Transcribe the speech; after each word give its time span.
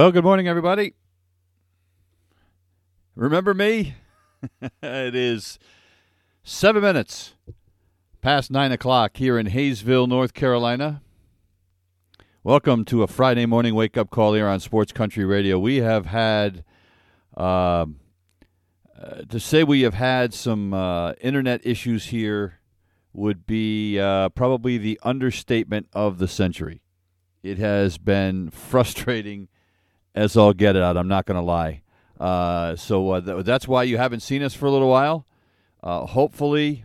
Well, 0.00 0.12
good 0.12 0.24
morning, 0.24 0.48
everybody. 0.48 0.94
Remember 3.14 3.52
me? 3.52 3.96
it 4.82 5.14
is 5.14 5.58
seven 6.42 6.80
minutes 6.80 7.34
past 8.22 8.50
nine 8.50 8.72
o'clock 8.72 9.18
here 9.18 9.38
in 9.38 9.48
Hayesville, 9.48 10.08
North 10.08 10.32
Carolina. 10.32 11.02
Welcome 12.42 12.86
to 12.86 13.02
a 13.02 13.06
Friday 13.06 13.44
morning 13.44 13.74
wake 13.74 13.98
up 13.98 14.08
call 14.08 14.32
here 14.32 14.48
on 14.48 14.58
Sports 14.60 14.90
Country 14.90 15.26
Radio. 15.26 15.58
We 15.58 15.82
have 15.82 16.06
had, 16.06 16.64
uh, 17.36 17.40
uh, 17.42 17.84
to 19.28 19.38
say 19.38 19.64
we 19.64 19.82
have 19.82 19.92
had 19.92 20.32
some 20.32 20.72
uh, 20.72 21.12
internet 21.20 21.60
issues 21.66 22.06
here 22.06 22.60
would 23.12 23.46
be 23.46 24.00
uh, 24.00 24.30
probably 24.30 24.78
the 24.78 24.98
understatement 25.02 25.88
of 25.92 26.16
the 26.16 26.26
century. 26.26 26.80
It 27.42 27.58
has 27.58 27.98
been 27.98 28.48
frustrating 28.50 29.48
as 30.14 30.36
all 30.36 30.52
get 30.52 30.76
it 30.76 30.82
out. 30.82 30.96
I'm 30.96 31.08
not 31.08 31.26
going 31.26 31.36
to 31.36 31.44
lie. 31.44 31.82
Uh, 32.18 32.76
so 32.76 33.10
uh, 33.10 33.20
th- 33.20 33.44
that's 33.44 33.66
why 33.66 33.82
you 33.82 33.96
haven't 33.96 34.20
seen 34.20 34.42
us 34.42 34.54
for 34.54 34.66
a 34.66 34.70
little 34.70 34.90
while. 34.90 35.26
Uh, 35.82 36.04
hopefully, 36.04 36.84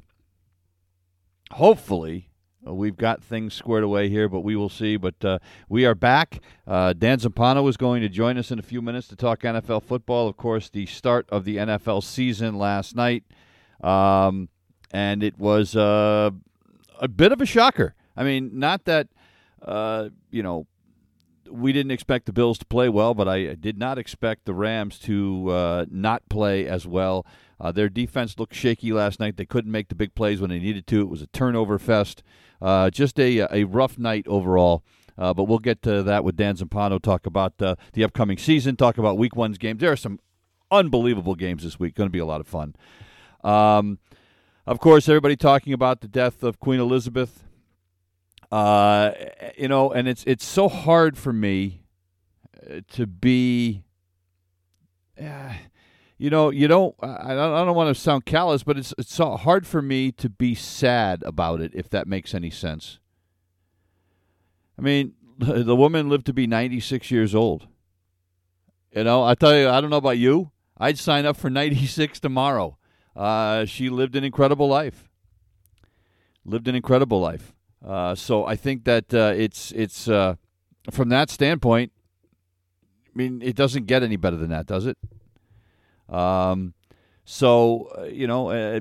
hopefully, 1.52 2.30
uh, 2.66 2.74
we've 2.74 2.96
got 2.96 3.22
things 3.22 3.54
squared 3.54 3.84
away 3.84 4.08
here, 4.08 4.30
but 4.30 4.40
we 4.40 4.56
will 4.56 4.70
see. 4.70 4.96
But 4.96 5.26
uh, 5.26 5.40
we 5.68 5.86
are 5.86 5.96
back. 5.96 6.40
Uh, 6.66 6.94
Dan 6.94 7.20
Zampano 7.20 7.68
is 7.70 7.76
going 7.76 8.02
to 8.02 8.08
join 8.08 8.38
us 8.38 8.50
in 8.50 8.60
a 8.60 8.64
few 8.64 8.82
minutes 8.82 9.10
to 9.10 9.18
talk 9.18 9.42
NFL 9.42 9.84
football. 9.84 10.30
Of 10.30 10.38
course, 10.38 10.70
the 10.70 10.86
start 10.86 11.28
of 11.30 11.44
the 11.44 11.58
NFL 11.58 12.04
season 12.04 12.58
last 12.58 12.96
night, 12.96 13.26
um, 13.82 14.48
and 14.92 15.22
it 15.22 15.38
was 15.38 15.76
a 15.76 16.32
bit 17.14 17.34
of 17.34 17.42
a 17.42 17.46
shocker. 17.46 17.94
I 18.16 18.24
mean, 18.24 18.52
not 18.54 18.86
that 18.86 19.10
you 20.32 20.42
know 20.42 20.66
we 21.50 21.74
didn't 21.74 21.92
expect 21.92 22.26
the 22.26 22.34
Bills 22.34 22.58
to 22.60 22.66
play 22.66 22.90
well, 22.90 23.14
but 23.14 23.28
I 23.28 23.56
did 23.56 23.78
not 23.78 23.98
expect 23.98 24.46
the 24.46 24.54
Rams 24.54 25.00
to 25.00 25.50
uh, 25.50 25.86
not 25.90 26.28
play 26.30 26.68
as 26.68 26.86
well. 26.88 27.26
Uh, 27.60 27.72
their 27.72 27.90
defense 27.90 28.38
looked 28.38 28.54
shaky 28.54 28.92
last 28.92 29.20
night. 29.20 29.38
They 29.38 29.46
couldn't 29.46 29.72
make 29.72 29.88
the 29.88 29.96
big 29.96 30.16
plays 30.16 30.42
when 30.42 30.50
they 30.50 30.60
needed 30.60 30.88
to. 30.88 31.02
It 31.02 31.10
was 31.10 31.22
a 31.22 31.28
turnover 31.28 31.80
fest. 31.80 32.24
Uh, 32.62 32.90
just 32.90 33.20
a, 33.20 33.48
a 33.54 33.64
rough 33.66 33.98
night 33.98 34.26
overall. 34.28 34.84
Uh, 35.18 35.34
but 35.34 35.46
we'll 35.46 35.60
get 35.60 35.82
to 35.84 36.04
that 36.04 36.24
with 36.24 36.36
Dan 36.36 36.58
Zampano. 36.58 37.02
Talk 37.02 37.26
about 37.26 37.62
uh, 37.62 37.76
the 37.94 38.04
upcoming 38.04 38.38
season. 38.38 38.76
Talk 38.76 38.98
about 38.98 39.18
Week 39.18 39.36
One's 39.36 39.58
games. 39.58 39.80
There 39.80 39.92
are 39.92 39.98
some 39.98 40.20
unbelievable 40.72 41.36
games 41.36 41.64
this 41.64 41.80
week. 41.80 41.96
Going 41.96 42.10
to 42.10 42.14
be 42.14 42.20
a 42.20 42.26
lot 42.26 42.42
of 42.42 42.48
fun. 42.48 42.76
Um, 43.44 44.00
of 44.68 44.80
course, 44.80 45.08
everybody 45.08 45.38
talking 45.38 45.72
about 45.72 46.02
the 46.02 46.08
death 46.08 46.44
of 46.44 46.60
Queen 46.60 46.80
Elizabeth. 46.80 47.45
Uh, 48.52 49.12
you 49.58 49.68
know, 49.68 49.92
and 49.92 50.08
it's 50.08 50.24
it's 50.26 50.46
so 50.46 50.70
hard 50.70 51.18
for 51.18 51.34
me 51.34 51.82
uh, 52.70 52.82
to 52.94 53.08
be. 53.08 53.84
Uh, 55.22 55.54
you 56.18 56.30
know, 56.30 56.50
you 56.50 56.68
don't. 56.68 56.96
I 57.02 57.34
don't, 57.34 57.54
I 57.54 57.66
don't 57.66 57.76
want 57.76 57.94
to 57.96 58.00
sound 58.00 58.26
callous, 58.26 58.64
but 58.64 58.78
it's 58.78 58.94
it's 58.98 59.14
so 59.14 59.36
hard 59.36 59.68
for 59.68 59.82
me 59.82 60.12
to 60.14 60.30
be 60.30 60.56
sad 60.56 61.24
about 61.24 61.60
it. 61.62 61.72
If 61.74 61.90
that 61.90 62.08
makes 62.08 62.34
any 62.34 62.50
sense. 62.50 63.00
I 64.78 64.82
mean, 64.82 65.14
the 65.38 65.76
woman 65.76 66.10
lived 66.10 66.26
to 66.28 66.34
be 66.34 66.48
ninety 66.48 66.80
six 66.80 67.12
years 67.12 67.34
old. 67.36 67.68
You 68.96 69.04
know, 69.04 69.24
I 69.24 69.36
tell 69.36 69.56
you, 69.58 69.70
I 69.70 69.82
don't 69.82 69.90
know 69.90 69.98
about 69.98 70.18
you. 70.18 70.52
I'd 70.78 70.98
sign 70.98 71.26
up 71.26 71.36
for 71.36 71.50
ninety 71.62 71.86
six 71.86 72.20
tomorrow. 72.20 72.78
Uh, 73.16 73.66
she 73.66 73.90
lived 73.90 74.16
an 74.16 74.24
incredible 74.24 74.68
life. 74.68 75.10
Lived 76.46 76.68
an 76.68 76.76
incredible 76.76 77.20
life. 77.20 77.55
Uh, 77.86 78.16
so 78.16 78.46
I 78.46 78.56
think 78.56 78.84
that 78.86 79.14
uh, 79.14 79.34
it's 79.36 79.72
it's 79.72 80.08
uh, 80.08 80.36
from 80.90 81.10
that 81.10 81.30
standpoint. 81.30 81.92
I 83.08 83.12
mean, 83.14 83.42
it 83.42 83.56
doesn't 83.56 83.86
get 83.86 84.02
any 84.02 84.16
better 84.16 84.36
than 84.36 84.50
that, 84.50 84.66
does 84.66 84.88
it? 84.88 84.98
Um, 86.10 86.74
so 87.24 87.90
uh, 87.98 88.04
you 88.06 88.26
know, 88.26 88.50
uh, 88.50 88.80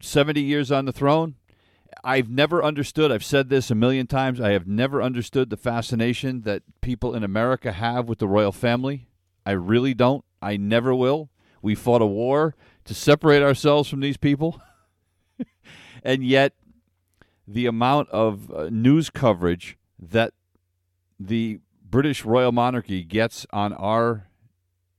seventy 0.00 0.42
years 0.42 0.72
on 0.72 0.84
the 0.84 0.92
throne. 0.92 1.36
I've 2.02 2.30
never 2.30 2.64
understood. 2.64 3.12
I've 3.12 3.24
said 3.24 3.50
this 3.50 3.70
a 3.70 3.74
million 3.74 4.06
times. 4.06 4.40
I 4.40 4.50
have 4.52 4.66
never 4.66 5.02
understood 5.02 5.50
the 5.50 5.56
fascination 5.56 6.42
that 6.42 6.62
people 6.80 7.14
in 7.14 7.22
America 7.22 7.72
have 7.72 8.08
with 8.08 8.20
the 8.20 8.28
royal 8.28 8.52
family. 8.52 9.08
I 9.44 9.52
really 9.52 9.92
don't. 9.92 10.24
I 10.40 10.56
never 10.56 10.94
will. 10.94 11.30
We 11.62 11.74
fought 11.74 12.00
a 12.00 12.06
war 12.06 12.54
to 12.84 12.94
separate 12.94 13.42
ourselves 13.42 13.88
from 13.88 14.00
these 14.00 14.16
people, 14.16 14.62
and 16.02 16.24
yet 16.24 16.54
the 17.52 17.66
amount 17.66 18.08
of 18.10 18.50
uh, 18.52 18.68
news 18.70 19.10
coverage 19.10 19.76
that 19.98 20.32
the 21.18 21.58
British 21.84 22.24
royal 22.24 22.52
monarchy 22.52 23.02
gets 23.02 23.44
on 23.52 23.72
our 23.72 24.28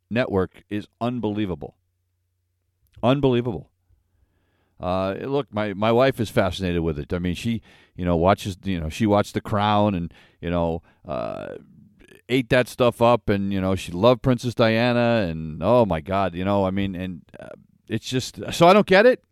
network 0.10 0.64
is 0.70 0.88
unbelievable. 1.00 1.78
Unbelievable. 3.02 3.72
Uh, 4.82 5.16
look, 5.22 5.48
my, 5.54 5.74
my 5.74 5.94
wife 5.94 6.20
is 6.20 6.30
fascinated 6.30 6.82
with 6.82 7.00
it. 7.00 7.14
I 7.14 7.20
mean, 7.20 7.36
she, 7.36 7.62
you 7.96 8.04
know, 8.04 8.18
watches, 8.18 8.58
you 8.64 8.80
know, 8.80 8.90
she 8.90 9.06
watched 9.06 9.34
The 9.34 9.42
Crown 9.42 9.96
and, 9.96 10.14
you 10.42 10.50
know, 10.50 10.82
uh, 11.08 11.56
ate 12.28 12.50
that 12.50 12.68
stuff 12.68 13.02
up 13.02 13.30
and, 13.30 13.54
you 13.54 13.62
know, 13.62 13.76
she 13.76 13.94
loved 13.94 14.22
Princess 14.24 14.54
Diana 14.54 15.26
and, 15.30 15.64
oh 15.64 15.86
my 15.86 16.02
God, 16.02 16.36
you 16.36 16.44
know, 16.44 16.66
I 16.66 16.72
mean, 16.72 16.96
and 16.96 17.22
uh, 17.40 17.50
it's 17.88 18.10
just, 18.10 18.40
so 18.52 18.68
I 18.68 18.74
don't 18.74 18.88
get 18.88 19.06
it, 19.06 19.24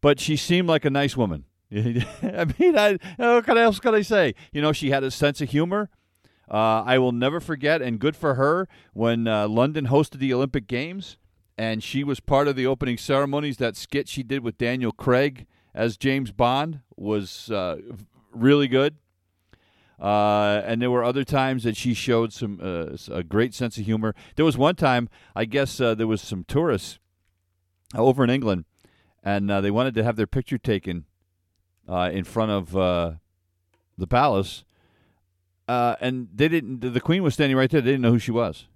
but 0.00 0.20
she 0.20 0.36
seemed 0.36 0.68
like 0.68 0.84
a 0.84 0.90
nice 0.90 1.16
woman. 1.16 1.46
I 1.72 2.46
mean, 2.58 2.78
I, 2.78 2.98
what 3.16 3.58
else 3.58 3.80
can 3.80 3.94
I 3.94 4.02
say? 4.02 4.34
You 4.52 4.62
know, 4.62 4.72
she 4.72 4.90
had 4.90 5.02
a 5.02 5.10
sense 5.10 5.40
of 5.40 5.50
humor. 5.50 5.90
Uh, 6.50 6.82
I 6.84 6.98
will 6.98 7.12
never 7.12 7.40
forget, 7.40 7.80
and 7.80 7.98
good 7.98 8.14
for 8.14 8.34
her, 8.34 8.68
when 8.92 9.26
uh, 9.26 9.48
London 9.48 9.86
hosted 9.86 10.18
the 10.18 10.32
Olympic 10.34 10.66
Games 10.66 11.16
and 11.56 11.82
she 11.82 12.02
was 12.02 12.20
part 12.20 12.48
of 12.48 12.56
the 12.56 12.66
opening 12.66 12.98
ceremonies. 12.98 13.58
That 13.58 13.76
skit 13.76 14.08
she 14.08 14.22
did 14.22 14.42
with 14.42 14.58
Daniel 14.58 14.92
Craig 14.92 15.46
as 15.74 15.96
James 15.96 16.32
Bond 16.32 16.80
was 16.96 17.50
uh, 17.50 17.76
really 18.32 18.68
good. 18.68 18.96
Uh, 20.00 20.60
and 20.64 20.82
there 20.82 20.90
were 20.90 21.04
other 21.04 21.24
times 21.24 21.62
that 21.62 21.76
she 21.76 21.94
showed 21.94 22.32
some 22.32 22.58
uh, 22.60 22.96
a 23.12 23.22
great 23.22 23.54
sense 23.54 23.78
of 23.78 23.84
humor. 23.84 24.14
There 24.34 24.44
was 24.44 24.58
one 24.58 24.74
time, 24.74 25.08
I 25.36 25.44
guess, 25.44 25.80
uh, 25.80 25.94
there 25.94 26.08
was 26.08 26.20
some 26.20 26.44
tourists 26.44 26.98
over 27.94 28.24
in 28.24 28.30
England, 28.30 28.64
and 29.22 29.48
they 29.48 29.70
wanted 29.70 29.94
to 29.94 30.04
have 30.04 30.16
their 30.16 30.26
picture 30.26 30.58
taken 30.58 31.04
uh, 31.88 32.10
in 32.12 32.24
front 32.24 32.50
of 32.50 32.76
uh, 32.76 33.12
the 33.98 34.06
palace, 34.06 34.64
uh, 35.68 35.96
and 36.00 36.28
they 36.34 36.48
didn't. 36.48 36.80
The 36.80 37.00
queen 37.00 37.22
was 37.22 37.34
standing 37.34 37.56
right 37.56 37.70
there. 37.70 37.80
They 37.80 37.92
didn't 37.92 38.02
know 38.02 38.12
who 38.12 38.18
she 38.18 38.30
was, 38.30 38.66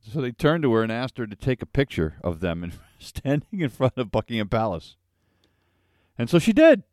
so 0.00 0.20
they 0.20 0.32
turned 0.32 0.62
to 0.64 0.72
her 0.74 0.82
and 0.82 0.92
asked 0.92 1.18
her 1.18 1.26
to 1.26 1.36
take 1.36 1.62
a 1.62 1.66
picture 1.66 2.16
of 2.22 2.40
them 2.40 2.62
and 2.62 2.72
standing 2.98 3.60
in 3.60 3.70
front 3.70 3.94
of 3.96 4.10
Buckingham 4.10 4.48
Palace. 4.48 4.96
And 6.18 6.30
so 6.30 6.38
she 6.38 6.52
did. 6.52 6.84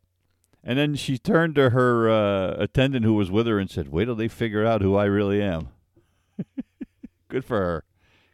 And 0.64 0.78
then 0.78 0.94
she 0.94 1.18
turned 1.18 1.56
to 1.56 1.70
her 1.70 2.08
uh, 2.08 2.54
attendant 2.58 3.04
who 3.04 3.14
was 3.14 3.30
with 3.30 3.46
her 3.46 3.58
and 3.58 3.70
said, 3.70 3.88
"Wait 3.88 4.04
till 4.04 4.14
they 4.14 4.28
figure 4.28 4.64
out 4.64 4.80
who 4.80 4.94
I 4.94 5.06
really 5.06 5.42
am." 5.42 5.68
Good 7.28 7.44
for 7.44 7.58
her. 7.58 7.84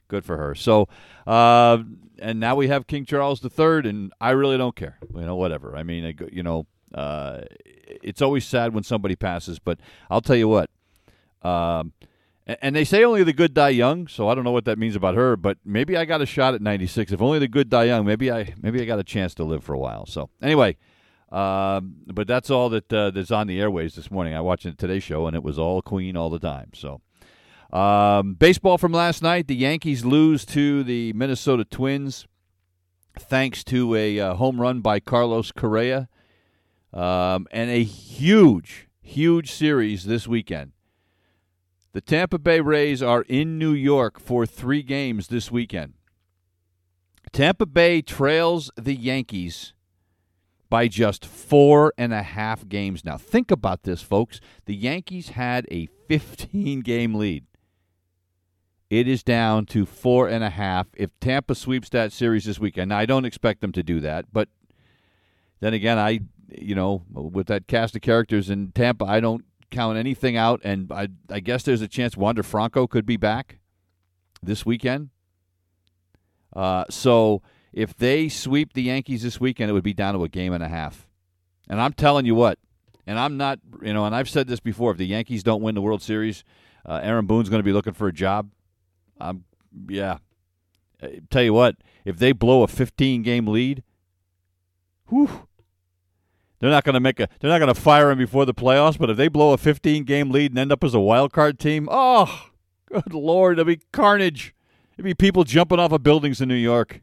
Good 0.08 0.24
for 0.24 0.36
her. 0.36 0.54
So, 0.54 0.88
uh, 1.26 1.78
and 2.18 2.40
now 2.40 2.54
we 2.54 2.68
have 2.68 2.86
King 2.86 3.04
Charles 3.04 3.42
III, 3.42 3.88
and 3.88 4.12
I 4.20 4.30
really 4.30 4.58
don't 4.58 4.76
care. 4.76 4.98
You 5.14 5.22
know, 5.22 5.36
whatever. 5.36 5.76
I 5.76 5.82
mean, 5.82 6.18
you 6.32 6.42
know, 6.42 6.66
uh, 6.94 7.42
it's 8.02 8.22
always 8.22 8.46
sad 8.46 8.74
when 8.74 8.84
somebody 8.84 9.16
passes, 9.16 9.58
but 9.58 9.78
I'll 10.10 10.20
tell 10.20 10.36
you 10.36 10.48
what. 10.48 10.70
Um, 11.42 11.92
and 12.62 12.74
they 12.74 12.84
say 12.84 13.04
only 13.04 13.22
the 13.24 13.34
good 13.34 13.52
die 13.52 13.68
young, 13.68 14.08
so 14.08 14.28
I 14.28 14.34
don't 14.34 14.42
know 14.42 14.52
what 14.52 14.64
that 14.64 14.78
means 14.78 14.96
about 14.96 15.14
her. 15.14 15.36
But 15.36 15.58
maybe 15.64 15.96
I 15.98 16.06
got 16.06 16.22
a 16.22 16.26
shot 16.26 16.54
at 16.54 16.62
96. 16.62 17.12
If 17.12 17.20
only 17.20 17.38
the 17.38 17.48
good 17.48 17.68
die 17.68 17.84
young, 17.84 18.06
maybe 18.06 18.32
I 18.32 18.54
maybe 18.60 18.80
I 18.80 18.86
got 18.86 18.98
a 18.98 19.04
chance 19.04 19.34
to 19.34 19.44
live 19.44 19.62
for 19.62 19.74
a 19.74 19.78
while. 19.78 20.06
So 20.06 20.30
anyway, 20.40 20.78
um, 21.30 21.96
but 22.06 22.26
that's 22.26 22.48
all 22.48 22.70
that 22.70 22.90
uh, 22.90 23.10
that's 23.10 23.30
on 23.30 23.48
the 23.48 23.60
airways 23.60 23.94
this 23.94 24.10
morning. 24.10 24.34
I 24.34 24.40
watched 24.40 24.64
the 24.64 24.72
Today 24.72 24.98
Show, 24.98 25.26
and 25.26 25.36
it 25.36 25.42
was 25.42 25.58
all 25.58 25.82
Queen 25.82 26.16
all 26.16 26.30
the 26.30 26.38
time. 26.38 26.70
So, 26.74 27.02
Um, 27.70 28.32
baseball 28.32 28.78
from 28.78 28.92
last 28.92 29.22
night: 29.22 29.46
the 29.46 29.54
Yankees 29.54 30.06
lose 30.06 30.46
to 30.46 30.82
the 30.82 31.12
Minnesota 31.12 31.66
Twins, 31.66 32.26
thanks 33.18 33.62
to 33.64 33.94
a 33.94 34.18
uh, 34.18 34.34
home 34.34 34.58
run 34.58 34.80
by 34.80 35.00
Carlos 35.00 35.52
Correa, 35.52 36.08
um, 36.92 37.46
and 37.50 37.70
a 37.70 37.82
huge, 37.82 38.88
huge 39.00 39.52
series 39.52 40.04
this 40.04 40.26
weekend. 40.26 40.72
The 41.92 42.00
Tampa 42.00 42.38
Bay 42.38 42.60
Rays 42.60 43.02
are 43.02 43.22
in 43.22 43.58
New 43.58 43.72
York 43.72 44.20
for 44.20 44.46
three 44.46 44.82
games 44.82 45.28
this 45.28 45.50
weekend. 45.50 45.94
Tampa 47.32 47.66
Bay 47.66 48.02
trails 48.02 48.70
the 48.76 48.94
Yankees 48.94 49.74
by 50.70 50.88
just 50.88 51.24
four 51.24 51.92
and 51.96 52.12
a 52.12 52.22
half 52.22 52.68
games 52.68 53.04
now. 53.04 53.16
Think 53.16 53.50
about 53.50 53.82
this, 53.82 54.02
folks. 54.02 54.40
The 54.66 54.74
Yankees 54.74 55.30
had 55.30 55.66
a 55.70 55.86
15 56.08 56.80
game 56.80 57.14
lead. 57.14 57.44
It 58.90 59.06
is 59.06 59.22
down 59.22 59.66
to 59.66 59.84
four 59.84 60.28
and 60.28 60.42
a 60.42 60.50
half. 60.50 60.88
If 60.96 61.10
Tampa 61.20 61.54
sweeps 61.54 61.90
that 61.90 62.12
series 62.12 62.44
this 62.44 62.58
weekend, 62.58 62.88
now 62.90 62.98
I 62.98 63.06
don't 63.06 63.26
expect 63.26 63.60
them 63.60 63.72
to 63.72 63.82
do 63.82 64.00
that, 64.00 64.26
but 64.32 64.48
then 65.60 65.74
again, 65.74 65.98
I, 65.98 66.20
you 66.50 66.74
know, 66.74 67.04
with 67.10 67.46
that 67.48 67.66
cast 67.66 67.96
of 67.96 68.02
characters 68.02 68.50
in 68.50 68.72
Tampa, 68.72 69.04
I 69.04 69.20
don't 69.20 69.44
count 69.70 69.98
anything 69.98 70.36
out, 70.36 70.60
and 70.64 70.90
I, 70.90 71.08
I 71.30 71.40
guess 71.40 71.62
there's 71.62 71.82
a 71.82 71.88
chance 71.88 72.16
Wander 72.16 72.42
Franco 72.42 72.86
could 72.86 73.06
be 73.06 73.16
back 73.16 73.58
this 74.42 74.64
weekend. 74.64 75.10
Uh, 76.54 76.84
so 76.88 77.42
if 77.72 77.94
they 77.94 78.28
sweep 78.28 78.72
the 78.72 78.82
Yankees 78.82 79.22
this 79.22 79.40
weekend, 79.40 79.70
it 79.70 79.74
would 79.74 79.84
be 79.84 79.94
down 79.94 80.14
to 80.14 80.24
a 80.24 80.28
game 80.28 80.52
and 80.52 80.64
a 80.64 80.68
half. 80.68 81.06
And 81.68 81.80
I'm 81.80 81.92
telling 81.92 82.24
you 82.24 82.34
what, 82.34 82.58
and 83.06 83.18
I'm 83.18 83.36
not, 83.36 83.58
you 83.82 83.92
know, 83.92 84.06
and 84.06 84.14
I've 84.14 84.28
said 84.28 84.48
this 84.48 84.60
before: 84.60 84.92
if 84.92 84.96
the 84.96 85.06
Yankees 85.06 85.42
don't 85.42 85.62
win 85.62 85.74
the 85.74 85.82
World 85.82 86.02
Series, 86.02 86.44
uh, 86.86 87.00
Aaron 87.02 87.26
Boone's 87.26 87.48
going 87.48 87.60
to 87.60 87.64
be 87.64 87.72
looking 87.72 87.92
for 87.92 88.08
a 88.08 88.12
job. 88.12 88.50
Um, 89.20 89.44
yeah. 89.88 90.18
I 91.02 91.20
tell 91.30 91.42
you 91.42 91.52
what, 91.52 91.76
if 92.04 92.18
they 92.18 92.32
blow 92.32 92.62
a 92.62 92.68
15 92.68 93.22
game 93.22 93.46
lead, 93.46 93.82
whew, 95.08 95.47
they're 96.60 96.70
not 96.70 96.84
going 96.84 96.94
to 96.94 97.00
make 97.00 97.20
a. 97.20 97.28
They're 97.40 97.50
not 97.50 97.58
going 97.58 97.72
to 97.72 97.80
fire 97.80 98.10
him 98.10 98.18
before 98.18 98.44
the 98.44 98.54
playoffs. 98.54 98.98
But 98.98 99.10
if 99.10 99.16
they 99.16 99.28
blow 99.28 99.52
a 99.52 99.58
15 99.58 100.04
game 100.04 100.30
lead 100.30 100.52
and 100.52 100.58
end 100.58 100.72
up 100.72 100.82
as 100.82 100.94
a 100.94 101.00
wild 101.00 101.32
card 101.32 101.58
team, 101.58 101.88
oh, 101.90 102.48
good 102.86 103.14
lord, 103.14 103.58
it'll 103.58 103.64
be 103.64 103.80
carnage. 103.92 104.54
It'll 104.96 105.04
be 105.06 105.14
people 105.14 105.44
jumping 105.44 105.78
off 105.78 105.92
of 105.92 106.02
buildings 106.02 106.40
in 106.40 106.48
New 106.48 106.54
York. 106.54 107.00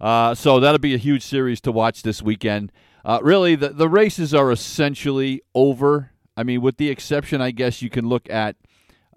Uh, 0.00 0.34
so 0.34 0.60
that'll 0.60 0.78
be 0.78 0.94
a 0.94 0.98
huge 0.98 1.22
series 1.22 1.60
to 1.62 1.72
watch 1.72 2.02
this 2.02 2.22
weekend. 2.22 2.70
Uh, 3.04 3.18
really, 3.22 3.54
the 3.54 3.70
the 3.70 3.88
races 3.88 4.32
are 4.34 4.50
essentially 4.50 5.42
over. 5.54 6.10
I 6.36 6.42
mean, 6.42 6.60
with 6.62 6.78
the 6.78 6.90
exception, 6.90 7.40
I 7.40 7.52
guess 7.52 7.80
you 7.80 7.90
can 7.90 8.08
look 8.08 8.28
at 8.28 8.56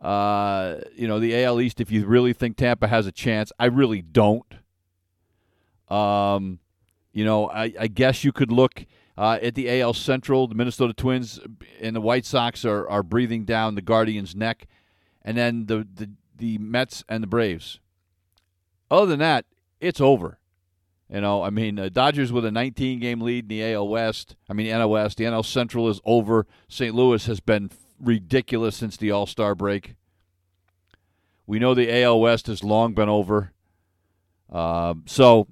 uh, 0.01 0.75
you 0.95 1.07
know, 1.07 1.19
the 1.19 1.43
AL 1.43 1.59
East, 1.59 1.81
if 1.81 1.91
you 1.91 2.05
really 2.05 2.33
think 2.33 2.57
Tampa 2.57 2.87
has 2.87 3.07
a 3.07 3.11
chance, 3.11 3.51
I 3.59 3.65
really 3.65 4.01
don't. 4.01 4.45
Um, 5.89 6.59
you 7.17 7.25
know, 7.25 7.49
I, 7.49 7.73
I 7.79 7.87
guess 7.87 8.23
you 8.23 8.31
could 8.31 8.51
look 8.51 8.85
uh, 9.17 9.39
at 9.41 9.55
the 9.55 9.81
AL 9.81 9.93
Central. 9.93 10.45
The 10.45 10.53
Minnesota 10.53 10.93
Twins 10.93 11.39
and 11.81 11.95
the 11.95 11.99
White 11.99 12.27
Sox 12.27 12.63
are, 12.63 12.87
are 12.87 13.01
breathing 13.01 13.43
down 13.43 13.73
the 13.73 13.81
Guardians' 13.81 14.35
neck, 14.35 14.67
and 15.23 15.35
then 15.35 15.65
the, 15.65 15.87
the 15.91 16.11
the 16.37 16.59
Mets 16.59 17.03
and 17.09 17.23
the 17.23 17.27
Braves. 17.27 17.79
Other 18.91 19.07
than 19.07 19.17
that, 19.17 19.45
it's 19.81 19.99
over. 19.99 20.37
You 21.11 21.21
know, 21.21 21.41
I 21.41 21.49
mean, 21.49 21.79
uh, 21.79 21.89
Dodgers 21.89 22.31
with 22.31 22.45
a 22.45 22.51
19 22.51 22.99
game 22.99 23.21
lead 23.21 23.45
in 23.45 23.47
the 23.47 23.73
AL 23.73 23.87
West. 23.87 24.35
I 24.47 24.53
mean, 24.53 24.67
NL 24.67 24.91
West. 24.91 25.17
The 25.17 25.23
NL 25.23 25.43
Central 25.43 25.89
is 25.89 25.99
over. 26.05 26.45
St. 26.69 26.93
Louis 26.93 27.25
has 27.25 27.39
been 27.39 27.71
ridiculous 27.99 28.75
since 28.75 28.95
the 28.95 29.09
All 29.09 29.25
Star 29.25 29.55
break. 29.55 29.95
We 31.47 31.57
know 31.57 31.73
the 31.73 32.03
AL 32.03 32.19
West 32.19 32.45
has 32.45 32.63
long 32.63 32.93
been 32.93 33.09
over. 33.09 33.53
Uh, 34.51 34.93
so, 35.07 35.47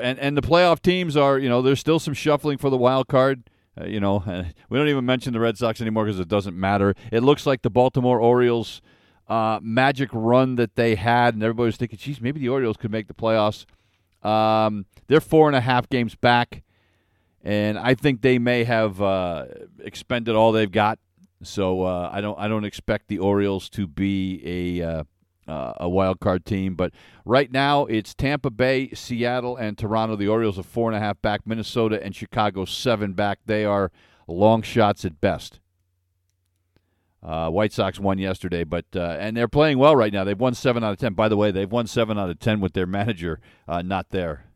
and 0.00 0.18
and 0.18 0.36
the 0.36 0.42
playoff 0.42 0.80
teams 0.80 1.16
are, 1.16 1.38
you 1.38 1.48
know, 1.48 1.62
there's 1.62 1.80
still 1.80 1.98
some 1.98 2.14
shuffling 2.14 2.58
for 2.58 2.70
the 2.70 2.76
wild 2.76 3.08
card. 3.08 3.48
Uh, 3.80 3.84
you 3.84 4.00
know, 4.00 4.22
we 4.68 4.78
don't 4.78 4.88
even 4.88 5.06
mention 5.06 5.32
the 5.32 5.40
Red 5.40 5.58
Sox 5.58 5.80
anymore 5.80 6.04
because 6.04 6.20
it 6.20 6.28
doesn't 6.28 6.58
matter. 6.58 6.94
It 7.12 7.22
looks 7.22 7.46
like 7.46 7.62
the 7.62 7.70
Baltimore 7.70 8.20
Orioles 8.20 8.82
uh, 9.28 9.60
magic 9.62 10.10
run 10.12 10.56
that 10.56 10.76
they 10.76 10.94
had, 10.96 11.34
and 11.34 11.42
everybody 11.42 11.66
was 11.66 11.76
thinking, 11.76 11.98
geez, 11.98 12.20
maybe 12.20 12.40
the 12.40 12.48
Orioles 12.48 12.76
could 12.76 12.90
make 12.90 13.06
the 13.06 13.14
playoffs. 13.14 13.64
Um, 14.26 14.86
they're 15.06 15.20
four 15.20 15.48
and 15.48 15.56
a 15.56 15.60
half 15.60 15.88
games 15.88 16.14
back, 16.14 16.62
and 17.42 17.78
I 17.78 17.94
think 17.94 18.22
they 18.22 18.38
may 18.38 18.64
have 18.64 19.00
uh, 19.00 19.46
expended 19.78 20.34
all 20.34 20.52
they've 20.52 20.70
got 20.70 20.98
so 21.42 21.82
uh, 21.82 22.10
I 22.12 22.20
don't 22.20 22.38
I 22.38 22.48
don't 22.48 22.64
expect 22.64 23.08
the 23.08 23.18
Orioles 23.18 23.68
to 23.70 23.86
be 23.86 24.42
a 24.44 25.04
uh, 25.46 25.72
a 25.78 25.88
wild 25.88 26.20
card 26.20 26.44
team, 26.44 26.74
but 26.74 26.92
right 27.24 27.50
now 27.50 27.86
it's 27.86 28.14
Tampa 28.14 28.50
Bay, 28.50 28.90
Seattle, 28.90 29.56
and 29.56 29.76
Toronto. 29.76 30.16
The 30.16 30.28
Orioles 30.28 30.58
are 30.58 30.64
four 30.64 30.88
and 30.90 30.96
a 30.96 31.00
half 31.00 31.20
back. 31.20 31.46
Minnesota 31.46 32.02
and 32.02 32.14
Chicago 32.14 32.64
seven 32.64 33.12
back. 33.14 33.40
They 33.46 33.64
are 33.64 33.90
long 34.26 34.62
shots 34.62 35.04
at 35.04 35.20
best. 35.20 35.60
Uh, 37.22 37.50
White 37.50 37.72
Sox 37.72 38.00
won 38.00 38.18
yesterday, 38.18 38.64
but 38.64 38.86
uh, 38.94 39.16
and 39.20 39.36
they're 39.36 39.48
playing 39.48 39.78
well 39.78 39.94
right 39.94 40.12
now. 40.12 40.24
They've 40.24 40.38
won 40.38 40.54
seven 40.54 40.82
out 40.82 40.92
of 40.92 40.98
ten. 40.98 41.12
By 41.12 41.28
the 41.28 41.36
way, 41.36 41.50
they've 41.50 41.70
won 41.70 41.86
seven 41.86 42.18
out 42.18 42.30
of 42.30 42.38
ten 42.38 42.60
with 42.60 42.72
their 42.72 42.86
manager 42.86 43.40
uh, 43.68 43.82
not 43.82 44.08
there. 44.08 44.46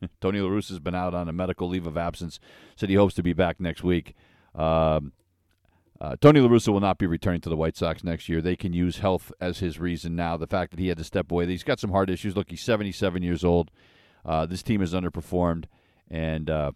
Tony 0.20 0.40
La 0.40 0.48
Russa 0.48 0.70
has 0.70 0.78
been 0.78 0.94
out 0.94 1.14
on 1.14 1.28
a 1.28 1.32
medical 1.32 1.68
leave 1.68 1.86
of 1.86 1.96
absence. 1.98 2.40
Said 2.74 2.88
he 2.88 2.94
hopes 2.94 3.14
to 3.14 3.22
be 3.22 3.34
back 3.34 3.60
next 3.60 3.84
week. 3.84 4.14
Um, 4.54 5.12
uh, 6.00 6.16
Tony 6.20 6.40
La 6.40 6.48
Russa 6.48 6.68
will 6.68 6.80
not 6.80 6.98
be 6.98 7.06
returning 7.06 7.40
to 7.40 7.48
the 7.48 7.56
White 7.56 7.76
Sox 7.76 8.04
next 8.04 8.28
year. 8.28 8.42
They 8.42 8.56
can 8.56 8.72
use 8.72 8.98
health 8.98 9.32
as 9.40 9.60
his 9.60 9.78
reason 9.78 10.14
now. 10.14 10.36
The 10.36 10.46
fact 10.46 10.72
that 10.72 10.80
he 10.80 10.88
had 10.88 10.98
to 10.98 11.04
step 11.04 11.30
away, 11.30 11.46
he's 11.46 11.64
got 11.64 11.80
some 11.80 11.90
heart 11.90 12.10
issues. 12.10 12.36
Look, 12.36 12.50
he's 12.50 12.62
77 12.62 13.22
years 13.22 13.44
old. 13.44 13.70
Uh, 14.24 14.44
this 14.44 14.62
team 14.62 14.80
has 14.80 14.92
underperformed, 14.92 15.64
and 16.10 16.50
uh, 16.50 16.72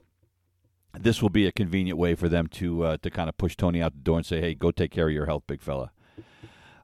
this 0.99 1.20
will 1.20 1.31
be 1.31 1.46
a 1.46 1.52
convenient 1.52 1.99
way 1.99 2.14
for 2.14 2.28
them 2.28 2.46
to 2.46 2.84
uh, 2.84 2.96
to 3.02 3.11
kind 3.11 3.28
of 3.28 3.37
push 3.37 3.56
Tony 3.56 3.82
out 3.82 3.93
the 3.93 4.00
door 4.00 4.19
and 4.19 4.26
say, 4.26 4.40
"Hey, 4.40 4.55
go 4.55 4.70
take 4.70 4.93
care 4.93 5.08
of 5.08 5.14
your 5.14 5.26
health, 5.26 5.43
big 5.46 5.61
fella." 5.61 5.90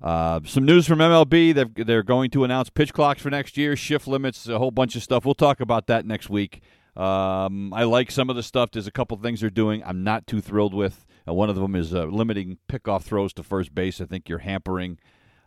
Uh, 0.02 0.40
some 0.44 0.66
news 0.66 0.86
from 0.86 0.98
MLB. 0.98 1.54
They're, 1.54 1.84
they're 1.84 2.02
going 2.02 2.30
to 2.30 2.44
announce 2.44 2.68
pitch 2.68 2.92
clocks 2.92 3.22
for 3.22 3.30
next 3.30 3.56
year, 3.56 3.76
shift 3.76 4.06
limits, 4.06 4.46
a 4.46 4.58
whole 4.58 4.70
bunch 4.70 4.94
of 4.94 5.02
stuff. 5.02 5.24
We'll 5.24 5.34
talk 5.34 5.60
about 5.60 5.86
that 5.86 6.04
next 6.04 6.28
week. 6.28 6.62
Um, 6.96 7.72
I 7.72 7.84
like 7.84 8.10
some 8.10 8.28
of 8.28 8.36
the 8.36 8.42
stuff. 8.42 8.70
There's 8.70 8.86
a 8.86 8.92
couple 8.92 9.16
things 9.18 9.40
they're 9.40 9.50
doing 9.50 9.82
I'm 9.84 10.04
not 10.04 10.26
too 10.26 10.40
thrilled 10.40 10.74
with. 10.74 11.06
Uh, 11.26 11.34
one 11.34 11.50
of 11.50 11.56
them 11.56 11.74
is 11.74 11.94
uh, 11.94 12.04
limiting 12.04 12.58
pickoff 12.68 13.02
throws 13.02 13.32
to 13.34 13.42
first 13.42 13.74
base. 13.74 14.00
I 14.00 14.04
think 14.04 14.28
you're 14.28 14.38
hampering. 14.38 14.98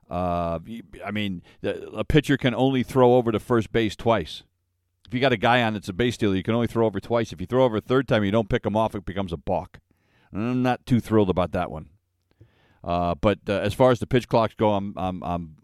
Uh, 0.10 0.60
I 1.06 1.12
mean, 1.12 1.44
a 1.63 2.04
pitcher 2.04 2.38
can 2.38 2.56
only 2.56 2.84
throw 2.84 3.15
over 3.15 3.32
to 3.32 3.39
first 3.39 3.72
base 3.72 3.96
twice. 3.96 4.44
If 5.08 5.13
you 5.13 5.20
got 5.20 5.34
a 5.34 5.38
guy 5.38 5.62
on 5.63 5.74
that's 5.74 5.89
a 5.89 5.94
base 5.94 6.15
stealer, 6.15 6.36
you 6.36 6.44
can 6.44 6.54
only 6.54 6.68
throw 6.68 6.86
over 6.86 7.00
twice. 7.00 7.32
If 7.32 7.42
you 7.42 7.48
throw 7.48 7.63
over 7.63 7.77
a 7.77 7.82
third 7.82 8.08
time, 8.08 8.24
you 8.24 8.32
don't 8.32 8.50
pick 8.50 8.65
him 8.65 8.75
off, 8.75 8.96
it 8.96 9.06
becomes 9.06 9.34
a 9.34 9.38
balk. 9.38 9.80
I'm 10.34 10.62
not 10.62 10.86
too 10.86 11.00
thrilled 11.00 11.30
about 11.30 11.51
that 11.54 11.72
one. 11.72 11.89
Uh, 12.84 13.15
but 13.15 13.39
uh, 13.48 13.54
as 13.54 13.74
far 13.74 13.92
as 13.92 14.00
the 14.00 14.08
pitch 14.08 14.27
clocks 14.27 14.54
go, 14.56 14.74
I'm 14.74 14.94
I'm, 14.98 15.24
I'm 15.24 15.56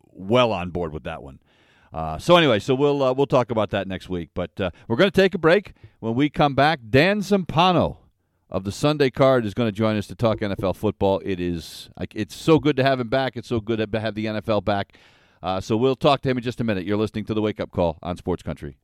well 0.00 0.52
on 0.52 0.70
board 0.70 0.92
with 0.92 1.04
that 1.04 1.22
one. 1.22 1.38
Uh, 1.92 2.18
so 2.18 2.36
anyway, 2.36 2.58
so 2.58 2.74
we'll 2.74 3.02
uh, 3.02 3.12
we'll 3.12 3.26
talk 3.26 3.50
about 3.50 3.70
that 3.70 3.88
next 3.88 4.08
week. 4.08 4.30
But 4.34 4.60
uh, 4.60 4.70
we're 4.86 4.96
going 4.96 5.10
to 5.10 5.20
take 5.20 5.34
a 5.34 5.38
break. 5.38 5.74
When 6.00 6.14
we 6.14 6.28
come 6.28 6.54
back, 6.54 6.80
Dan 6.90 7.20
Zampano 7.20 7.98
of 8.50 8.64
the 8.64 8.72
Sunday 8.72 9.10
Card 9.10 9.44
is 9.44 9.54
going 9.54 9.68
to 9.68 9.72
join 9.72 9.96
us 9.96 10.06
to 10.06 10.14
talk 10.14 10.38
NFL 10.38 10.76
football. 10.76 11.20
It 11.24 11.40
is 11.40 11.90
it's 12.14 12.34
so 12.34 12.58
good 12.58 12.76
to 12.76 12.82
have 12.82 12.98
him 13.00 13.08
back. 13.08 13.36
It's 13.36 13.48
so 13.48 13.60
good 13.60 13.92
to 13.92 14.00
have 14.00 14.14
the 14.14 14.26
NFL 14.26 14.64
back. 14.64 14.96
Uh, 15.42 15.60
so 15.60 15.76
we'll 15.76 15.96
talk 15.96 16.22
to 16.22 16.30
him 16.30 16.38
in 16.38 16.42
just 16.42 16.60
a 16.60 16.64
minute. 16.64 16.84
You're 16.84 16.96
listening 16.96 17.24
to 17.26 17.34
the 17.34 17.42
Wake 17.42 17.60
Up 17.60 17.70
Call 17.70 17.98
on 18.02 18.16
Sports 18.16 18.42
Country. 18.42 18.78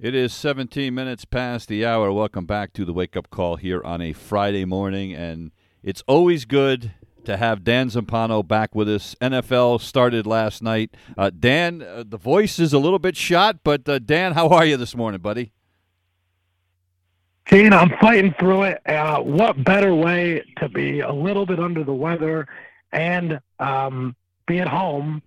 It 0.00 0.14
is 0.14 0.32
17 0.32 0.94
minutes 0.94 1.26
past 1.26 1.68
the 1.68 1.84
hour. 1.84 2.10
Welcome 2.10 2.46
back 2.46 2.72
to 2.72 2.86
the 2.86 2.92
Wake 2.92 3.18
Up 3.18 3.28
Call 3.28 3.56
here 3.56 3.82
on 3.84 4.00
a 4.00 4.14
Friday 4.14 4.64
morning, 4.64 5.12
and 5.12 5.52
it's 5.82 6.02
always 6.08 6.46
good 6.46 6.92
to 7.24 7.36
have 7.36 7.64
Dan 7.64 7.88
Zampano 7.88 8.46
back 8.46 8.74
with 8.74 8.88
us. 8.88 9.14
NFL 9.20 9.80
started 9.80 10.26
last 10.26 10.62
night. 10.62 10.96
Uh, 11.16 11.30
Dan, 11.30 11.82
uh, 11.82 12.04
the 12.06 12.16
voice 12.16 12.58
is 12.58 12.72
a 12.72 12.78
little 12.78 12.98
bit 12.98 13.16
shot, 13.16 13.58
but 13.64 13.88
uh, 13.88 13.98
Dan, 13.98 14.32
how 14.32 14.48
are 14.48 14.64
you 14.64 14.76
this 14.76 14.94
morning, 14.96 15.20
buddy? 15.20 15.52
Gene, 17.46 17.72
I'm 17.72 17.90
fighting 18.00 18.32
through 18.38 18.62
it. 18.64 18.86
Uh, 18.86 19.20
what 19.20 19.64
better 19.64 19.94
way 19.94 20.44
to 20.58 20.68
be 20.68 21.00
a 21.00 21.12
little 21.12 21.46
bit 21.46 21.58
under 21.58 21.82
the 21.82 21.92
weather 21.92 22.46
and 22.92 23.40
um, 23.58 24.14
be 24.46 24.60
at 24.60 24.68
home 24.68 25.20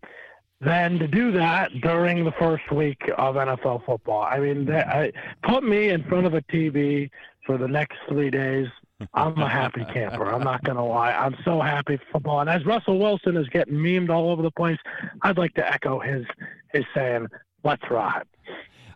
than 0.61 0.99
to 0.99 1.07
do 1.07 1.33
that 1.33 1.71
during 1.81 2.23
the 2.23 2.31
first 2.33 2.71
week 2.71 3.01
of 3.17 3.35
NFL 3.35 3.85
football? 3.85 4.21
I 4.23 4.39
mean, 4.39 4.65
they, 4.65 4.79
I, 4.79 5.11
put 5.43 5.63
me 5.63 5.89
in 5.89 6.03
front 6.05 6.25
of 6.25 6.33
a 6.33 6.41
TV 6.43 7.09
for 7.45 7.57
the 7.57 7.67
next 7.67 7.97
three 8.07 8.29
days 8.29 8.67
I'm 9.13 9.37
a 9.37 9.49
happy 9.49 9.85
camper. 9.93 10.25
I'm 10.31 10.43
not 10.43 10.63
going 10.63 10.77
to 10.77 10.83
lie. 10.83 11.11
I'm 11.11 11.35
so 11.43 11.61
happy 11.61 11.97
for 11.97 12.03
football. 12.13 12.41
And 12.41 12.49
as 12.49 12.65
Russell 12.65 12.99
Wilson 12.99 13.37
is 13.37 13.47
getting 13.49 13.75
memed 13.75 14.09
all 14.09 14.31
over 14.31 14.41
the 14.41 14.51
place, 14.51 14.77
I'd 15.21 15.37
like 15.37 15.53
to 15.55 15.71
echo 15.71 15.99
his 15.99 16.25
his 16.73 16.83
saying, 16.95 17.27
"Let's 17.63 17.83
ride." 17.89 18.23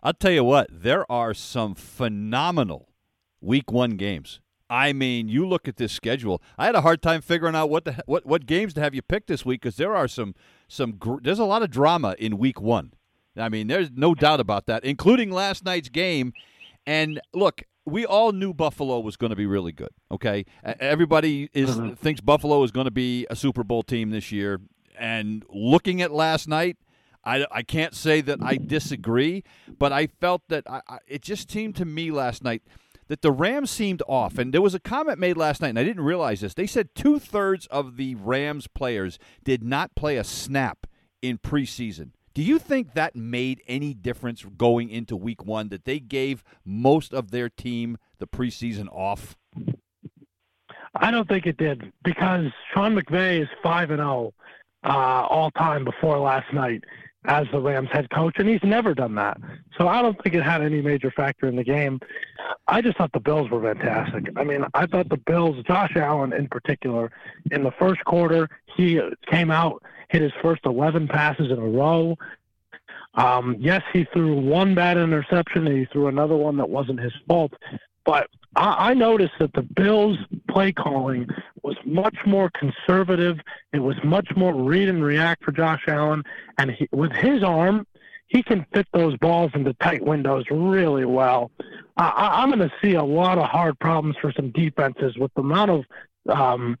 I'll 0.02 0.14
tell 0.14 0.32
you 0.32 0.44
what. 0.44 0.68
There 0.70 1.10
are 1.10 1.34
some 1.34 1.74
phenomenal 1.74 2.88
Week 3.40 3.70
One 3.70 3.92
games. 3.96 4.40
I 4.70 4.92
mean, 4.92 5.28
you 5.28 5.48
look 5.48 5.66
at 5.66 5.76
this 5.76 5.92
schedule. 5.92 6.42
I 6.58 6.66
had 6.66 6.74
a 6.74 6.82
hard 6.82 7.00
time 7.00 7.22
figuring 7.22 7.54
out 7.54 7.70
what 7.70 7.84
the 7.84 8.02
what 8.06 8.26
what 8.26 8.46
games 8.46 8.74
to 8.74 8.80
have 8.80 8.94
you 8.94 9.02
pick 9.02 9.26
this 9.26 9.44
week 9.44 9.62
because 9.62 9.76
there 9.76 9.96
are 9.96 10.08
some 10.08 10.34
some 10.68 10.92
gr- 10.92 11.20
there's 11.22 11.38
a 11.38 11.44
lot 11.44 11.62
of 11.62 11.70
drama 11.70 12.14
in 12.18 12.38
week 12.38 12.60
one. 12.60 12.92
I 13.36 13.48
mean, 13.48 13.68
there's 13.68 13.90
no 13.90 14.14
doubt 14.14 14.40
about 14.40 14.66
that, 14.66 14.84
including 14.84 15.30
last 15.30 15.64
night's 15.64 15.88
game. 15.88 16.32
And 16.86 17.20
look, 17.32 17.62
we 17.88 18.06
all 18.06 18.32
knew 18.32 18.52
Buffalo 18.54 19.00
was 19.00 19.16
going 19.16 19.30
to 19.30 19.36
be 19.36 19.46
really 19.46 19.72
good. 19.72 19.90
Okay, 20.10 20.44
everybody 20.62 21.50
is 21.52 21.76
mm-hmm. 21.76 21.94
thinks 21.94 22.20
Buffalo 22.20 22.62
is 22.62 22.70
going 22.70 22.86
to 22.86 22.90
be 22.90 23.26
a 23.30 23.36
Super 23.36 23.64
Bowl 23.64 23.82
team 23.82 24.10
this 24.10 24.30
year. 24.30 24.60
And 24.98 25.44
looking 25.48 26.02
at 26.02 26.10
last 26.10 26.48
night, 26.48 26.76
I, 27.24 27.46
I 27.50 27.62
can't 27.62 27.94
say 27.94 28.20
that 28.22 28.42
I 28.42 28.56
disagree, 28.56 29.44
but 29.78 29.92
I 29.92 30.06
felt 30.06 30.42
that 30.48 30.64
I, 30.68 30.82
I, 30.88 30.98
it 31.06 31.22
just 31.22 31.50
seemed 31.50 31.76
to 31.76 31.84
me 31.84 32.10
last 32.10 32.42
night 32.42 32.62
that 33.08 33.22
the 33.22 33.32
Rams 33.32 33.70
seemed 33.70 34.02
off. 34.08 34.38
And 34.38 34.52
there 34.52 34.62
was 34.62 34.74
a 34.74 34.80
comment 34.80 35.18
made 35.18 35.36
last 35.36 35.60
night, 35.60 35.68
and 35.70 35.78
I 35.78 35.84
didn't 35.84 36.04
realize 36.04 36.40
this. 36.40 36.54
They 36.54 36.66
said 36.66 36.94
two 36.94 37.18
thirds 37.18 37.66
of 37.66 37.96
the 37.96 38.14
Rams 38.16 38.66
players 38.66 39.18
did 39.44 39.62
not 39.62 39.94
play 39.94 40.16
a 40.16 40.24
snap 40.24 40.86
in 41.20 41.38
preseason. 41.38 42.10
Do 42.38 42.44
you 42.44 42.60
think 42.60 42.94
that 42.94 43.16
made 43.16 43.64
any 43.66 43.94
difference 43.94 44.44
going 44.44 44.90
into 44.90 45.16
week 45.16 45.44
one 45.44 45.70
that 45.70 45.84
they 45.84 45.98
gave 45.98 46.44
most 46.64 47.12
of 47.12 47.32
their 47.32 47.48
team 47.48 47.98
the 48.20 48.28
preseason 48.28 48.86
off? 48.92 49.36
I 50.94 51.10
don't 51.10 51.28
think 51.28 51.46
it 51.46 51.56
did 51.56 51.92
because 52.04 52.46
Sean 52.72 52.94
McVay 52.94 53.42
is 53.42 53.48
5 53.60 53.90
and 53.90 53.98
0 53.98 54.32
uh, 54.84 54.88
all 54.88 55.50
time 55.50 55.84
before 55.84 56.16
last 56.20 56.52
night 56.52 56.84
as 57.24 57.48
the 57.50 57.58
Rams 57.58 57.88
head 57.90 58.08
coach, 58.10 58.36
and 58.38 58.48
he's 58.48 58.62
never 58.62 58.94
done 58.94 59.16
that. 59.16 59.38
So 59.76 59.88
I 59.88 60.00
don't 60.00 60.22
think 60.22 60.36
it 60.36 60.44
had 60.44 60.62
any 60.62 60.80
major 60.80 61.10
factor 61.10 61.48
in 61.48 61.56
the 61.56 61.64
game. 61.64 61.98
I 62.68 62.82
just 62.82 62.98
thought 62.98 63.10
the 63.12 63.18
Bills 63.18 63.50
were 63.50 63.62
fantastic. 63.62 64.28
I 64.36 64.44
mean, 64.44 64.64
I 64.74 64.86
thought 64.86 65.08
the 65.08 65.16
Bills, 65.26 65.64
Josh 65.66 65.96
Allen 65.96 66.32
in 66.32 66.46
particular, 66.46 67.10
in 67.50 67.64
the 67.64 67.72
first 67.72 68.04
quarter, 68.04 68.48
he 68.76 69.00
came 69.28 69.50
out, 69.50 69.82
hit 70.08 70.22
his 70.22 70.32
first 70.42 70.62
11 70.64 71.08
passes 71.08 71.50
in 71.50 71.58
a 71.58 71.68
row. 71.68 72.16
Um, 73.14 73.56
yes, 73.58 73.82
he 73.92 74.04
threw 74.12 74.38
one 74.40 74.74
bad 74.74 74.96
interception, 74.96 75.66
and 75.66 75.78
he 75.78 75.84
threw 75.86 76.08
another 76.08 76.36
one 76.36 76.56
that 76.58 76.68
wasn't 76.68 77.00
his 77.00 77.12
fault. 77.26 77.52
But 78.04 78.28
I, 78.56 78.90
I 78.90 78.94
noticed 78.94 79.34
that 79.40 79.52
the 79.54 79.62
Bills' 79.62 80.18
play 80.48 80.72
calling 80.72 81.28
was 81.62 81.76
much 81.84 82.16
more 82.26 82.50
conservative. 82.50 83.38
It 83.72 83.80
was 83.80 83.96
much 84.04 84.28
more 84.36 84.54
read 84.54 84.88
and 84.88 85.02
react 85.02 85.44
for 85.44 85.52
Josh 85.52 85.82
Allen, 85.88 86.22
and 86.58 86.70
he, 86.70 86.88
with 86.92 87.12
his 87.12 87.42
arm, 87.42 87.86
he 88.28 88.42
can 88.42 88.64
fit 88.72 88.86
those 88.92 89.16
balls 89.16 89.50
into 89.54 89.72
tight 89.74 90.04
windows 90.04 90.44
really 90.50 91.06
well. 91.06 91.50
I, 91.96 92.42
I'm 92.42 92.50
going 92.50 92.60
to 92.60 92.72
see 92.82 92.94
a 92.94 93.02
lot 93.02 93.38
of 93.38 93.48
hard 93.48 93.78
problems 93.78 94.16
for 94.20 94.32
some 94.32 94.50
defenses 94.50 95.16
with 95.16 95.32
the 95.34 95.40
amount 95.40 95.70
of 95.70 95.84
um, 96.28 96.78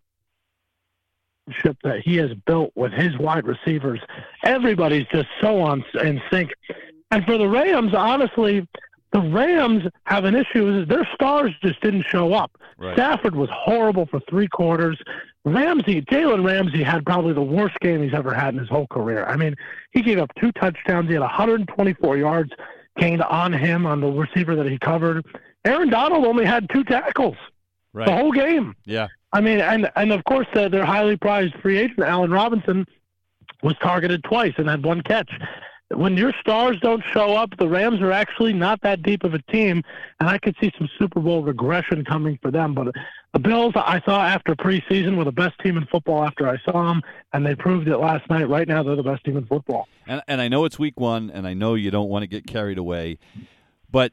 that 1.82 2.00
he 2.04 2.16
has 2.16 2.32
built 2.46 2.72
with 2.74 2.92
his 2.92 3.16
wide 3.18 3.46
receivers. 3.46 4.00
Everybody's 4.44 5.06
just 5.12 5.28
so 5.40 5.60
on 5.60 5.84
in 6.02 6.20
sync. 6.30 6.50
And 7.10 7.24
for 7.24 7.38
the 7.38 7.48
Rams, 7.48 7.94
honestly, 7.94 8.66
the 9.12 9.20
Rams 9.20 9.84
have 10.04 10.24
an 10.24 10.34
issue. 10.34 10.80
Is 10.80 10.88
their 10.88 11.08
stars 11.14 11.52
just 11.62 11.80
didn't 11.80 12.02
show 12.02 12.34
up. 12.34 12.50
Right. 12.76 12.94
Stafford 12.94 13.34
was 13.34 13.48
horrible 13.52 14.06
for 14.06 14.20
three 14.28 14.48
quarters. 14.48 14.98
Ramsey, 15.44 16.02
Jalen 16.02 16.44
Ramsey 16.44 16.82
had 16.82 17.06
probably 17.06 17.32
the 17.32 17.42
worst 17.42 17.78
game 17.80 18.02
he's 18.02 18.14
ever 18.14 18.34
had 18.34 18.54
in 18.54 18.60
his 18.60 18.68
whole 18.68 18.86
career. 18.86 19.24
I 19.24 19.36
mean, 19.36 19.56
he 19.92 20.02
gave 20.02 20.18
up 20.18 20.30
two 20.38 20.52
touchdowns. 20.52 21.08
He 21.08 21.14
had 21.14 21.22
124 21.22 22.16
yards 22.18 22.52
gained 22.98 23.22
on 23.22 23.52
him 23.52 23.86
on 23.86 24.00
the 24.00 24.08
receiver 24.08 24.54
that 24.56 24.66
he 24.66 24.78
covered. 24.78 25.24
Aaron 25.64 25.88
Donald 25.88 26.24
only 26.24 26.44
had 26.44 26.68
two 26.70 26.84
tackles 26.84 27.36
right. 27.92 28.06
the 28.06 28.14
whole 28.14 28.32
game. 28.32 28.74
Yeah. 28.84 29.08
I 29.32 29.40
mean, 29.40 29.60
and 29.60 29.90
and 29.96 30.12
of 30.12 30.24
course, 30.24 30.46
uh, 30.54 30.68
their 30.68 30.84
highly 30.84 31.16
prized 31.16 31.54
free 31.60 31.78
agent 31.78 32.00
Allen 32.00 32.30
Robinson 32.30 32.86
was 33.62 33.74
targeted 33.82 34.24
twice 34.24 34.54
and 34.56 34.68
had 34.68 34.84
one 34.84 35.02
catch 35.02 35.30
when 35.94 36.16
your 36.16 36.32
stars 36.40 36.78
don't 36.80 37.02
show 37.12 37.34
up, 37.34 37.56
the 37.58 37.68
Rams 37.68 38.00
are 38.00 38.12
actually 38.12 38.52
not 38.52 38.80
that 38.82 39.02
deep 39.02 39.24
of 39.24 39.32
a 39.32 39.40
team, 39.42 39.82
and 40.20 40.28
I 40.28 40.38
could 40.38 40.54
see 40.60 40.70
some 40.76 40.88
Super 40.98 41.20
Bowl 41.20 41.42
regression 41.42 42.04
coming 42.04 42.38
for 42.42 42.50
them. 42.50 42.74
But 42.74 42.94
the 43.32 43.38
Bills, 43.38 43.72
I 43.74 44.00
saw 44.04 44.22
after 44.22 44.54
preseason, 44.54 45.16
were 45.16 45.24
the 45.24 45.32
best 45.32 45.58
team 45.60 45.76
in 45.78 45.86
football 45.86 46.24
after 46.24 46.48
I 46.48 46.58
saw 46.64 46.88
them, 46.88 47.02
and 47.32 47.46
they 47.46 47.54
proved 47.54 47.88
it 47.88 47.96
last 47.96 48.28
night. 48.28 48.48
Right 48.48 48.68
now, 48.68 48.82
they're 48.82 48.96
the 48.96 49.02
best 49.02 49.24
team 49.24 49.36
in 49.38 49.46
football. 49.46 49.88
And, 50.06 50.22
and 50.28 50.40
I 50.40 50.48
know 50.48 50.64
it's 50.66 50.78
week 50.78 51.00
one, 51.00 51.30
and 51.30 51.46
I 51.46 51.54
know 51.54 51.74
you 51.74 51.90
don't 51.90 52.10
want 52.10 52.22
to 52.22 52.26
get 52.26 52.46
carried 52.46 52.78
away, 52.78 53.18
but 53.90 54.12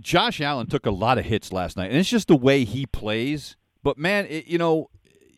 Josh 0.00 0.40
Allen 0.40 0.66
took 0.66 0.86
a 0.86 0.90
lot 0.90 1.18
of 1.18 1.24
hits 1.24 1.52
last 1.52 1.76
night, 1.76 1.90
and 1.90 1.98
it's 1.98 2.10
just 2.10 2.28
the 2.28 2.36
way 2.36 2.64
he 2.64 2.84
plays. 2.86 3.56
But 3.82 3.98
man, 3.98 4.26
it, 4.26 4.46
you 4.46 4.58
know, 4.58 4.90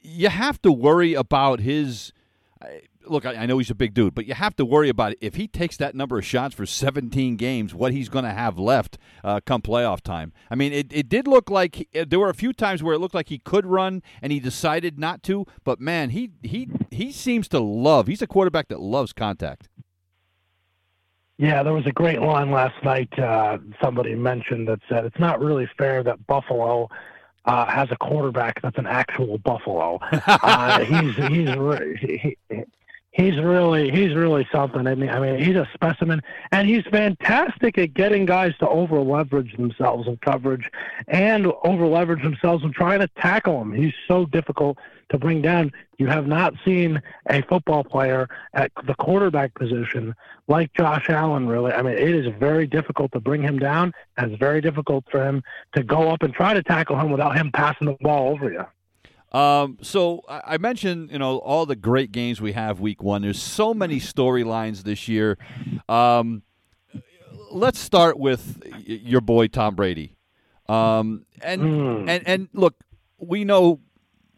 you 0.02 0.28
have 0.28 0.60
to 0.62 0.72
worry 0.72 1.14
about 1.14 1.60
his 1.60 2.12
look, 3.06 3.26
I, 3.26 3.34
I, 3.34 3.46
know 3.46 3.58
he's 3.58 3.70
a 3.70 3.74
big 3.74 3.94
dude, 3.94 4.14
but 4.14 4.26
you 4.26 4.34
have 4.34 4.56
to 4.56 4.64
worry 4.64 4.88
about 4.88 5.12
it. 5.12 5.18
if 5.20 5.34
he 5.34 5.46
takes 5.46 5.76
that 5.78 5.94
number 5.94 6.18
of 6.18 6.24
shots 6.24 6.54
for 6.54 6.66
17 6.66 7.36
games, 7.36 7.74
what 7.74 7.92
he's 7.92 8.08
going 8.08 8.24
to 8.24 8.32
have 8.32 8.58
left 8.58 8.98
uh, 9.22 9.40
come 9.44 9.62
playoff 9.62 10.00
time. 10.00 10.32
I 10.50 10.54
mean, 10.54 10.72
it, 10.72 10.92
it 10.92 11.08
did 11.08 11.26
look 11.26 11.50
like 11.50 11.76
he, 11.76 12.04
there 12.04 12.18
were 12.18 12.30
a 12.30 12.34
few 12.34 12.52
times 12.52 12.82
where 12.82 12.94
it 12.94 12.98
looked 12.98 13.14
like 13.14 13.28
he 13.28 13.38
could 13.38 13.66
run 13.66 14.02
and 14.22 14.32
he 14.32 14.40
decided 14.40 14.98
not 14.98 15.22
to, 15.24 15.46
but 15.64 15.80
man, 15.80 16.10
he 16.10 16.30
he 16.42 16.68
he 16.90 17.12
seems 17.12 17.48
to 17.48 17.60
love. 17.60 18.06
He's 18.06 18.22
a 18.22 18.26
quarterback 18.26 18.68
that 18.68 18.80
loves 18.80 19.12
contact. 19.12 19.68
Yeah, 21.36 21.64
there 21.64 21.72
was 21.72 21.86
a 21.86 21.92
great 21.92 22.20
line 22.20 22.52
last 22.52 22.82
night. 22.84 23.16
Uh, 23.18 23.58
somebody 23.82 24.14
mentioned 24.14 24.68
that 24.68 24.78
said 24.88 25.04
it's 25.04 25.18
not 25.18 25.40
really 25.40 25.68
fair 25.76 26.02
that 26.04 26.24
Buffalo 26.28 26.88
uh, 27.44 27.66
has 27.66 27.90
a 27.90 27.96
quarterback 27.96 28.60
that's 28.62 28.78
an 28.78 28.86
actual 28.86 29.38
Buffalo. 29.38 30.00
Uh, 30.26 30.80
he's 30.80 31.16
he's 31.28 31.54
he, 32.00 32.36
he's 33.14 33.38
really 33.38 33.90
he's 33.90 34.14
really 34.14 34.46
something. 34.52 34.86
I 34.86 34.94
mean, 34.94 35.08
I 35.08 35.18
mean, 35.18 35.42
he's 35.42 35.56
a 35.56 35.68
specimen, 35.72 36.20
and 36.52 36.68
he's 36.68 36.84
fantastic 36.90 37.78
at 37.78 37.94
getting 37.94 38.26
guys 38.26 38.52
to 38.58 38.68
over 38.68 39.00
leverage 39.00 39.56
themselves 39.56 40.06
in 40.06 40.18
coverage, 40.18 40.68
and 41.08 41.46
over 41.64 41.86
leverage 41.86 42.22
themselves 42.22 42.62
in 42.64 42.72
trying 42.72 43.00
to 43.00 43.08
tackle 43.16 43.62
him. 43.62 43.72
He's 43.72 43.94
so 44.06 44.26
difficult 44.26 44.78
to 45.10 45.18
bring 45.18 45.40
down. 45.40 45.72
You 45.98 46.08
have 46.08 46.26
not 46.26 46.54
seen 46.64 47.00
a 47.30 47.42
football 47.42 47.84
player 47.84 48.28
at 48.52 48.72
the 48.84 48.94
quarterback 48.94 49.54
position 49.54 50.14
like 50.48 50.74
Josh 50.74 51.08
Allen. 51.08 51.48
Really, 51.48 51.72
I 51.72 51.82
mean, 51.82 51.94
it 51.94 52.14
is 52.14 52.26
very 52.38 52.66
difficult 52.66 53.12
to 53.12 53.20
bring 53.20 53.42
him 53.42 53.58
down, 53.58 53.92
and 54.16 54.32
it's 54.32 54.40
very 54.40 54.60
difficult 54.60 55.04
for 55.10 55.24
him 55.24 55.42
to 55.76 55.84
go 55.84 56.10
up 56.10 56.22
and 56.22 56.34
try 56.34 56.52
to 56.52 56.62
tackle 56.62 56.98
him 56.98 57.10
without 57.10 57.36
him 57.36 57.52
passing 57.52 57.86
the 57.86 57.96
ball 58.00 58.32
over 58.32 58.52
you. 58.52 58.64
Um, 59.34 59.78
so 59.82 60.22
I 60.28 60.58
mentioned, 60.58 61.10
you 61.10 61.18
know, 61.18 61.38
all 61.38 61.66
the 61.66 61.74
great 61.74 62.12
games 62.12 62.40
we 62.40 62.52
have 62.52 62.78
week 62.78 63.02
one. 63.02 63.22
There's 63.22 63.42
so 63.42 63.74
many 63.74 63.98
storylines 63.98 64.84
this 64.84 65.08
year. 65.08 65.36
Um, 65.88 66.44
let's 67.50 67.80
start 67.80 68.16
with 68.16 68.62
your 68.86 69.20
boy 69.20 69.48
Tom 69.48 69.74
Brady. 69.74 70.16
Um, 70.68 71.26
and 71.42 71.62
mm. 71.62 72.08
and 72.08 72.26
and 72.26 72.48
look, 72.52 72.76
we 73.18 73.44
know 73.44 73.80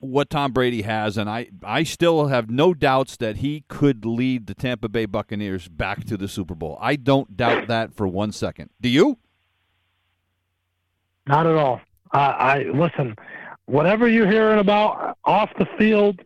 what 0.00 0.30
Tom 0.30 0.52
Brady 0.52 0.80
has, 0.82 1.18
and 1.18 1.28
I 1.28 1.48
I 1.62 1.82
still 1.82 2.28
have 2.28 2.50
no 2.50 2.72
doubts 2.72 3.18
that 3.18 3.36
he 3.36 3.64
could 3.68 4.06
lead 4.06 4.46
the 4.46 4.54
Tampa 4.54 4.88
Bay 4.88 5.04
Buccaneers 5.04 5.68
back 5.68 6.04
to 6.04 6.16
the 6.16 6.26
Super 6.26 6.54
Bowl. 6.54 6.78
I 6.80 6.96
don't 6.96 7.36
doubt 7.36 7.68
that 7.68 7.94
for 7.94 8.08
one 8.08 8.32
second. 8.32 8.70
Do 8.80 8.88
you? 8.88 9.18
Not 11.26 11.46
at 11.46 11.54
all. 11.54 11.82
Uh, 12.14 12.18
I 12.18 12.62
listen 12.72 13.14
whatever 13.66 14.08
you're 14.08 14.30
hearing 14.30 14.58
about 14.58 15.18
off 15.25 15.50
the 15.58 15.66
field, 15.78 16.23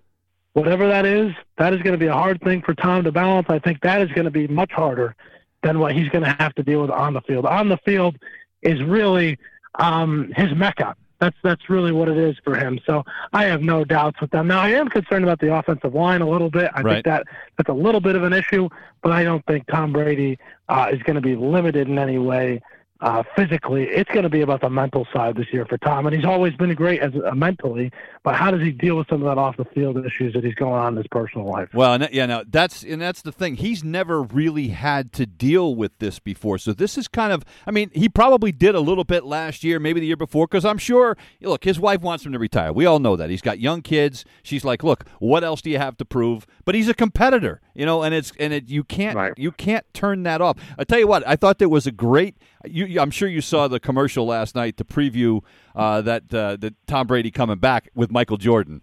whatever 0.52 0.86
that 0.88 1.04
is, 1.04 1.32
that 1.58 1.72
is 1.72 1.82
going 1.82 1.92
to 1.92 1.98
be 1.98 2.06
a 2.06 2.12
hard 2.12 2.40
thing 2.42 2.62
for 2.62 2.74
Tom 2.74 3.04
to 3.04 3.12
balance. 3.12 3.46
I 3.50 3.58
think 3.58 3.80
that 3.82 4.00
is 4.00 4.08
going 4.12 4.26
to 4.26 4.30
be 4.30 4.46
much 4.46 4.70
harder 4.72 5.16
than 5.62 5.78
what 5.78 5.94
he's 5.94 6.08
going 6.08 6.24
to 6.24 6.36
have 6.38 6.54
to 6.54 6.62
deal 6.62 6.80
with 6.82 6.90
on 6.90 7.14
the 7.14 7.20
field. 7.22 7.46
On 7.46 7.68
the 7.68 7.78
field 7.78 8.16
is 8.62 8.82
really 8.82 9.38
um, 9.78 10.32
his 10.36 10.54
mecca. 10.54 10.94
That's 11.18 11.36
that's 11.42 11.68
really 11.68 11.92
what 11.92 12.08
it 12.08 12.16
is 12.16 12.36
for 12.42 12.56
him. 12.56 12.80
So 12.86 13.04
I 13.34 13.44
have 13.44 13.60
no 13.60 13.84
doubts 13.84 14.18
with 14.22 14.30
them. 14.30 14.46
Now 14.46 14.60
I 14.60 14.70
am 14.70 14.88
concerned 14.88 15.22
about 15.22 15.38
the 15.38 15.54
offensive 15.54 15.94
line 15.94 16.22
a 16.22 16.28
little 16.28 16.48
bit. 16.48 16.70
I 16.74 16.80
right. 16.80 16.94
think 16.94 17.04
that 17.04 17.26
that's 17.58 17.68
a 17.68 17.74
little 17.74 18.00
bit 18.00 18.16
of 18.16 18.22
an 18.22 18.32
issue, 18.32 18.70
but 19.02 19.12
I 19.12 19.22
don't 19.22 19.44
think 19.44 19.66
Tom 19.66 19.92
Brady 19.92 20.38
uh, 20.70 20.88
is 20.90 21.02
going 21.02 21.16
to 21.16 21.20
be 21.20 21.36
limited 21.36 21.88
in 21.88 21.98
any 21.98 22.16
way 22.16 22.62
uh, 23.00 23.22
physically, 23.36 23.84
it's 23.84 24.10
going 24.10 24.24
to 24.24 24.28
be 24.28 24.42
about 24.42 24.60
the 24.60 24.68
mental 24.68 25.06
side 25.12 25.36
this 25.36 25.46
year 25.52 25.64
for 25.64 25.78
Tom. 25.78 26.06
And 26.06 26.14
he's 26.14 26.24
always 26.24 26.54
been 26.54 26.74
great 26.74 27.00
as 27.00 27.12
uh, 27.14 27.34
mentally, 27.34 27.90
but 28.22 28.34
how 28.34 28.50
does 28.50 28.60
he 28.60 28.72
deal 28.72 28.96
with 28.96 29.08
some 29.08 29.22
of 29.22 29.28
that 29.28 29.38
off 29.40 29.56
the 29.56 29.64
field 29.64 30.04
issues 30.04 30.34
that 30.34 30.44
he's 30.44 30.54
going 30.54 30.74
on 30.74 30.92
in 30.92 30.96
his 30.98 31.06
personal 31.10 31.46
life? 31.46 31.70
Well, 31.72 31.94
and, 31.94 32.08
yeah, 32.12 32.26
no, 32.26 32.44
that's 32.46 32.82
and 32.82 33.00
that's 33.00 33.22
the 33.22 33.32
thing. 33.32 33.56
He's 33.56 33.82
never 33.82 34.22
really 34.22 34.68
had 34.68 35.12
to 35.14 35.26
deal 35.26 35.74
with 35.74 35.98
this 35.98 36.18
before, 36.18 36.58
so 36.58 36.72
this 36.72 36.98
is 36.98 37.08
kind 37.08 37.32
of. 37.32 37.44
I 37.66 37.70
mean, 37.70 37.90
he 37.94 38.08
probably 38.08 38.52
did 38.52 38.74
a 38.74 38.80
little 38.80 39.04
bit 39.04 39.24
last 39.24 39.64
year, 39.64 39.78
maybe 39.78 40.00
the 40.00 40.06
year 40.06 40.16
before, 40.16 40.46
because 40.46 40.64
I'm 40.64 40.78
sure. 40.78 41.16
Look, 41.40 41.64
his 41.64 41.80
wife 41.80 42.02
wants 42.02 42.26
him 42.26 42.32
to 42.32 42.38
retire. 42.38 42.72
We 42.72 42.86
all 42.86 42.98
know 42.98 43.16
that. 43.16 43.30
He's 43.30 43.42
got 43.42 43.58
young 43.58 43.82
kids. 43.82 44.24
She's 44.42 44.64
like, 44.64 44.82
look, 44.82 45.08
what 45.18 45.42
else 45.42 45.62
do 45.62 45.70
you 45.70 45.78
have 45.78 45.96
to 45.98 46.04
prove? 46.04 46.46
But 46.64 46.74
he's 46.74 46.88
a 46.88 46.94
competitor, 46.94 47.60
you 47.74 47.86
know, 47.86 48.02
and 48.02 48.14
it's 48.14 48.32
and 48.38 48.52
it 48.52 48.68
you 48.68 48.84
can't 48.84 49.16
right. 49.16 49.32
you 49.36 49.52
can't 49.52 49.86
turn 49.94 50.22
that 50.24 50.40
off. 50.40 50.56
I 50.78 50.84
tell 50.84 50.98
you 50.98 51.06
what, 51.06 51.26
I 51.26 51.36
thought 51.36 51.58
there 51.58 51.68
was 51.68 51.86
a 51.86 51.92
great. 51.92 52.36
You 52.64 52.84
I'm 52.98 53.10
sure 53.10 53.28
you 53.28 53.40
saw 53.40 53.68
the 53.68 53.80
commercial 53.80 54.26
last 54.26 54.54
night 54.54 54.76
to 54.78 54.84
preview 54.84 55.42
uh, 55.74 56.00
that 56.02 56.32
uh, 56.32 56.56
that 56.56 56.74
Tom 56.86 57.06
Brady 57.06 57.30
coming 57.30 57.58
back 57.58 57.90
with 57.94 58.10
Michael 58.10 58.36
Jordan 58.36 58.82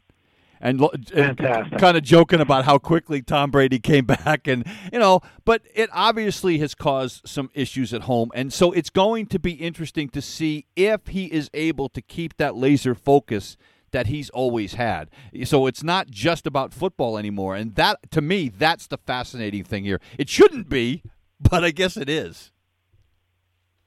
and, 0.59 0.81
and 1.13 1.37
kind 1.37 1.97
of 1.97 2.03
joking 2.03 2.39
about 2.39 2.65
how 2.65 2.77
quickly 2.77 3.21
Tom 3.21 3.51
Brady 3.51 3.79
came 3.79 4.05
back, 4.25 4.47
and 4.47 4.65
you 4.91 4.99
know, 4.99 5.21
but 5.45 5.61
it 5.73 5.89
obviously 5.93 6.57
has 6.59 6.75
caused 6.75 7.27
some 7.27 7.49
issues 7.53 7.93
at 7.93 8.03
home, 8.03 8.31
and 8.33 8.51
so 8.51 8.71
it's 8.71 8.89
going 8.89 9.25
to 9.27 9.39
be 9.39 9.53
interesting 9.53 10.09
to 10.09 10.21
see 10.21 10.65
if 10.75 11.07
he 11.07 11.25
is 11.25 11.49
able 11.53 11.89
to 11.89 12.01
keep 12.01 12.37
that 12.37 12.55
laser 12.55 12.95
focus 12.95 13.57
that 13.91 14.07
he's 14.07 14.29
always 14.31 14.73
had. 14.73 15.09
So 15.45 15.65
it's 15.65 15.81
not 15.81 16.09
just 16.09 16.45
about 16.45 16.73
football 16.73 17.17
anymore, 17.17 17.55
and 17.55 17.75
that 17.75 18.11
to 18.11 18.21
me, 18.21 18.49
that's 18.49 18.87
the 18.87 18.97
fascinating 18.97 19.63
thing 19.63 19.83
here. 19.83 20.01
It 20.17 20.29
shouldn't 20.29 20.69
be, 20.69 21.03
but 21.39 21.63
I 21.63 21.71
guess 21.71 21.97
it 21.97 22.09
is. 22.09 22.51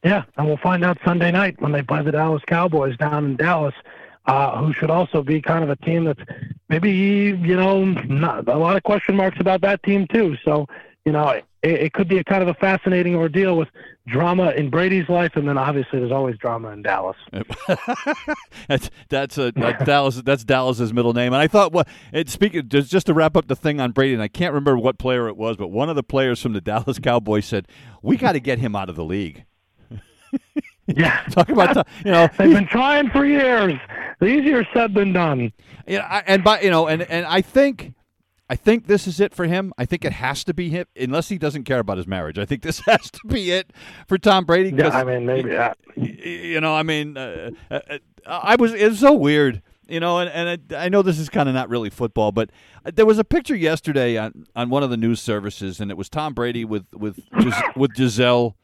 Yeah, 0.03 0.25
and 0.37 0.47
we'll 0.47 0.57
find 0.57 0.85
out 0.85 0.99
Sunday 1.05 1.31
night 1.31 1.61
when 1.61 1.73
they 1.73 1.83
play 1.83 2.03
the 2.03 2.13
Dallas 2.13 2.43
Cowboys 2.47 2.97
down 2.97 3.25
in 3.25 3.37
Dallas 3.37 3.75
uh, 4.27 4.59
who 4.59 4.73
should 4.73 4.91
also 4.91 5.23
be 5.23 5.41
kind 5.41 5.65
of 5.65 5.71
a 5.71 5.77
team 5.77 6.05
that's 6.05 6.21
maybe 6.69 6.91
you 6.91 7.57
know 7.57 7.85
not, 7.85 8.47
a 8.49 8.57
lot 8.57 8.77
of 8.77 8.83
question 8.83 9.17
marks 9.17 9.41
about 9.41 9.61
that 9.63 9.83
team 9.83 10.07
too. 10.07 10.37
So 10.45 10.67
you 11.05 11.13
know 11.13 11.29
it, 11.29 11.45
it 11.63 11.93
could 11.93 12.07
be 12.07 12.19
a 12.19 12.25
kind 12.25 12.43
of 12.43 12.49
a 12.49 12.55
fascinating 12.55 13.17
ordeal 13.17 13.57
with 13.57 13.69
drama 14.07 14.51
in 14.51 14.71
Brady's 14.71 15.09
life, 15.09 15.37
and 15.37 15.49
then 15.49 15.57
obviously 15.59 15.99
there's 16.01 16.13
always 16.13 16.37
drama 16.37 16.69
in 16.69 16.83
Dallas. 16.83 17.17
that's 18.69 18.91
that's 19.09 19.39
a, 19.39 19.53
Dallas. 19.53 20.17
That's 20.23 20.45
Dallas's 20.45 20.93
middle 20.93 21.13
name. 21.13 21.33
And 21.33 21.43
I 21.43 21.49
thought, 21.49 21.73
well, 21.73 21.87
it, 22.13 22.29
speaking 22.29 22.69
just 22.69 22.91
just 22.91 23.07
to 23.07 23.15
wrap 23.15 23.37
up 23.37 23.49
the 23.49 23.57
thing 23.57 23.81
on 23.81 23.93
Brady, 23.93 24.15
and 24.15 24.23
I 24.23 24.29
can't 24.29 24.53
remember 24.53 24.79
what 24.79 24.99
player 24.99 25.29
it 25.29 25.37
was, 25.37 25.57
but 25.57 25.69
one 25.69 25.89
of 25.89 25.97
the 25.97 26.05
players 26.05 26.41
from 26.41 26.53
the 26.53 26.61
Dallas 26.61 26.99
Cowboys 26.99 27.47
said, 27.47 27.67
"We 28.03 28.17
got 28.17 28.33
to 28.33 28.41
get 28.41 28.59
him 28.59 28.77
out 28.77 28.89
of 28.89 28.97
the 28.97 29.05
league." 29.05 29.45
Yeah, 30.87 31.23
talk 31.31 31.49
about 31.49 31.87
you 32.05 32.11
know 32.11 32.29
they've 32.39 32.53
been 32.53 32.67
trying 32.67 33.11
for 33.11 33.25
years. 33.25 33.75
Easier 34.23 34.67
said 34.75 34.95
than 34.95 35.13
done. 35.13 35.53
Yeah, 35.87 36.23
and 36.27 36.45
by 36.45 36.61
you 36.61 36.71
know, 36.71 36.87
and 36.87 37.03
and 37.03 37.27
I 37.27 37.41
think. 37.41 37.95
I 38.49 38.57
think 38.57 38.89
this 38.89 39.07
is 39.07 39.21
it 39.21 39.33
for 39.33 39.45
him. 39.45 39.73
I 39.79 39.85
think 39.85 40.05
it 40.05 40.13
has 40.13 40.43
to 40.43 40.53
be 40.53 40.71
him, 40.71 40.85
unless 40.97 41.29
he 41.29 41.39
doesn't 41.39 41.63
care 41.63 41.79
about 41.79 41.99
his 41.99 42.09
marriage. 42.09 42.37
I 42.37 42.45
think 42.45 42.63
this 42.63 42.81
has 42.87 43.09
to 43.13 43.21
be 43.29 43.53
it 43.53 43.73
for 44.09 44.19
Tom 44.19 44.45
Brady. 44.45 44.77
Yeah, 44.77 44.89
I 44.89 45.05
mean, 45.05 45.25
maybe. 45.25 45.57
You 45.95 46.61
know, 46.61 46.75
I 46.75 46.83
mean, 46.83 47.17
uh, 47.17 47.51
uh, 47.71 47.79
uh 47.89 47.99
I 48.27 48.57
was. 48.57 48.75
It's 48.75 48.99
so 48.99 49.13
weird 49.13 49.63
you 49.91 50.01
know, 50.01 50.21
and, 50.21 50.31
and 50.31 50.73
I, 50.73 50.87
I 50.87 50.89
know 50.89 51.03
this 51.03 51.19
is 51.19 51.29
kind 51.29 51.49
of 51.49 51.55
not 51.55 51.69
really 51.69 51.91
football, 51.91 52.33
but 52.33 52.51
there 52.85 53.05
was 53.05 53.19
a 53.19 53.25
picture 53.25 53.57
yesterday 53.57 54.17
on, 54.17 54.47
on 54.55 54.71
one 54.71 54.83
of 54.83 54.91
the 54.91 54.97
news 54.97 55.21
services, 55.21 55.81
and 55.81 55.91
it 55.91 55.97
was 55.97 56.09
Tom 56.09 56.33
Brady 56.33 56.65
with 56.65 56.87
with 56.95 57.19
with 57.77 57.93
Gisele 57.95 58.57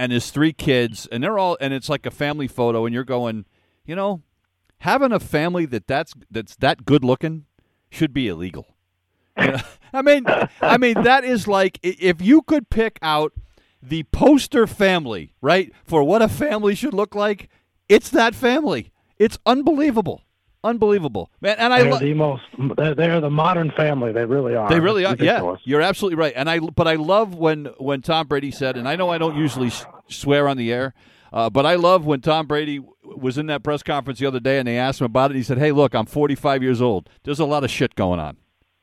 and 0.00 0.12
his 0.12 0.30
three 0.30 0.54
kids, 0.54 1.06
and 1.12 1.22
they're 1.22 1.38
all, 1.38 1.58
and 1.60 1.74
it's 1.74 1.90
like 1.90 2.06
a 2.06 2.10
family 2.10 2.48
photo, 2.48 2.86
and 2.86 2.94
you're 2.94 3.04
going, 3.04 3.44
you 3.84 3.94
know, 3.94 4.22
having 4.78 5.12
a 5.12 5.20
family 5.20 5.66
that 5.66 5.86
that's 5.86 6.14
that's 6.30 6.56
that 6.56 6.86
good 6.86 7.04
looking 7.04 7.44
should 7.90 8.14
be 8.14 8.26
illegal. 8.26 8.66
I 9.36 10.00
mean, 10.02 10.24
I 10.62 10.78
mean 10.78 11.02
that 11.02 11.22
is 11.22 11.46
like 11.46 11.78
if 11.82 12.22
you 12.22 12.40
could 12.40 12.70
pick 12.70 12.98
out 13.02 13.34
the 13.82 14.04
poster 14.04 14.66
family, 14.66 15.34
right, 15.42 15.70
for 15.84 16.02
what 16.02 16.22
a 16.22 16.28
family 16.28 16.74
should 16.74 16.94
look 16.94 17.14
like, 17.14 17.50
it's 17.86 18.08
that 18.08 18.34
family. 18.34 18.92
It's 19.18 19.38
unbelievable. 19.44 20.22
Unbelievable, 20.62 21.30
man! 21.40 21.56
And 21.58 21.72
I 21.72 21.82
they're 21.82 21.98
the 21.98 22.14
most. 22.14 22.42
They're, 22.76 22.94
they're, 22.94 23.20
the 23.20 23.30
modern 23.30 23.70
family. 23.70 24.12
They 24.12 24.26
really 24.26 24.54
are. 24.54 24.68
They 24.68 24.78
really 24.78 25.06
are. 25.06 25.16
Yeah, 25.18 25.54
you're 25.64 25.80
absolutely 25.80 26.16
right. 26.16 26.34
And 26.36 26.50
I, 26.50 26.58
but 26.58 26.86
I 26.86 26.96
love 26.96 27.34
when 27.34 27.66
when 27.78 28.02
Tom 28.02 28.26
Brady 28.26 28.50
said, 28.50 28.76
and 28.76 28.86
I 28.86 28.94
know 28.94 29.08
I 29.08 29.16
don't 29.16 29.36
usually 29.36 29.70
swear 30.08 30.48
on 30.48 30.58
the 30.58 30.70
air, 30.70 30.92
uh, 31.32 31.48
but 31.48 31.64
I 31.64 31.76
love 31.76 32.04
when 32.04 32.20
Tom 32.20 32.46
Brady 32.46 32.84
was 33.02 33.38
in 33.38 33.46
that 33.46 33.62
press 33.62 33.82
conference 33.82 34.18
the 34.18 34.26
other 34.26 34.40
day, 34.40 34.58
and 34.58 34.68
they 34.68 34.76
asked 34.76 35.00
him 35.00 35.06
about 35.06 35.30
it. 35.30 35.36
He 35.36 35.42
said, 35.42 35.56
"Hey, 35.56 35.72
look, 35.72 35.94
I'm 35.94 36.04
45 36.04 36.62
years 36.62 36.82
old. 36.82 37.08
There's 37.24 37.40
a 37.40 37.46
lot 37.46 37.64
of 37.64 37.70
shit 37.70 37.94
going 37.94 38.20
on." 38.20 38.36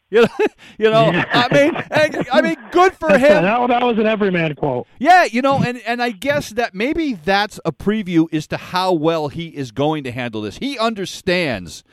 You 0.10 0.22
know, 0.22 0.28
you 0.78 0.90
know. 0.90 1.12
I 1.14 1.48
mean, 1.54 2.28
I 2.32 2.42
mean, 2.42 2.56
good 2.72 2.94
for 2.94 3.12
him. 3.18 3.44
That, 3.44 3.68
that 3.68 3.84
was 3.84 3.98
an 3.98 4.06
everyman 4.06 4.56
quote. 4.56 4.88
Yeah, 5.00 5.26
you 5.26 5.42
know, 5.42 5.62
and 5.62 5.80
and 5.86 6.02
I 6.02 6.12
guess 6.12 6.52
that 6.52 6.74
maybe 6.74 7.14
that's 7.14 7.60
a 7.66 7.72
preview 7.72 8.32
as 8.34 8.48
to 8.48 8.58
how 8.58 8.94
well 8.94 9.28
he 9.28 9.48
is 9.48 9.72
going 9.72 10.04
to 10.06 10.12
handle 10.12 10.42
this. 10.42 10.58
He 10.58 10.78
understands 10.78 11.84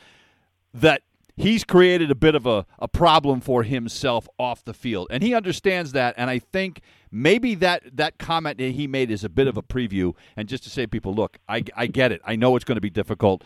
that 0.73 1.03
he's 1.37 1.65
created 1.65 2.11
a 2.11 2.15
bit 2.15 2.35
of 2.35 2.47
a, 2.47 2.67
a 2.79 2.89
problem 2.89 3.41
for 3.41 3.63
himself 3.63 4.29
off 4.39 4.65
the 4.65 4.75
field, 4.75 5.09
and 5.11 5.23
he 5.23 5.35
understands 5.35 5.93
that. 5.93 6.15
And 6.17 6.31
I 6.31 6.39
think 6.39 6.81
maybe 7.11 7.55
that 7.57 7.97
that 7.97 8.19
comment 8.19 8.59
that 8.59 8.73
he 8.73 8.87
made 8.87 9.11
is 9.11 9.25
a 9.25 9.29
bit 9.29 9.49
of 9.49 9.57
a 9.57 9.63
preview, 9.63 10.15
and 10.37 10.49
just 10.49 10.63
to 10.65 10.71
say, 10.71 10.87
people, 10.87 11.15
look, 11.15 11.39
I 11.49 11.65
I 11.77 11.87
get 11.87 12.13
it. 12.13 12.21
I 12.25 12.37
know 12.37 12.55
it's 12.57 12.65
going 12.65 12.77
to 12.77 12.81
be 12.83 12.91
difficult. 12.91 13.43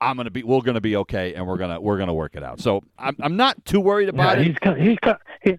I'm 0.00 0.16
gonna 0.16 0.30
be 0.30 0.42
we're 0.42 0.60
gonna 0.60 0.80
be 0.80 0.96
okay 0.96 1.34
and 1.34 1.46
we're 1.46 1.56
gonna 1.56 1.80
we're 1.80 1.98
gonna 1.98 2.14
work 2.14 2.34
it 2.34 2.42
out. 2.42 2.60
So 2.60 2.82
I'm 2.98 3.16
I'm 3.20 3.36
not 3.36 3.64
too 3.64 3.80
worried 3.80 4.08
about 4.08 4.38
yeah, 4.38 4.44
it. 4.44 4.76
He's 4.76 4.98
he's 5.42 5.58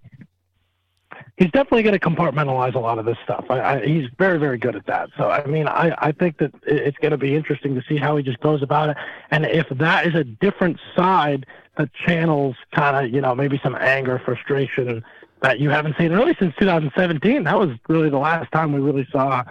he's 1.38 1.52
definitely 1.52 1.84
going 1.84 1.98
to 1.98 2.00
compartmentalize 2.00 2.76
a 2.76 2.80
lot 2.80 3.00
of 3.00 3.06
this 3.06 3.18
stuff. 3.24 3.46
I, 3.50 3.60
I, 3.60 3.86
he's 3.86 4.10
very 4.18 4.38
very 4.38 4.58
good 4.58 4.76
at 4.76 4.86
that. 4.88 5.10
So 5.18 5.30
I 5.30 5.46
mean 5.46 5.68
I 5.68 5.94
I 5.98 6.12
think 6.12 6.38
that 6.38 6.54
it's 6.66 6.98
going 6.98 7.12
to 7.12 7.18
be 7.18 7.36
interesting 7.36 7.76
to 7.76 7.82
see 7.88 7.98
how 7.98 8.18
he 8.18 8.24
just 8.24 8.40
goes 8.40 8.62
about 8.62 8.90
it 8.90 8.98
and 9.32 9.46
if 9.46 9.68
that 9.70 10.06
is 10.06 10.16
a 10.16 10.24
different 10.24 10.80
side 10.96 11.46
that 11.78 11.90
channels 11.94 12.56
kind 12.74 13.06
of 13.06 13.14
you 13.14 13.22
know 13.22 13.36
maybe 13.36 13.60
some 13.64 13.76
anger 13.76 14.22
frustration 14.24 15.04
that 15.42 15.60
you 15.60 15.70
haven't 15.70 15.96
seen 15.98 16.12
really 16.12 16.36
since 16.40 16.54
2017. 16.58 17.44
That 17.44 17.58
was 17.58 17.70
really 17.88 18.10
the 18.10 18.18
last 18.18 18.52
time 18.52 18.74
we 18.74 18.80
really 18.80 19.08
saw 19.12 19.44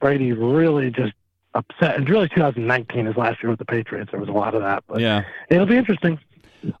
Brady 0.00 0.32
really 0.32 0.90
just 0.90 1.12
upset. 1.54 1.96
And 1.96 2.08
really, 2.08 2.28
2019 2.28 3.06
is 3.06 3.16
last 3.16 3.42
year 3.42 3.50
with 3.50 3.58
the 3.58 3.64
Patriots. 3.64 4.10
There 4.10 4.20
was 4.20 4.28
a 4.28 4.32
lot 4.32 4.54
of 4.54 4.62
that, 4.62 4.84
but 4.86 5.00
yeah, 5.00 5.24
it'll 5.48 5.66
be 5.66 5.76
interesting. 5.76 6.18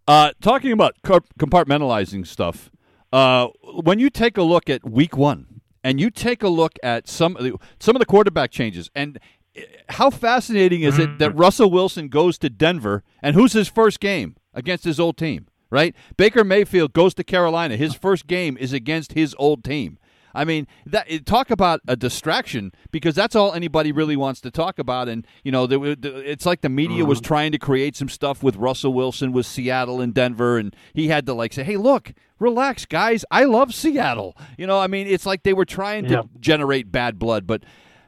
Uh, 0.06 0.32
talking 0.40 0.72
about 0.72 0.94
compartmentalizing 1.02 2.26
stuff, 2.26 2.70
uh, 3.12 3.48
when 3.82 3.98
you 3.98 4.10
take 4.10 4.36
a 4.36 4.42
look 4.42 4.70
at 4.70 4.88
Week 4.88 5.16
One 5.16 5.60
and 5.82 6.00
you 6.00 6.10
take 6.10 6.42
a 6.42 6.48
look 6.48 6.72
at 6.82 7.08
some 7.08 7.36
of 7.36 7.44
the, 7.44 7.54
some 7.78 7.94
of 7.94 8.00
the 8.00 8.06
quarterback 8.06 8.50
changes, 8.50 8.90
and 8.94 9.18
eh, 9.54 9.62
how 9.90 10.10
fascinating 10.10 10.82
is 10.82 10.98
it 10.98 11.18
that 11.18 11.30
mm-hmm. 11.30 11.38
Russell 11.38 11.70
Wilson 11.70 12.08
goes 12.08 12.38
to 12.38 12.50
Denver 12.50 13.02
and 13.22 13.34
who's 13.34 13.52
his 13.52 13.68
first 13.68 14.00
game 14.00 14.36
against 14.52 14.84
his 14.84 14.98
old 14.98 15.16
team? 15.16 15.46
Right, 15.70 15.96
Baker 16.16 16.44
Mayfield 16.44 16.92
goes 16.92 17.14
to 17.14 17.24
Carolina. 17.24 17.76
His 17.76 17.94
first 17.94 18.28
game 18.28 18.56
is 18.56 18.72
against 18.72 19.14
his 19.14 19.34
old 19.38 19.64
team. 19.64 19.98
I 20.34 20.44
mean, 20.44 20.66
that 20.86 21.26
talk 21.26 21.50
about 21.50 21.80
a 21.86 21.96
distraction 21.96 22.72
because 22.90 23.14
that's 23.14 23.36
all 23.36 23.52
anybody 23.52 23.92
really 23.92 24.16
wants 24.16 24.40
to 24.42 24.50
talk 24.50 24.78
about. 24.78 25.08
And 25.08 25.26
you 25.42 25.52
know, 25.52 25.66
there, 25.66 25.78
it's 25.84 26.46
like 26.46 26.60
the 26.60 26.68
media 26.68 27.04
was 27.04 27.18
mm-hmm. 27.18 27.26
trying 27.26 27.52
to 27.52 27.58
create 27.58 27.96
some 27.96 28.08
stuff 28.08 28.42
with 28.42 28.56
Russell 28.56 28.92
Wilson 28.92 29.32
with 29.32 29.46
Seattle 29.46 30.00
and 30.00 30.12
Denver, 30.12 30.58
and 30.58 30.74
he 30.92 31.08
had 31.08 31.26
to 31.26 31.34
like 31.34 31.52
say, 31.52 31.64
"Hey, 31.64 31.76
look, 31.76 32.12
relax, 32.38 32.84
guys. 32.84 33.24
I 33.30 33.44
love 33.44 33.74
Seattle." 33.74 34.36
You 34.58 34.66
know, 34.66 34.78
I 34.78 34.86
mean, 34.86 35.06
it's 35.06 35.26
like 35.26 35.42
they 35.42 35.52
were 35.52 35.64
trying 35.64 36.06
to 36.08 36.28
generate 36.40 36.90
bad 36.90 37.18
blood, 37.18 37.46
but. 37.46 37.62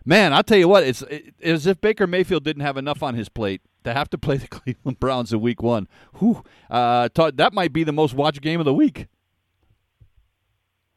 Man, 0.08 0.32
I'll 0.32 0.44
tell 0.44 0.56
you 0.56 0.68
what, 0.68 0.84
it's 0.84 1.02
it, 1.02 1.34
as 1.42 1.66
if 1.66 1.80
Baker 1.80 2.06
Mayfield 2.06 2.44
didn't 2.44 2.62
have 2.62 2.76
enough 2.76 3.02
on 3.02 3.16
his 3.16 3.28
plate 3.28 3.60
to 3.82 3.92
have 3.92 4.08
to 4.10 4.18
play 4.18 4.36
the 4.36 4.46
Cleveland 4.48 5.00
Browns 5.00 5.32
in 5.32 5.40
Week 5.40 5.60
One. 5.60 5.88
Whew, 6.20 6.44
uh, 6.70 7.08
that 7.34 7.52
might 7.52 7.72
be 7.72 7.82
the 7.82 7.92
most 7.92 8.14
watched 8.14 8.40
game 8.40 8.60
of 8.60 8.66
the 8.66 8.72
week. 8.72 9.08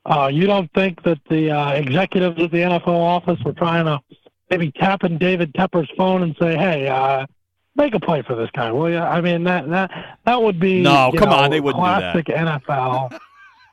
Uh, 0.05 0.29
you 0.31 0.47
don't 0.47 0.71
think 0.73 1.03
that 1.03 1.19
the 1.29 1.51
uh, 1.51 1.71
executives 1.71 2.41
at 2.41 2.51
the 2.51 2.57
NFL 2.57 2.87
office 2.87 3.39
were 3.43 3.53
trying 3.53 3.85
to 3.85 3.99
maybe 4.49 4.71
tap 4.71 5.03
in 5.03 5.17
David 5.17 5.53
Tepper's 5.53 5.89
phone 5.97 6.23
and 6.23 6.35
say, 6.39 6.55
"Hey, 6.55 6.87
uh, 6.87 7.25
make 7.75 7.93
a 7.93 7.99
play 7.99 8.21
for 8.21 8.35
this 8.35 8.49
guy, 8.53 8.71
will 8.71 8.89
you?" 8.89 8.97
I 8.97 9.21
mean, 9.21 9.43
that 9.43 9.69
that 9.69 10.19
that 10.25 10.41
would 10.41 10.59
be 10.59 10.81
no, 10.81 11.11
come 11.17 11.29
know, 11.29 11.35
on, 11.35 11.51
they 11.51 11.59
wouldn't 11.59 11.81
classic 11.81 12.25
do 12.25 12.33
that. 12.33 12.63
NFL. 12.63 13.19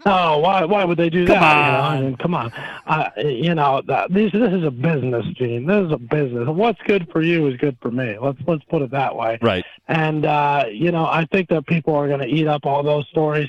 no, 0.04 0.38
why 0.38 0.64
why 0.64 0.84
would 0.84 0.98
they 0.98 1.10
do 1.10 1.26
come 1.26 1.40
that? 1.40 1.56
On. 1.56 1.64
You 1.64 1.72
know, 1.72 1.80
I 1.80 2.00
mean, 2.00 2.16
come 2.16 2.34
on, 2.34 2.52
uh, 2.86 3.10
you 3.18 3.54
know, 3.54 3.82
that, 3.86 4.12
this 4.12 4.32
this 4.32 4.52
is 4.52 4.64
a 4.64 4.70
business, 4.70 5.24
Gene. 5.34 5.64
This 5.64 5.86
is 5.86 5.92
a 5.92 5.98
business. 5.98 6.48
What's 6.48 6.80
good 6.82 7.08
for 7.12 7.22
you 7.22 7.46
is 7.46 7.56
good 7.56 7.78
for 7.80 7.90
me. 7.92 8.18
Let's 8.18 8.38
let's 8.46 8.64
put 8.64 8.82
it 8.82 8.90
that 8.90 9.14
way. 9.14 9.38
Right. 9.40 9.64
And 9.86 10.26
uh, 10.26 10.64
you 10.70 10.90
know, 10.90 11.06
I 11.06 11.24
think 11.26 11.48
that 11.50 11.66
people 11.66 11.94
are 11.94 12.08
going 12.08 12.20
to 12.20 12.28
eat 12.28 12.48
up 12.48 12.66
all 12.66 12.82
those 12.82 13.06
stories 13.08 13.48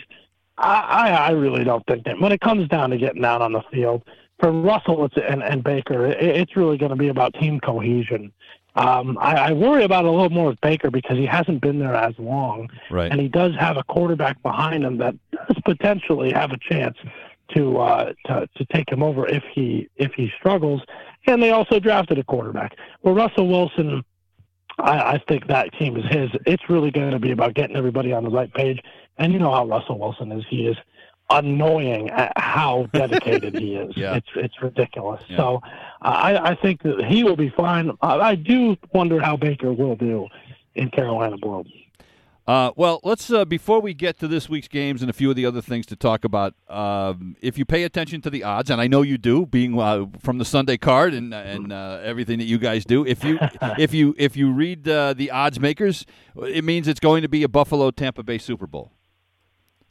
I, 0.58 1.10
I 1.12 1.32
really 1.32 1.64
don't 1.64 1.86
think 1.86 2.06
that 2.06 2.20
when 2.20 2.32
it 2.32 2.42
comes 2.42 2.68
down 2.68 2.90
to 2.90 2.98
getting 2.98 3.24
out 3.24 3.42
on 3.42 3.54
the 3.54 3.62
field, 3.72 4.04
for 4.40 4.52
Russell 4.52 5.06
it's, 5.06 5.16
and, 5.18 5.44
and 5.44 5.64
Baker, 5.64 6.06
it, 6.06 6.22
it's 6.22 6.56
really 6.56 6.78
going 6.78 6.90
to 6.92 6.96
be 6.96 7.10
about 7.10 7.34
team 7.36 7.60
cohesion. 7.60 8.32
Um, 8.76 9.18
I, 9.20 9.36
I 9.36 9.54
worry 9.54 9.84
about 9.84 10.06
it 10.06 10.10
a 10.10 10.12
little 10.12 10.30
more 10.30 10.48
with 10.50 10.62
Baker 10.62 10.92
because 10.92 11.18
he 11.18 11.26
hasn't 11.26 11.62
been 11.62 11.80
there 11.80 11.96
as 11.96 12.14
long, 12.20 12.70
right. 12.92 13.12
and 13.12 13.20
he 13.20 13.28
does 13.28 13.54
have 13.60 13.78
a 13.78 13.84
quarterback 13.84 14.42
behind 14.44 14.84
him 14.84 14.98
that 14.98 15.16
does 15.32 15.58
potentially 15.66 16.32
have 16.32 16.52
a 16.52 16.58
chance 16.60 16.96
to 17.56 17.78
uh, 17.80 18.14
to 18.26 18.48
to 18.56 18.66
take 18.66 18.92
him 18.92 19.02
over 19.02 19.28
if 19.28 19.44
he 19.52 19.90
if 19.96 20.14
he 20.14 20.32
struggles. 20.38 20.82
And 21.26 21.42
they 21.42 21.52
also 21.52 21.80
drafted 21.80 22.20
a 22.20 22.24
quarterback. 22.24 22.76
Well, 23.02 23.16
Russell 23.16 23.48
Wilson, 23.48 24.04
I, 24.78 25.14
I 25.14 25.24
think 25.28 25.48
that 25.48 25.74
team 25.74 25.98
is 25.98 26.06
his. 26.12 26.30
It's 26.46 26.70
really 26.70 26.92
going 26.92 27.12
to 27.12 27.20
be 27.20 27.32
about 27.32 27.56
getting 27.56 27.76
everybody 27.76 28.14
on 28.14 28.24
the 28.24 28.30
right 28.30 28.54
page 28.54 28.80
and 29.18 29.34
you 29.34 29.40
know 29.40 29.52
how 29.52 29.66
Russell 29.66 30.00
Wilson 30.00 30.32
is. 30.32 30.46
He 30.50 30.68
is 30.68 30.78
annoying 31.30 32.10
at 32.10 32.34
how 32.38 32.88
dedicated 32.94 33.58
he 33.58 33.76
is. 33.76 33.96
Yeah. 33.96 34.16
It's 34.16 34.30
it's 34.36 34.62
ridiculous. 34.62 35.22
Yeah. 35.28 35.38
So 35.38 35.62
I, 36.02 36.38
I 36.52 36.56
think 36.56 36.84
that 36.84 37.06
he 37.06 37.24
will 37.24 37.36
be 37.36 37.50
fine. 37.50 37.92
I, 38.02 38.16
I 38.20 38.36
do 38.36 38.78
wonder 38.94 39.20
how 39.20 39.38
Baker 39.38 39.74
will 39.74 39.96
do 39.96 40.28
in 40.76 40.90
Carolina 40.90 41.38
Blue. 41.38 41.64
Uh, 42.48 42.72
well, 42.78 43.02
let's 43.04 43.30
uh, 43.30 43.44
before 43.44 43.82
we 43.82 43.94
get 43.94 44.18
to 44.18 44.26
this 44.26 44.48
week's 44.48 44.70
games 44.70 45.02
and 45.02 45.10
a 45.10 45.14
few 45.14 45.30
of 45.30 45.36
the 45.36 45.46
other 45.46 45.62
things 45.62 45.86
to 45.86 45.98
talk 45.98 46.24
about. 46.24 46.54
Um, 46.70 47.36
if 47.42 47.58
you 47.58 47.66
pay 47.66 47.84
attention 47.84 48.22
to 48.22 48.30
the 48.30 48.46
odds, 48.46 48.70
and 48.70 48.80
I 48.80 48.88
know 48.88 49.02
you 49.02 49.18
do, 49.18 49.46
being 49.46 49.78
uh, 49.78 50.06
from 50.20 50.38
the 50.38 50.46
Sunday 50.46 50.78
card 50.78 51.14
and 51.14 51.34
and 51.34 51.74
uh, 51.74 52.00
everything 52.02 52.40
that 52.40 52.46
you 52.46 52.58
guys 52.58 52.86
do, 52.86 53.06
if 53.06 53.22
you 53.26 53.38
if 53.78 53.94
you 53.94 54.16
if 54.18 54.38
you 54.38 54.54
read 54.54 54.88
uh, 54.88 55.14
the 55.14 55.30
odds 55.30 55.60
makers, 55.60 56.06
it 56.42 56.64
means 56.64 56.88
it's 56.88 57.02
going 57.02 57.22
to 57.22 57.28
be 57.28 57.44
a 57.44 57.50
Buffalo 57.50 57.92
Tampa 57.92 58.24
Bay 58.24 58.38
Super 58.38 58.66
Bowl. 58.66 58.94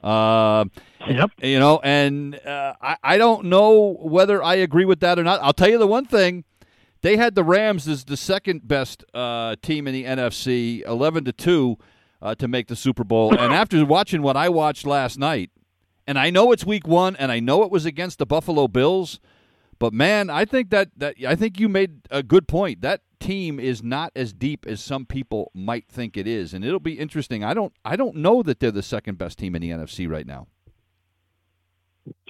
Uh, 0.06 0.64
Yep. 1.08 1.30
you 1.42 1.58
know, 1.60 1.80
and 1.84 2.34
uh, 2.44 2.74
I 2.82 2.96
I 3.02 3.18
don't 3.18 3.44
know 3.44 3.96
whether 4.00 4.42
I 4.42 4.54
agree 4.56 4.84
with 4.84 5.00
that 5.00 5.18
or 5.18 5.22
not. 5.22 5.40
I'll 5.42 5.52
tell 5.52 5.68
you 5.68 5.78
the 5.78 5.86
one 5.86 6.04
thing. 6.04 6.44
They 7.02 7.16
had 7.16 7.36
the 7.36 7.44
Rams 7.44 7.86
as 7.86 8.04
the 8.04 8.16
second 8.16 8.66
best 8.66 9.04
uh, 9.14 9.54
team 9.62 9.86
in 9.86 9.94
the 9.94 10.04
NFC, 10.04 10.84
eleven 10.84 11.24
to 11.24 11.32
two, 11.32 11.76
uh, 12.20 12.34
to 12.36 12.48
make 12.48 12.66
the 12.66 12.74
Super 12.74 13.04
Bowl. 13.04 13.36
And 13.38 13.52
after 13.62 13.84
watching 13.84 14.22
what 14.22 14.36
I 14.36 14.48
watched 14.48 14.84
last 14.84 15.16
night, 15.16 15.50
and 16.08 16.18
I 16.18 16.30
know 16.30 16.50
it's 16.50 16.64
Week 16.66 16.88
One, 16.88 17.14
and 17.16 17.30
I 17.30 17.38
know 17.38 17.62
it 17.62 17.70
was 17.70 17.84
against 17.86 18.18
the 18.18 18.26
Buffalo 18.26 18.66
Bills, 18.66 19.20
but 19.78 19.92
man, 19.92 20.28
I 20.28 20.44
think 20.44 20.70
that 20.70 20.88
that 20.96 21.14
I 21.26 21.36
think 21.36 21.60
you 21.60 21.68
made 21.68 22.00
a 22.10 22.24
good 22.24 22.48
point. 22.48 22.80
That 22.82 23.02
team 23.20 23.58
is 23.58 23.82
not 23.82 24.12
as 24.14 24.32
deep 24.32 24.66
as 24.66 24.82
some 24.82 25.06
people 25.06 25.50
might 25.54 25.88
think 25.88 26.16
it 26.16 26.26
is, 26.26 26.54
and 26.54 26.64
it'll 26.64 26.80
be 26.80 26.98
interesting. 26.98 27.44
I 27.44 27.54
don't 27.54 27.72
I 27.84 27.96
don't 27.96 28.16
know 28.16 28.42
that 28.42 28.60
they're 28.60 28.70
the 28.70 28.82
second 28.82 29.18
best 29.18 29.38
team 29.38 29.54
in 29.54 29.62
the 29.62 29.70
NFC 29.70 30.08
right 30.08 30.26
now. 30.26 30.46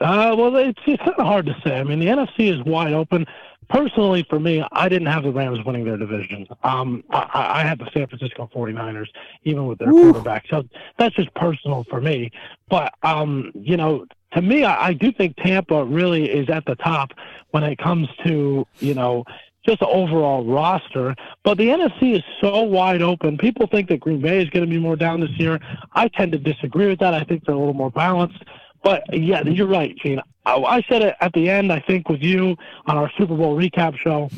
Uh, 0.00 0.34
well, 0.36 0.56
it's, 0.56 0.78
it's 0.86 1.02
kind 1.02 1.14
of 1.18 1.26
hard 1.26 1.46
to 1.46 1.56
say. 1.64 1.78
I 1.78 1.84
mean, 1.84 1.98
the 1.98 2.06
NFC 2.06 2.52
is 2.52 2.62
wide 2.64 2.92
open. 2.92 3.26
Personally, 3.68 4.24
for 4.30 4.38
me, 4.38 4.64
I 4.72 4.88
didn't 4.88 5.08
have 5.08 5.24
the 5.24 5.32
Rams 5.32 5.58
winning 5.64 5.84
their 5.84 5.96
division. 5.96 6.46
Um, 6.62 7.02
I, 7.10 7.60
I 7.60 7.62
had 7.62 7.78
the 7.78 7.90
San 7.92 8.06
Francisco 8.06 8.48
49ers, 8.54 9.08
even 9.42 9.66
with 9.66 9.78
their 9.78 9.92
Woo. 9.92 10.12
quarterback. 10.12 10.44
So 10.48 10.64
that's 10.98 11.14
just 11.16 11.34
personal 11.34 11.84
for 11.90 12.00
me. 12.00 12.30
But, 12.70 12.94
um, 13.02 13.50
you 13.54 13.76
know, 13.76 14.06
to 14.34 14.42
me, 14.42 14.64
I, 14.64 14.88
I 14.88 14.92
do 14.92 15.10
think 15.12 15.36
Tampa 15.36 15.84
really 15.84 16.30
is 16.30 16.48
at 16.48 16.64
the 16.66 16.76
top 16.76 17.10
when 17.50 17.64
it 17.64 17.78
comes 17.78 18.08
to, 18.24 18.66
you 18.78 18.94
know, 18.94 19.24
just 19.66 19.80
the 19.80 19.86
overall 19.86 20.44
roster. 20.44 21.14
But 21.44 21.58
the 21.58 21.68
NFC 21.68 22.16
is 22.16 22.22
so 22.40 22.62
wide 22.62 23.02
open. 23.02 23.38
People 23.38 23.66
think 23.66 23.88
that 23.88 24.00
Green 24.00 24.20
Bay 24.20 24.42
is 24.42 24.50
going 24.50 24.64
to 24.64 24.70
be 24.70 24.78
more 24.78 24.96
down 24.96 25.20
this 25.20 25.30
year. 25.38 25.60
I 25.92 26.08
tend 26.08 26.32
to 26.32 26.38
disagree 26.38 26.86
with 26.86 27.00
that. 27.00 27.14
I 27.14 27.24
think 27.24 27.44
they're 27.44 27.54
a 27.54 27.58
little 27.58 27.74
more 27.74 27.90
balanced. 27.90 28.42
But 28.82 29.02
yeah, 29.12 29.42
you're 29.42 29.66
right, 29.66 29.96
Gene. 29.96 30.20
I, 30.44 30.54
I 30.56 30.82
said 30.88 31.02
it 31.02 31.16
at 31.20 31.32
the 31.32 31.50
end, 31.50 31.72
I 31.72 31.80
think, 31.80 32.08
with 32.08 32.22
you 32.22 32.56
on 32.86 32.96
our 32.96 33.10
Super 33.18 33.36
Bowl 33.36 33.56
recap 33.56 33.96
show. 33.98 34.30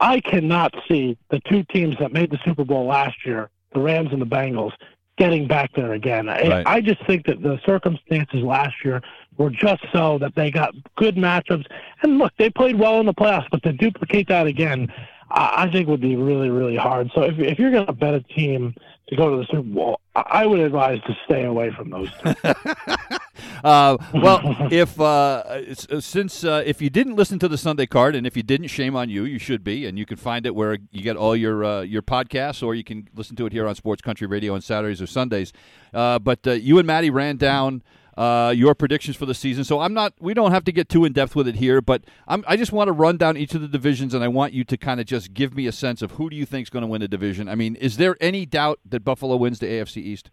I 0.00 0.20
cannot 0.20 0.74
see 0.88 1.18
the 1.30 1.40
two 1.40 1.64
teams 1.64 1.96
that 2.00 2.12
made 2.12 2.30
the 2.30 2.38
Super 2.44 2.64
Bowl 2.64 2.86
last 2.86 3.26
year, 3.26 3.50
the 3.74 3.80
Rams 3.80 4.08
and 4.12 4.22
the 4.22 4.26
Bengals, 4.26 4.72
getting 5.18 5.46
back 5.46 5.70
there 5.74 5.92
again. 5.92 6.30
I, 6.30 6.62
I 6.64 6.80
just 6.80 7.04
think 7.06 7.26
that 7.26 7.42
the 7.42 7.60
circumstances 7.66 8.42
last 8.42 8.74
year 8.82 9.02
were 9.40 9.50
just 9.50 9.82
so 9.92 10.18
that 10.18 10.34
they 10.34 10.50
got 10.50 10.74
good 10.96 11.16
matchups. 11.16 11.66
And 12.02 12.18
look, 12.18 12.32
they 12.38 12.50
played 12.50 12.78
well 12.78 13.00
in 13.00 13.06
the 13.06 13.14
playoffs, 13.14 13.48
but 13.50 13.62
to 13.62 13.72
duplicate 13.72 14.28
that 14.28 14.46
again, 14.46 14.92
I, 15.30 15.64
I 15.64 15.70
think 15.70 15.88
would 15.88 16.00
be 16.00 16.16
really, 16.16 16.50
really 16.50 16.76
hard. 16.76 17.10
So 17.14 17.22
if, 17.22 17.38
if 17.38 17.58
you're 17.58 17.70
going 17.70 17.86
to 17.86 17.92
bet 17.92 18.14
a 18.14 18.20
team 18.20 18.74
to 19.08 19.16
go 19.16 19.30
to 19.30 19.36
the 19.38 19.46
Super 19.50 19.62
Bowl, 19.62 20.00
I, 20.14 20.44
would 20.44 20.60
advise 20.60 21.00
to 21.06 21.16
stay 21.24 21.44
away 21.44 21.70
from 21.70 21.90
those. 21.90 22.10
Uh, 23.62 23.96
well, 24.14 24.40
if 24.70 24.98
uh, 24.98 25.04
uh, 25.04 26.00
since 26.00 26.44
uh, 26.44 26.62
if 26.64 26.80
you 26.80 26.88
didn't 26.88 27.16
listen 27.16 27.38
to 27.38 27.46
the 27.46 27.58
Sunday 27.58 27.84
card, 27.84 28.14
and 28.14 28.26
if 28.26 28.34
you 28.34 28.42
didn't, 28.42 28.68
shame 28.68 28.96
on 28.96 29.10
you. 29.10 29.24
You 29.24 29.38
should 29.38 29.62
be, 29.62 29.84
and 29.84 29.98
you 29.98 30.06
can 30.06 30.16
find 30.16 30.46
it 30.46 30.54
where 30.54 30.78
you 30.90 31.02
get 31.02 31.16
all 31.16 31.36
your 31.36 31.62
uh, 31.62 31.80
your 31.82 32.00
podcasts, 32.00 32.62
or 32.62 32.74
you 32.74 32.84
can 32.84 33.08
listen 33.14 33.36
to 33.36 33.44
it 33.44 33.52
here 33.52 33.66
on 33.66 33.74
Sports 33.74 34.00
Country 34.00 34.26
Radio 34.26 34.54
on 34.54 34.62
Saturdays 34.62 35.02
or 35.02 35.06
Sundays. 35.06 35.52
Uh, 35.92 36.18
but 36.18 36.46
you 36.46 36.78
and 36.78 36.86
Maddie 36.86 37.10
ran 37.10 37.36
down. 37.36 37.82
Uh, 38.20 38.50
your 38.50 38.74
predictions 38.74 39.16
for 39.16 39.24
the 39.24 39.32
season. 39.32 39.64
So 39.64 39.80
I'm 39.80 39.94
not. 39.94 40.12
We 40.20 40.34
don't 40.34 40.50
have 40.50 40.64
to 40.64 40.72
get 40.72 40.90
too 40.90 41.06
in 41.06 41.14
depth 41.14 41.34
with 41.34 41.48
it 41.48 41.54
here, 41.54 41.80
but 41.80 42.04
I'm, 42.28 42.44
I 42.46 42.58
just 42.58 42.70
want 42.70 42.88
to 42.88 42.92
run 42.92 43.16
down 43.16 43.38
each 43.38 43.54
of 43.54 43.62
the 43.62 43.66
divisions, 43.66 44.12
and 44.12 44.22
I 44.22 44.28
want 44.28 44.52
you 44.52 44.62
to 44.62 44.76
kind 44.76 45.00
of 45.00 45.06
just 45.06 45.32
give 45.32 45.54
me 45.54 45.66
a 45.66 45.72
sense 45.72 46.02
of 46.02 46.10
who 46.12 46.28
do 46.28 46.36
you 46.36 46.44
think 46.44 46.66
is 46.66 46.70
going 46.70 46.82
to 46.82 46.86
win 46.86 47.00
the 47.00 47.08
division. 47.08 47.48
I 47.48 47.54
mean, 47.54 47.76
is 47.76 47.96
there 47.96 48.18
any 48.20 48.44
doubt 48.44 48.78
that 48.84 49.04
Buffalo 49.04 49.36
wins 49.36 49.58
the 49.58 49.68
AFC 49.68 50.02
East? 50.02 50.28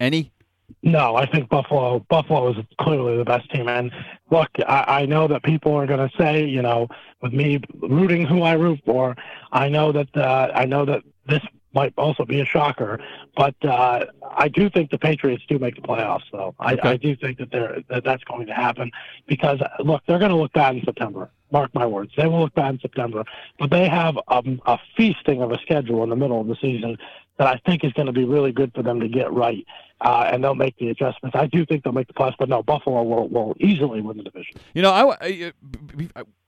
Any? 0.00 0.32
No, 0.82 1.14
I 1.14 1.26
think 1.26 1.48
Buffalo. 1.48 2.04
Buffalo 2.10 2.50
is 2.50 2.56
clearly 2.80 3.16
the 3.18 3.24
best 3.24 3.48
team. 3.52 3.68
And 3.68 3.92
look, 4.32 4.48
I, 4.66 5.02
I 5.02 5.06
know 5.06 5.28
that 5.28 5.44
people 5.44 5.72
are 5.76 5.86
going 5.86 6.08
to 6.08 6.16
say, 6.18 6.44
you 6.44 6.60
know, 6.60 6.88
with 7.22 7.32
me 7.32 7.60
rooting 7.82 8.26
who 8.26 8.42
I 8.42 8.54
root 8.54 8.80
for, 8.84 9.14
I 9.52 9.68
know 9.68 9.92
that 9.92 10.16
uh, 10.16 10.50
I 10.52 10.64
know 10.64 10.84
that 10.86 11.02
this 11.28 11.42
might 11.72 11.94
also 11.96 12.24
be 12.24 12.40
a 12.40 12.44
shocker. 12.44 12.98
But 13.36 13.54
uh, 13.64 14.06
I 14.36 14.48
do 14.48 14.68
think 14.70 14.90
the 14.90 14.98
Patriots 14.98 15.44
do 15.48 15.58
make 15.58 15.76
the 15.76 15.82
playoffs, 15.82 16.24
though. 16.32 16.54
I, 16.58 16.74
Okay. 16.74 16.88
I 16.88 16.96
do 16.96 17.16
think 17.16 17.38
that 17.38 17.50
they're 17.50 17.82
that 17.88 18.04
that's 18.04 18.24
going 18.24 18.46
to 18.46 18.54
happen 18.54 18.90
because 19.26 19.60
look, 19.80 20.02
they're 20.06 20.18
going 20.18 20.30
to 20.30 20.36
look 20.36 20.52
bad 20.52 20.76
in 20.76 20.84
September. 20.84 21.30
Mark 21.52 21.74
my 21.74 21.84
words, 21.86 22.12
they 22.16 22.26
will 22.26 22.40
look 22.40 22.54
bad 22.54 22.74
in 22.74 22.80
September. 22.80 23.24
But 23.58 23.70
they 23.70 23.88
have 23.88 24.16
um, 24.28 24.62
a 24.66 24.78
feasting 24.96 25.42
of 25.42 25.50
a 25.50 25.58
schedule 25.58 26.02
in 26.04 26.10
the 26.10 26.16
middle 26.16 26.40
of 26.40 26.46
the 26.46 26.56
season 26.56 26.96
that 27.38 27.48
I 27.48 27.60
think 27.66 27.84
is 27.84 27.92
going 27.92 28.06
to 28.06 28.12
be 28.12 28.24
really 28.24 28.52
good 28.52 28.72
for 28.74 28.82
them 28.82 29.00
to 29.00 29.08
get 29.08 29.32
right 29.32 29.66
uh, 30.00 30.28
and 30.32 30.42
they'll 30.42 30.54
make 30.54 30.76
the 30.78 30.88
adjustments. 30.88 31.36
I 31.38 31.46
do 31.46 31.64
think 31.66 31.84
they'll 31.84 31.92
make 31.92 32.06
the 32.06 32.14
playoffs, 32.14 32.36
but 32.38 32.48
no, 32.48 32.62
Buffalo 32.62 33.02
will, 33.02 33.28
will 33.28 33.56
easily 33.60 34.00
win 34.00 34.16
the 34.16 34.22
division. 34.22 34.54
You 34.74 34.82
know, 34.82 34.90
I, 34.92 35.16
I, 35.20 35.52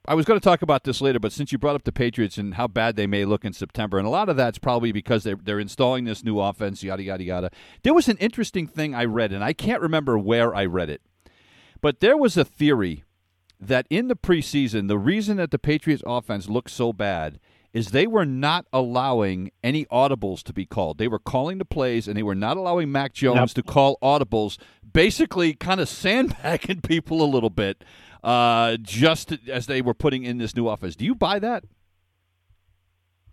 I- 0.09 0.15
was 0.15 0.25
going 0.25 0.39
to 0.41 0.45
talk 0.45 0.63
about 0.63 0.85
this 0.85 1.01
later, 1.01 1.19
but 1.21 1.33
since 1.33 1.53
you 1.53 1.59
brought 1.59 1.77
up 1.77 1.85
the 1.85 1.93
Patriots 1.93 2.39
and 2.39 2.55
how 2.55 2.67
bad 2.67 2.97
they 2.97 3.07
may 3.07 3.25
look 3.25 3.45
in 3.45 3.53
September, 3.53 3.99
and 3.99 4.07
a 4.07 4.11
lot 4.11 4.29
of 4.29 4.37
that's 4.37 4.59
probably 4.59 4.91
because 4.93 5.23
they're, 5.25 5.37
they're 5.41 5.61
installing 5.61 6.05
this 6.05 6.25
new 6.25 6.41
offense, 6.41 6.83
yada, 6.83 7.03
yada, 7.03 7.23
yada. 7.25 7.51
There 7.83 7.95
was 7.95 8.09
an 8.09 8.17
interesting 8.19 8.67
thing 8.67 8.95
I 8.95 9.05
read, 9.05 9.33
and 9.33 9.45
I 9.45 9.53
can't 9.53 9.81
remember 9.83 10.19
where 10.19 10.55
I 10.55 10.65
read 10.65 10.91
it, 10.91 11.03
but 11.81 12.01
there 12.01 12.17
was 12.17 12.37
a 12.37 12.45
theory 12.45 13.05
that 13.61 13.87
in 13.91 14.09
the 14.09 14.17
preseason, 14.17 14.89
the 14.89 14.99
reason 14.99 15.37
that 15.37 15.51
the 15.53 15.59
Patriots 15.59 16.03
offense 16.05 16.49
looked 16.49 16.71
so 16.71 16.93
bad 16.93 17.39
is 17.73 17.89
they 17.89 18.07
were 18.07 18.27
not 18.27 18.67
allowing 18.73 19.51
any 19.63 19.87
audibles 19.87 20.43
to 20.43 20.53
be 20.53 20.67
called. 20.67 20.99
They 20.99 21.09
were 21.09 21.19
calling 21.19 21.59
the 21.59 21.65
plays, 21.65 22.07
and 22.07 22.17
they 22.17 22.23
were 22.23 22.35
not 22.35 22.57
allowing 22.57 22.93
Mac 22.93 23.15
Jones 23.15 23.55
to 23.55 23.63
call 23.63 23.99
audibles, 24.03 24.59
basically 24.93 25.55
kind 25.55 25.81
of 25.81 25.89
sandbagging 25.89 26.83
people 26.83 27.23
a 27.23 27.27
little 27.27 27.51
bit, 27.51 27.83
uh, 28.23 28.77
just 28.81 29.33
as 29.49 29.67
they 29.67 29.81
were 29.81 29.95
putting 29.95 30.25
in 30.25 30.39
this 30.39 30.55
new 30.55 30.69
office. 30.69 30.97
Do 30.97 31.05
you 31.05 31.15
buy 31.15 31.39
that? 31.39 31.65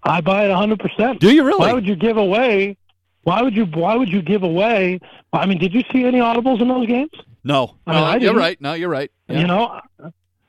I 0.04 0.22
buy 0.22 0.46
it 0.46 0.50
100%. 0.50 1.20
Do 1.20 1.34
you 1.34 1.44
really? 1.44 1.60
Why 1.60 1.74
would 1.74 1.86
you 1.86 1.96
give 1.96 2.18
away? 2.18 2.78
Why 3.24 3.42
would 3.42 3.56
you? 3.56 3.66
Why 3.66 3.96
would 3.96 4.10
you 4.10 4.22
give 4.22 4.44
away? 4.44 5.00
I 5.34 5.46
mean, 5.46 5.58
did 5.58 5.74
you 5.74 5.84
see 5.92 6.06
any 6.06 6.20
audibles 6.20 6.62
in 6.62 6.70
those 6.70 6.88
games? 6.88 7.12
no. 7.44 7.76
I 7.86 7.92
mean, 7.92 8.02
No, 8.02 8.06
I 8.06 8.16
you're 8.16 8.34
right. 8.34 8.62
No, 8.62 8.74
you're 8.74 8.90
right. 8.90 9.12
Yeah. 9.28 9.40
You 9.42 9.48
know, 9.48 9.82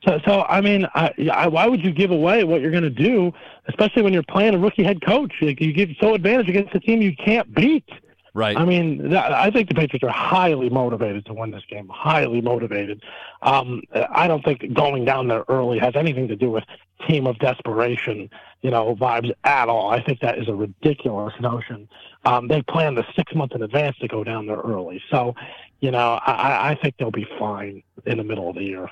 so 0.05 0.19
so 0.25 0.41
I 0.43 0.61
mean, 0.61 0.87
I, 0.95 1.11
I, 1.31 1.47
why 1.47 1.67
would 1.67 1.83
you 1.83 1.91
give 1.91 2.11
away 2.11 2.43
what 2.43 2.61
you're 2.61 2.71
going 2.71 2.83
to 2.83 2.89
do, 2.89 3.33
especially 3.67 4.01
when 4.01 4.13
you're 4.13 4.23
playing 4.23 4.53
a 4.55 4.59
rookie 4.59 4.83
head 4.83 5.01
coach? 5.01 5.33
Like, 5.41 5.61
you 5.61 5.73
get 5.73 5.89
so 5.99 6.13
advantage 6.13 6.49
against 6.49 6.75
a 6.75 6.79
team 6.79 7.01
you 7.01 7.15
can't 7.15 7.53
beat. 7.53 7.87
right. 8.33 8.57
I 8.57 8.65
mean, 8.65 9.09
that, 9.09 9.31
I 9.33 9.49
think 9.51 9.69
the 9.69 9.75
Patriots 9.75 10.03
are 10.03 10.09
highly 10.09 10.69
motivated 10.69 11.25
to 11.27 11.33
win 11.33 11.51
this 11.51 11.63
game. 11.69 11.89
Highly 11.89 12.41
motivated. 12.41 13.03
Um, 13.41 13.81
I 13.93 14.27
don't 14.27 14.43
think 14.43 14.73
going 14.73 15.05
down 15.05 15.27
there 15.27 15.43
early 15.47 15.79
has 15.79 15.95
anything 15.95 16.27
to 16.29 16.35
do 16.35 16.49
with 16.49 16.63
team 17.07 17.27
of 17.27 17.37
desperation, 17.39 18.29
you 18.61 18.69
know, 18.69 18.95
vibes 18.95 19.31
at 19.43 19.69
all. 19.69 19.89
I 19.89 20.01
think 20.03 20.19
that 20.21 20.37
is 20.37 20.47
a 20.47 20.53
ridiculous 20.53 21.33
notion. 21.39 21.89
Um, 22.25 22.47
they 22.47 22.61
planned 22.61 22.97
the 22.97 23.05
six 23.15 23.33
months 23.33 23.55
in 23.55 23.63
advance 23.63 23.97
to 23.97 24.07
go 24.07 24.23
down 24.23 24.45
there 24.45 24.59
early. 24.59 25.01
So, 25.09 25.35
you 25.79 25.91
know, 25.91 26.19
I, 26.25 26.71
I 26.71 26.75
think 26.81 26.95
they'll 26.97 27.09
be 27.11 27.27
fine 27.39 27.81
in 28.05 28.17
the 28.17 28.23
middle 28.23 28.49
of 28.49 28.55
the 28.55 28.63
year. 28.63 28.87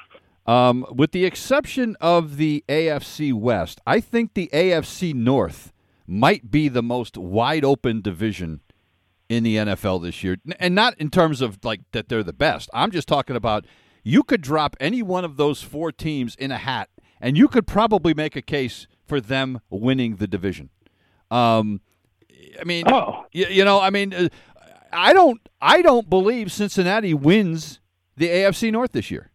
Um, 0.49 0.83
with 0.89 1.11
the 1.11 1.25
exception 1.25 1.95
of 2.01 2.37
the 2.37 2.63
AFC 2.67 3.31
West, 3.31 3.79
I 3.85 3.99
think 3.99 4.33
the 4.33 4.49
AFC 4.51 5.13
North 5.13 5.71
might 6.07 6.49
be 6.49 6.69
the 6.69 6.81
most 6.81 7.19
wide 7.19 7.63
open 7.63 8.01
division 8.01 8.61
in 9.29 9.43
the 9.43 9.57
NFL 9.57 10.01
this 10.01 10.23
year. 10.23 10.37
And 10.59 10.73
not 10.73 10.97
in 10.97 11.11
terms 11.11 11.41
of 11.41 11.59
like 11.63 11.81
that 11.91 12.09
they're 12.09 12.23
the 12.23 12.33
best. 12.33 12.67
I'm 12.73 12.89
just 12.89 13.07
talking 13.07 13.35
about 13.35 13.65
you 14.03 14.23
could 14.23 14.41
drop 14.41 14.75
any 14.79 15.03
one 15.03 15.23
of 15.23 15.37
those 15.37 15.61
four 15.61 15.91
teams 15.91 16.33
in 16.33 16.51
a 16.51 16.57
hat 16.57 16.89
and 17.21 17.37
you 17.37 17.47
could 17.47 17.67
probably 17.67 18.15
make 18.15 18.35
a 18.35 18.41
case 18.41 18.87
for 19.05 19.21
them 19.21 19.61
winning 19.69 20.15
the 20.15 20.25
division. 20.25 20.71
Um, 21.29 21.81
I 22.59 22.63
mean, 22.63 22.85
Oh, 22.91 23.27
you, 23.31 23.45
you 23.45 23.63
know, 23.63 23.79
I 23.79 23.91
mean, 23.91 24.15
uh, 24.15 24.29
I 24.91 25.13
don't, 25.13 25.47
I 25.61 25.83
don't 25.83 26.09
believe 26.09 26.51
Cincinnati 26.51 27.13
wins 27.13 27.81
the 28.17 28.29
AFC 28.29 28.71
North 28.71 28.93
this 28.93 29.11
year. 29.11 29.28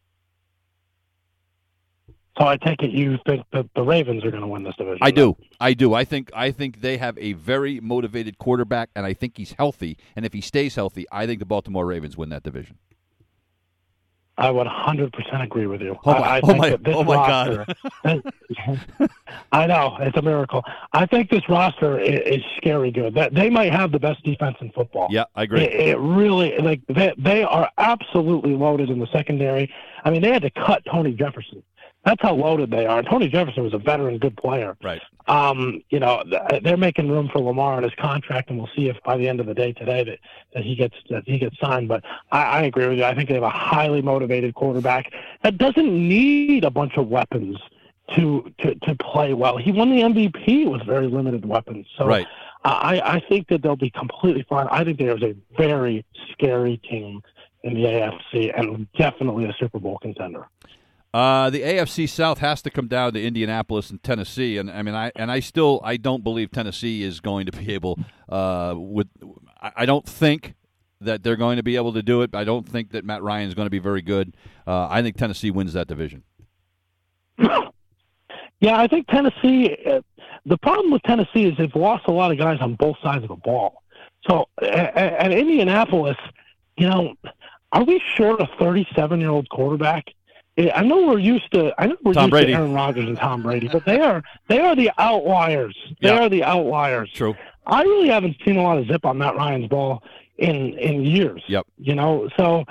So 2.39 2.47
I 2.47 2.57
take 2.57 2.83
it 2.83 2.91
you 2.91 3.19
think 3.27 3.45
that 3.53 3.67
the 3.75 3.83
Ravens 3.83 4.25
are 4.25 4.31
going 4.31 4.43
to 4.43 4.49
win 4.49 4.65
this 4.65 4.75
division? 4.77 4.99
I 5.03 5.11
do. 5.11 5.37
I 5.61 5.75
do. 5.75 5.95
I 5.95 6.05
think 6.05 6.31
I 6.35 6.51
think 6.51 6.81
they 6.81 6.97
have 6.97 7.17
a 7.19 7.35
very 7.35 7.81
motivated 7.81 8.39
quarterback 8.39 8.91
and 8.95 9.07
I 9.07 9.15
think 9.15 9.37
he's 9.37 9.53
healthy 9.53 9.97
and 10.17 10.27
if 10.27 10.33
he 10.33 10.41
stays 10.41 10.75
healthy, 10.75 11.07
I 11.13 11.27
think 11.27 11.39
the 11.39 11.47
Baltimore 11.47 11.87
Ravens 11.87 12.17
win 12.17 12.31
that 12.31 12.43
division. 12.43 12.79
I 14.37 14.51
would 14.51 14.67
100% 14.67 15.45
agree 15.45 15.69
with 15.69 15.81
you. 15.81 15.97
Oh 16.05 16.13
my, 16.13 16.19
I, 16.19 16.37
I 16.37 16.41
oh 16.43 16.47
think 16.47 16.59
my, 16.59 16.71
that 16.71 16.85
this 16.85 16.97
oh 16.97 17.05
my 17.05 17.15
roster, 17.15 17.67
God. 18.05 18.23
I 19.53 19.67
know 19.69 19.97
it's 20.01 20.17
a 20.17 20.23
miracle. 20.23 20.65
I 20.93 21.07
think 21.07 21.31
this 21.31 21.49
roster 21.49 22.01
is, 22.01 22.39
is 22.39 22.43
scary 22.57 22.91
good. 22.91 23.15
That 23.15 23.33
they 23.33 23.49
might 23.49 23.73
have 23.73 23.93
the 23.93 24.01
best 24.01 24.25
defense 24.25 24.57
in 24.61 24.73
football. 24.73 25.07
Yeah, 25.11 25.25
I 25.37 25.45
agree. 25.45 25.63
It, 25.63 25.89
it 25.91 25.99
really 25.99 26.59
like 26.59 26.81
they 26.89 27.15
they 27.17 27.45
are 27.45 27.71
absolutely 27.79 28.55
loaded 28.55 28.91
in 28.91 28.99
the 28.99 29.07
secondary. 29.13 29.73
I 30.05 30.11
mean, 30.11 30.21
they 30.21 30.33
had 30.33 30.43
to 30.43 30.51
cut 30.51 30.83
Tony 30.91 31.13
Jefferson. 31.13 31.63
That's 32.05 32.21
how 32.21 32.35
loaded 32.35 32.71
they 32.71 32.85
are. 32.85 33.03
Tony 33.03 33.29
Jefferson 33.29 33.63
was 33.63 33.73
a 33.73 33.79
veteran, 33.79 34.19
good 34.19 34.37
player. 34.37 34.77
Right. 34.83 35.01
Um, 35.27 35.83
you 35.89 36.01
know, 36.01 36.23
they're 36.63 36.77
making 36.77 37.11
room 37.11 37.31
for 37.33 37.39
Lamar 37.41 37.79
in 37.79 37.85
his 37.85 37.95
contract, 37.99 38.51
and 38.51 38.59
we'll 38.59 38.69
see 38.77 38.89
if 38.89 38.97
by 39.05 39.17
the 39.17 39.27
end 39.27 39.41
of 39.41 39.47
the 39.47 39.55
day 39.55 39.73
today 39.73 40.05
that, 40.05 40.19
that 40.53 40.65
he 40.65 40.75
gets 40.75 40.95
that 41.09 41.23
he 41.27 41.39
gets 41.39 41.59
signed. 41.59 41.89
But 41.89 42.05
I, 42.31 42.43
I 42.43 42.63
agree 42.63 42.87
with 42.89 42.99
you. 42.99 43.05
I 43.05 43.15
think 43.15 43.29
they 43.29 43.35
have 43.35 43.43
a 43.43 43.49
highly 43.49 44.03
motivated 44.03 44.55
quarterback 44.55 45.13
that 45.43 45.57
doesn't 45.57 45.93
need 45.93 46.65
a 46.65 46.71
bunch 46.71 46.99
of 46.99 47.09
weapons 47.09 47.59
to 48.17 48.53
to 48.59 48.75
to 48.75 48.95
play 48.97 49.33
well. 49.33 49.57
He 49.57 49.73
won 49.73 49.91
the 49.91 50.03
MVP 50.03 50.71
with 50.71 50.85
very 50.85 51.07
limited 51.07 51.47
weapons. 51.47 51.87
So 51.97 52.07
Right. 52.07 52.27
I, 52.67 53.01
I 53.17 53.21
think 53.29 53.49
that 53.49 53.63
they'll 53.63 53.77
be 53.77 53.91
completely 53.91 54.45
fine. 54.49 54.67
I 54.71 54.85
think 54.85 54.99
there's 54.99 55.23
a 55.23 55.37
very 55.57 56.05
scary 56.33 56.79
team 56.79 57.23
in 57.63 57.75
the 57.75 57.85
AFC 57.85 58.59
and 58.59 58.91
definitely 58.93 59.45
a 59.45 59.55
Super 59.59 59.79
Bowl 59.79 59.99
contender. 60.01 60.47
Uh, 61.15 61.49
the 61.49 61.63
AFC 61.63 62.09
South 62.09 62.39
has 62.39 62.61
to 62.63 62.71
come 62.71 62.89
down 62.89 63.13
to 63.13 63.23
Indianapolis 63.25 63.89
and 63.89 64.03
Tennessee, 64.03 64.59
and 64.59 64.69
I 64.69 64.83
mean, 64.83 64.97
I 64.97 65.13
and 65.15 65.31
I 65.31 65.39
still 65.39 65.81
I 65.85 65.97
don't 65.97 66.25
believe 66.25 66.51
Tennessee 66.51 67.05
is 67.05 67.21
going 67.21 67.47
to 67.47 67.53
be 67.53 67.73
able. 67.73 68.01
Uh, 68.29 68.75
with 68.77 69.07
I 69.61 69.87
don't 69.87 70.05
think 70.05 70.55
that 71.01 71.23
they're 71.23 71.37
going 71.37 71.59
to 71.59 71.63
be 71.63 71.77
able 71.77 71.93
to 71.93 72.03
do 72.03 72.23
it. 72.23 72.35
I 72.35 72.43
don't 72.43 72.69
think 72.69 72.91
that 72.91 73.05
Matt 73.05 73.23
Ryan 73.23 73.47
is 73.47 73.55
going 73.55 73.67
to 73.67 73.71
be 73.71 73.79
very 73.79 74.03
good. 74.03 74.37
Uh, 74.67 74.89
I 74.91 75.03
think 75.03 75.17
Tennessee 75.17 75.53
wins 75.53 75.73
that 75.75 75.87
division. 75.87 76.25
Yeah, 78.61 78.79
I 78.79 78.87
think 78.87 79.09
Tennessee. 79.09 79.77
Uh, 79.87 80.01
the 80.47 80.57
problem 80.57 80.91
with 80.91 81.03
Tennessee 81.03 81.45
is 81.45 81.57
they've 81.59 81.75
lost 81.75 82.05
a 82.07 82.13
lot 82.13 82.33
of 82.33 82.39
guys 82.39 82.59
on 82.63 82.77
both 82.77 82.97
sides 83.03 83.23
of 83.23 83.29
the 83.29 83.37
ball. 83.37 83.83
So 84.27 84.49
at, 84.63 84.97
at 84.97 85.33
Indianapolis, 85.33 86.17
you 86.79 86.89
know, 86.89 87.15
are 87.73 87.85
we 87.85 88.01
short 88.17 88.41
a 88.41 88.49
37 88.59 89.21
year 89.21 89.29
old 89.29 89.51
quarterback? 89.51 90.07
Yeah, 90.57 90.79
I 90.79 90.85
know 90.85 91.07
we're 91.09 91.19
used 91.19 91.51
to. 91.53 91.73
I 91.79 91.87
know 91.89 91.97
we're 92.05 92.13
Tom 92.15 92.25
used 92.25 92.31
Brady. 92.31 92.53
to 92.53 92.59
Aaron 92.59 92.75
Rodgers 92.75 93.07
and 93.09 93.17
Tom 93.19 93.43
Brady, 93.43 93.69
but 93.69 93.85
they 93.85 94.01
are 94.01 94.23
they 94.49 94.61
are 94.61 94.77
the 94.77 94.91
outliers. 94.99 95.77
They 96.01 96.09
Yeah. 96.09 96.21
are 96.25 96.29
the 96.29 96.45
outliers. 96.45 97.11
True. 97.13 97.35
I 97.67 97.83
really 97.83 98.09
haven't 98.09 98.37
seen 98.45 98.57
a 98.57 98.63
lot 98.63 98.79
of 98.79 98.87
zip 98.87 99.05
on 99.05 99.19
Matt 99.19 99.35
Ryan's 99.37 99.67
ball 99.69 100.03
in 100.39 100.79
in 100.79 101.05
years. 101.05 101.43
Yep. 101.49 101.67
You 101.79 101.95
know, 101.97 102.29
so 102.37 102.65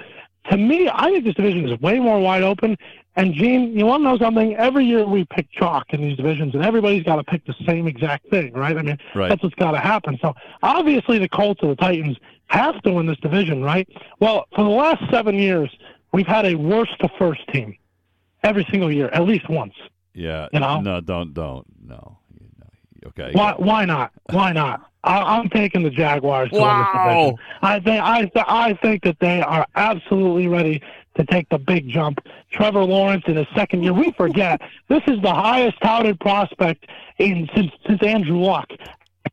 to 0.50 0.58
me, 0.58 0.90
I 0.94 1.12
think 1.12 1.26
this 1.26 1.36
division 1.36 1.68
is 1.70 1.80
way 1.82 2.00
more 2.00 2.20
wide 2.20 2.44
open. 2.44 2.78
And 3.16 3.34
Gene, 3.34 3.78
you 3.78 3.86
want 3.86 4.02
to 4.02 4.10
know 4.10 4.18
something? 4.18 4.56
Every 4.56 4.86
year 4.86 5.06
we 5.06 5.24
pick 5.26 5.48
chalk 5.52 5.94
in 5.94 6.02
these 6.02 6.18
divisions, 6.18 6.56
and 6.56 6.66
everybody's 6.66 7.04
got 7.04 7.18
to 7.18 7.24
pick 7.24 7.46
the 7.46 7.54
same 7.68 7.86
exact 7.88 8.28
thing, 8.32 8.54
right? 8.54 8.76
I 8.76 8.82
mean, 8.82 8.98
Right. 9.14 9.30
that's 9.30 9.44
what's 9.44 9.54
got 9.56 9.72
to 9.72 9.78
happen. 9.78 10.18
So 10.20 10.34
obviously, 10.64 11.20
the 11.20 11.30
Colts 11.30 11.62
or 11.62 11.68
the 11.70 11.76
Titans 11.76 12.18
have 12.48 12.82
to 12.82 12.92
win 12.92 13.06
this 13.06 13.20
division, 13.20 13.62
right? 13.62 13.88
Well, 14.20 14.46
for 14.56 14.64
the 14.64 14.70
last 14.70 15.04
seven 15.12 15.36
years, 15.36 15.70
we've 16.14 16.28
had 16.28 16.46
a 16.46 16.56
worst 16.56 16.98
to 17.00 17.10
first 17.20 17.42
team 17.52 17.76
every 18.44 18.66
single 18.70 18.92
year, 18.92 19.10
at 19.10 19.24
least 19.24 19.50
once. 19.50 19.74
Yeah. 20.14 20.48
You 20.54 20.60
know? 20.60 20.80
No, 20.80 21.02
don't, 21.02 21.34
don't, 21.34 21.66
no. 21.84 22.20
no. 22.32 23.08
Okay. 23.08 23.32
Why? 23.34 23.56
Why 23.58 23.86
not? 23.86 24.12
Why 24.30 24.54
not? 24.54 24.90
I, 25.04 25.38
I'm 25.38 25.50
taking 25.50 25.84
the 25.84 25.90
Jaguars 25.90 26.50
to 26.52 26.56
win 26.56 26.64
this 26.64 26.88
Wow. 26.94 27.36
I 27.62 27.80
think 27.80 28.02
I 28.02 28.20
th- 28.22 28.46
I 28.48 28.74
think 28.82 29.04
that 29.04 29.18
they 29.20 29.42
are 29.42 29.68
absolutely 29.76 30.48
ready 30.48 30.82
to 31.16 31.26
take 31.26 31.50
the 31.50 31.60
big 31.60 31.90
jump. 31.90 32.20
Trevor 32.52 32.84
Lawrence 32.84 33.24
in 33.28 33.36
his 33.36 33.48
second 33.54 33.84
year. 33.84 33.92
We 33.92 34.14
forget 34.14 34.62
this 34.88 35.02
is 35.08 35.22
the 35.22 35.34
highest 35.34 35.82
touted 35.82 36.20
prospect 36.22 36.86
in 37.18 37.50
since 37.54 37.72
since 37.86 38.02
Andrew 38.02 38.40
Luck. 38.40 38.70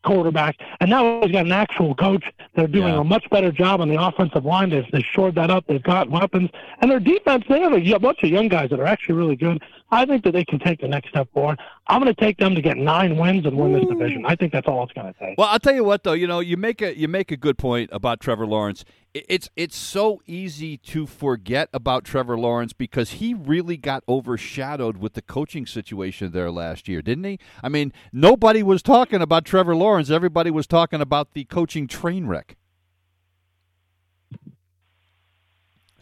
Quarterback, 0.03 0.57
and 0.81 0.89
now 0.89 1.21
he's 1.21 1.33
got 1.33 1.45
an 1.45 1.53
actual 1.53 1.95
coach. 1.95 2.25
They're 2.55 2.67
doing 2.67 2.89
Yeah. 2.95 3.01
a 3.01 3.05
much 3.05 3.29
better 3.31 3.53
job 3.53 3.83
on 3.83 3.89
the 3.89 4.03
offensive 4.03 4.45
line. 4.47 4.71
They've, 4.71 4.87
they've 4.93 5.05
shored 5.05 5.35
that 5.35 5.51
up. 5.51 5.65
They've 5.67 5.83
got 5.83 6.09
weapons, 6.09 6.49
and 6.81 6.91
their 6.91 7.01
defense. 7.01 7.45
They 7.49 7.61
have 7.61 7.75
a 7.75 7.99
bunch 7.99 8.23
of 8.23 8.31
young 8.31 8.49
guys 8.49 8.71
that 8.71 8.81
are 8.81 8.87
actually 8.87 9.17
really 9.17 9.37
good. 9.37 9.63
I 9.92 10.07
think 10.07 10.24
that 10.24 10.33
they 10.33 10.44
can 10.44 10.59
take 10.59 10.81
the 10.81 10.88
next 10.88 11.09
step 11.09 11.33
forward. 11.33 11.59
I'm 11.88 12.00
going 12.00 12.14
to 12.14 12.20
take 12.20 12.38
them 12.38 12.55
to 12.55 12.62
get 12.62 12.76
nine 12.76 13.16
wins 13.16 13.44
and 13.44 13.57
win 13.57 13.72
this 13.72 13.85
division. 13.87 14.24
I 14.24 14.37
think 14.37 14.53
that's 14.53 14.68
all 14.68 14.85
it's 14.85 14.92
going 14.92 15.12
to 15.12 15.18
take. 15.18 15.37
Well, 15.37 15.48
I'll 15.48 15.59
tell 15.59 15.74
you 15.74 15.85
what, 15.85 16.05
though. 16.05 16.12
You 16.12 16.26
know, 16.26 16.40
you 16.40 16.57
make 16.57 16.81
a 16.81 16.96
you 16.96 17.09
make 17.09 17.33
a 17.33 17.37
good 17.37 17.59
point 17.59 17.90
about 17.92 18.20
Trevor 18.20 18.46
Lawrence. 18.46 18.85
It's 19.12 19.48
it's 19.57 19.76
so 19.76 20.22
easy 20.26 20.76
to 20.76 21.07
forget 21.07 21.68
about 21.72 22.05
Trevor 22.05 22.38
Lawrence 22.38 22.72
because 22.72 23.12
he 23.12 23.35
really 23.35 23.76
got 23.76 24.05
overshadowed 24.09 24.98
with 24.98 25.14
the 25.14 25.22
coaching 25.22 25.66
situation 25.66 26.31
there 26.31 26.53
last 26.53 26.87
year, 26.87 27.03
didn't 27.03 27.24
he? 27.24 27.38
I 27.62 27.68
mean, 27.68 27.92
nobody 28.12 28.62
was 28.62 28.83
talking 28.83 29.20
about 29.20 29.44
Trevor 29.44 29.74
Lawrence. 29.74 30.11
Everybody 30.11 30.53
was 30.53 30.68
talking 30.68 31.00
about 31.00 31.33
the 31.33 31.44
coaching 31.44 31.88
train 31.88 32.26
wreck. 32.26 32.57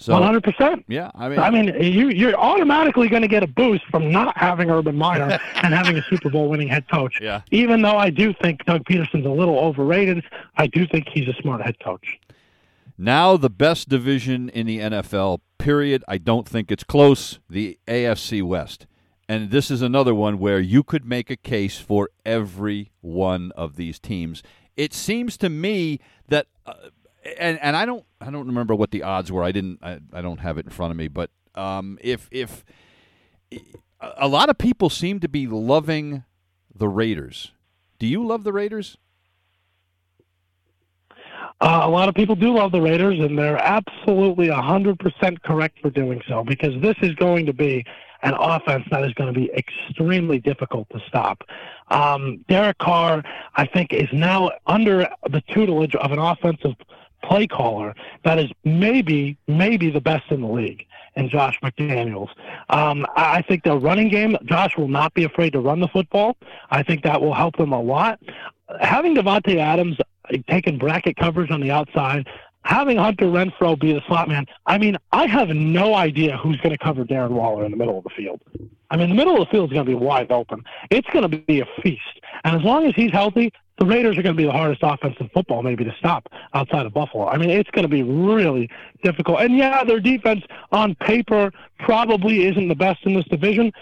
So, 0.00 0.12
One 0.12 0.22
hundred 0.22 0.44
percent. 0.44 0.84
yeah, 0.86 1.10
I 1.16 1.28
mean, 1.28 1.38
I 1.40 1.50
mean, 1.50 1.66
you 1.82 2.08
you're 2.08 2.36
automatically 2.36 3.08
going 3.08 3.22
to 3.22 3.28
get 3.28 3.42
a 3.42 3.48
boost 3.48 3.84
from 3.86 4.12
not 4.12 4.38
having 4.38 4.70
Urban 4.70 4.96
Meyer 4.96 5.40
and 5.62 5.74
having 5.74 5.98
a 5.98 6.02
Super 6.04 6.30
Bowl 6.30 6.48
winning 6.48 6.68
head 6.68 6.88
coach. 6.88 7.18
Yeah. 7.20 7.42
Even 7.50 7.82
though 7.82 7.96
I 7.96 8.10
do 8.10 8.32
think 8.40 8.64
Doug 8.64 8.84
Pederson's 8.84 9.26
a 9.26 9.30
little 9.30 9.58
overrated, 9.58 10.22
I 10.56 10.68
do 10.68 10.86
think 10.86 11.08
he's 11.08 11.26
a 11.28 11.34
smart 11.42 11.62
head 11.62 11.80
coach. 11.80 12.06
Now 12.96 13.36
the 13.36 13.50
best 13.50 13.88
division 13.88 14.48
in 14.50 14.66
the 14.66 14.78
NFL, 14.78 15.40
period. 15.58 16.04
I 16.06 16.18
don't 16.18 16.48
think 16.48 16.70
it's 16.70 16.84
close. 16.84 17.40
The 17.50 17.78
AFC 17.88 18.42
West. 18.42 18.86
And 19.28 19.50
this 19.50 19.70
is 19.70 19.82
another 19.82 20.14
one 20.14 20.38
where 20.38 20.60
you 20.60 20.82
could 20.82 21.04
make 21.04 21.28
a 21.28 21.36
case 21.36 21.78
for 21.78 22.08
every 22.24 22.92
one 23.00 23.52
of 23.56 23.76
these 23.76 23.98
teams. 23.98 24.42
It 24.76 24.94
seems 24.94 25.36
to 25.38 25.48
me 25.48 25.98
that 26.28 26.46
uh, 26.64 26.74
and 27.38 27.58
and 27.60 27.76
I 27.76 27.84
don't 27.86 28.04
I 28.20 28.30
don't 28.30 28.46
remember 28.46 28.74
what 28.74 28.90
the 28.90 29.02
odds 29.02 29.30
were. 29.30 29.42
I 29.42 29.52
didn't 29.52 29.80
I, 29.82 29.98
I 30.12 30.22
don't 30.22 30.40
have 30.40 30.58
it 30.58 30.66
in 30.66 30.70
front 30.70 30.90
of 30.90 30.96
me, 30.96 31.08
but 31.08 31.30
um, 31.54 31.98
if 32.00 32.28
if 32.30 32.64
a 34.00 34.28
lot 34.28 34.48
of 34.48 34.58
people 34.58 34.90
seem 34.90 35.20
to 35.20 35.28
be 35.28 35.46
loving 35.46 36.24
the 36.74 36.88
Raiders. 36.88 37.52
Do 37.98 38.06
you 38.06 38.24
love 38.24 38.44
the 38.44 38.52
Raiders? 38.52 38.96
Uh, 41.60 41.80
a 41.82 41.88
lot 41.88 42.08
of 42.08 42.14
people 42.14 42.36
do 42.36 42.54
love 42.54 42.70
the 42.70 42.80
Raiders, 42.80 43.18
and 43.18 43.36
they're 43.36 43.58
absolutely 43.58 44.46
100% 44.46 45.42
correct 45.42 45.78
for 45.80 45.90
doing 45.90 46.20
so 46.28 46.44
because 46.44 46.80
this 46.80 46.94
is 47.02 47.14
going 47.16 47.46
to 47.46 47.52
be 47.52 47.84
an 48.22 48.34
offense 48.34 48.84
that 48.90 49.04
is 49.04 49.12
going 49.14 49.32
to 49.32 49.38
be 49.38 49.50
extremely 49.52 50.38
difficult 50.38 50.88
to 50.90 51.00
stop. 51.08 51.42
Um, 51.88 52.44
Derek 52.48 52.78
Carr, 52.78 53.22
I 53.56 53.66
think, 53.66 53.92
is 53.92 54.08
now 54.12 54.50
under 54.66 55.08
the 55.30 55.40
tutelage 55.52 55.94
of 55.96 56.12
an 56.12 56.18
offensive 56.18 56.74
play 57.22 57.46
caller 57.46 57.94
that 58.24 58.38
is 58.38 58.50
maybe, 58.64 59.36
maybe 59.46 59.90
the 59.90 60.00
best 60.00 60.24
in 60.30 60.40
the 60.40 60.48
league. 60.48 60.84
And 61.16 61.28
Josh 61.28 61.58
McDaniels. 61.64 62.28
Um, 62.68 63.04
I 63.16 63.42
think 63.42 63.64
their 63.64 63.76
running 63.76 64.08
game, 64.08 64.36
Josh 64.44 64.76
will 64.76 64.86
not 64.86 65.14
be 65.14 65.24
afraid 65.24 65.52
to 65.54 65.58
run 65.58 65.80
the 65.80 65.88
football. 65.88 66.36
I 66.70 66.84
think 66.84 67.02
that 67.02 67.20
will 67.20 67.34
help 67.34 67.56
them 67.56 67.72
a 67.72 67.80
lot. 67.80 68.20
Having 68.80 69.16
Davante 69.16 69.56
Adams 69.56 69.96
taking 70.48 70.78
bracket 70.78 71.16
coverage 71.16 71.50
on 71.50 71.60
the 71.60 71.72
outside, 71.72 72.28
having 72.62 72.98
Hunter 72.98 73.26
Renfrow 73.26 73.80
be 73.80 73.92
the 73.92 74.02
slot 74.06 74.28
man. 74.28 74.46
I 74.66 74.78
mean, 74.78 74.96
I 75.10 75.26
have 75.26 75.48
no 75.48 75.94
idea 75.94 76.36
who's 76.36 76.58
going 76.58 76.76
to 76.76 76.78
cover 76.78 77.04
Darren 77.04 77.30
Waller 77.30 77.64
in 77.64 77.70
the 77.70 77.76
middle 77.76 77.98
of 77.98 78.04
the 78.04 78.10
field. 78.10 78.40
I 78.90 78.96
mean, 78.96 79.08
the 79.08 79.14
middle 79.14 79.40
of 79.40 79.40
the 79.40 79.50
field 79.50 79.70
is 79.70 79.74
going 79.74 79.86
to 79.86 79.90
be 79.90 79.96
wide 79.96 80.30
open. 80.30 80.62
It's 80.90 81.08
going 81.08 81.28
to 81.28 81.38
be 81.38 81.60
a 81.60 81.66
feast. 81.82 82.02
And 82.44 82.56
as 82.56 82.62
long 82.62 82.86
as 82.86 82.94
he's 82.94 83.10
healthy, 83.10 83.52
the 83.78 83.86
Raiders 83.86 84.18
are 84.18 84.22
going 84.22 84.34
to 84.34 84.40
be 84.40 84.44
the 84.44 84.52
hardest 84.52 84.80
offense 84.82 85.16
in 85.20 85.28
football 85.30 85.62
maybe 85.62 85.84
to 85.84 85.94
stop 85.98 86.28
outside 86.54 86.86
of 86.86 86.92
Buffalo. 86.92 87.28
I 87.28 87.36
mean, 87.36 87.50
it's 87.50 87.70
going 87.70 87.84
to 87.84 87.88
be 87.88 88.02
really 88.02 88.68
difficult. 89.02 89.40
And 89.40 89.56
yeah, 89.56 89.84
their 89.84 90.00
defense 90.00 90.42
on 90.72 90.94
paper 90.96 91.52
probably 91.78 92.46
isn't 92.46 92.68
the 92.68 92.74
best 92.74 93.04
in 93.04 93.14
this 93.14 93.26
division, 93.26 93.72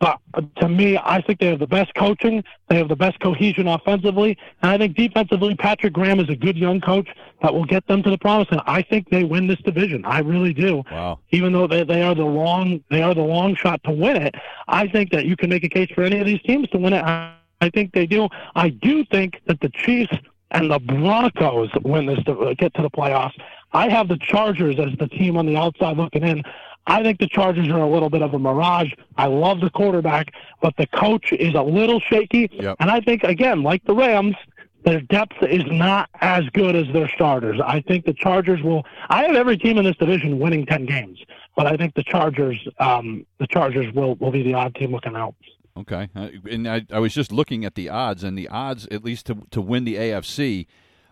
but 0.00 0.20
to 0.56 0.68
me, 0.68 0.98
I 0.98 1.22
think 1.22 1.38
they 1.38 1.46
have 1.46 1.60
the 1.60 1.66
best 1.66 1.94
coaching. 1.94 2.42
They 2.68 2.76
have 2.76 2.88
the 2.88 2.96
best 2.96 3.20
cohesion 3.20 3.68
offensively. 3.68 4.36
And 4.60 4.72
I 4.72 4.76
think 4.76 4.96
defensively, 4.96 5.54
Patrick 5.54 5.92
Graham 5.92 6.20
is 6.20 6.28
a 6.28 6.36
good 6.36 6.58
young 6.58 6.80
coach 6.80 7.08
that 7.42 7.54
will 7.54 7.64
get 7.64 7.86
them 7.86 8.02
to 8.02 8.10
the 8.10 8.18
promise. 8.18 8.48
And 8.50 8.60
I 8.66 8.82
think 8.82 9.08
they 9.08 9.24
win 9.24 9.46
this 9.46 9.60
division. 9.60 10.04
I 10.04 10.18
really 10.18 10.52
do. 10.52 10.82
Wow. 10.90 11.20
Even 11.30 11.52
though 11.52 11.66
they, 11.66 11.84
they 11.84 12.02
are 12.02 12.14
the 12.14 12.24
long 12.24 12.82
they 12.90 13.02
are 13.02 13.14
the 13.14 13.22
long 13.22 13.54
shot 13.54 13.82
to 13.84 13.92
win 13.92 14.16
it, 14.16 14.34
I 14.68 14.88
think 14.88 15.10
that 15.12 15.26
you 15.26 15.36
can 15.36 15.48
make 15.48 15.64
a 15.64 15.68
case 15.68 15.90
for 15.94 16.02
any 16.02 16.18
of 16.18 16.26
these 16.26 16.42
teams 16.42 16.68
to 16.70 16.78
win 16.78 16.92
it. 16.92 17.02
I, 17.02 17.34
I 17.64 17.70
think 17.70 17.92
they 17.92 18.06
do. 18.06 18.28
I 18.54 18.68
do 18.68 19.04
think 19.06 19.40
that 19.46 19.60
the 19.60 19.70
Chiefs 19.70 20.12
and 20.50 20.70
the 20.70 20.78
Broncos 20.78 21.70
win 21.82 22.06
this 22.06 22.22
to 22.24 22.54
get 22.56 22.74
to 22.74 22.82
the 22.82 22.90
playoffs. 22.90 23.32
I 23.72 23.88
have 23.88 24.08
the 24.08 24.18
Chargers 24.18 24.78
as 24.78 24.96
the 24.98 25.08
team 25.08 25.36
on 25.36 25.46
the 25.46 25.56
outside 25.56 25.96
looking 25.96 26.22
in. 26.22 26.42
I 26.86 27.02
think 27.02 27.18
the 27.18 27.28
Chargers 27.28 27.68
are 27.68 27.80
a 27.80 27.88
little 27.88 28.10
bit 28.10 28.22
of 28.22 28.34
a 28.34 28.38
mirage. 28.38 28.92
I 29.16 29.26
love 29.26 29.60
the 29.60 29.70
quarterback, 29.70 30.32
but 30.60 30.76
the 30.76 30.86
coach 30.88 31.32
is 31.32 31.54
a 31.54 31.62
little 31.62 31.98
shaky. 32.00 32.50
Yep. 32.52 32.76
And 32.78 32.90
I 32.90 33.00
think, 33.00 33.24
again, 33.24 33.62
like 33.62 33.82
the 33.84 33.94
Rams, 33.94 34.36
their 34.84 35.00
depth 35.00 35.42
is 35.42 35.64
not 35.66 36.10
as 36.20 36.44
good 36.52 36.76
as 36.76 36.86
their 36.92 37.08
starters. 37.08 37.58
I 37.64 37.80
think 37.80 38.04
the 38.04 38.12
Chargers 38.12 38.62
will. 38.62 38.84
I 39.08 39.24
have 39.24 39.34
every 39.34 39.56
team 39.56 39.78
in 39.78 39.84
this 39.84 39.96
division 39.96 40.38
winning 40.38 40.66
10 40.66 40.84
games. 40.84 41.18
but 41.56 41.66
I 41.66 41.76
think 41.76 41.94
the 41.94 42.02
Chargers, 42.02 42.58
um, 42.78 43.24
the 43.38 43.46
Chargers 43.46 43.92
will 43.94 44.16
will 44.16 44.30
be 44.30 44.42
the 44.42 44.54
odd 44.54 44.74
team 44.74 44.92
looking 44.92 45.16
out. 45.16 45.34
Okay, 45.76 46.08
uh, 46.14 46.28
and 46.48 46.68
I, 46.68 46.86
I 46.92 47.00
was 47.00 47.12
just 47.12 47.32
looking 47.32 47.64
at 47.64 47.74
the 47.74 47.88
odds, 47.88 48.22
and 48.22 48.38
the 48.38 48.48
odds, 48.48 48.86
at 48.92 49.02
least 49.04 49.26
to 49.26 49.38
to 49.50 49.60
win 49.60 49.84
the 49.84 49.96
AFC, 49.96 50.66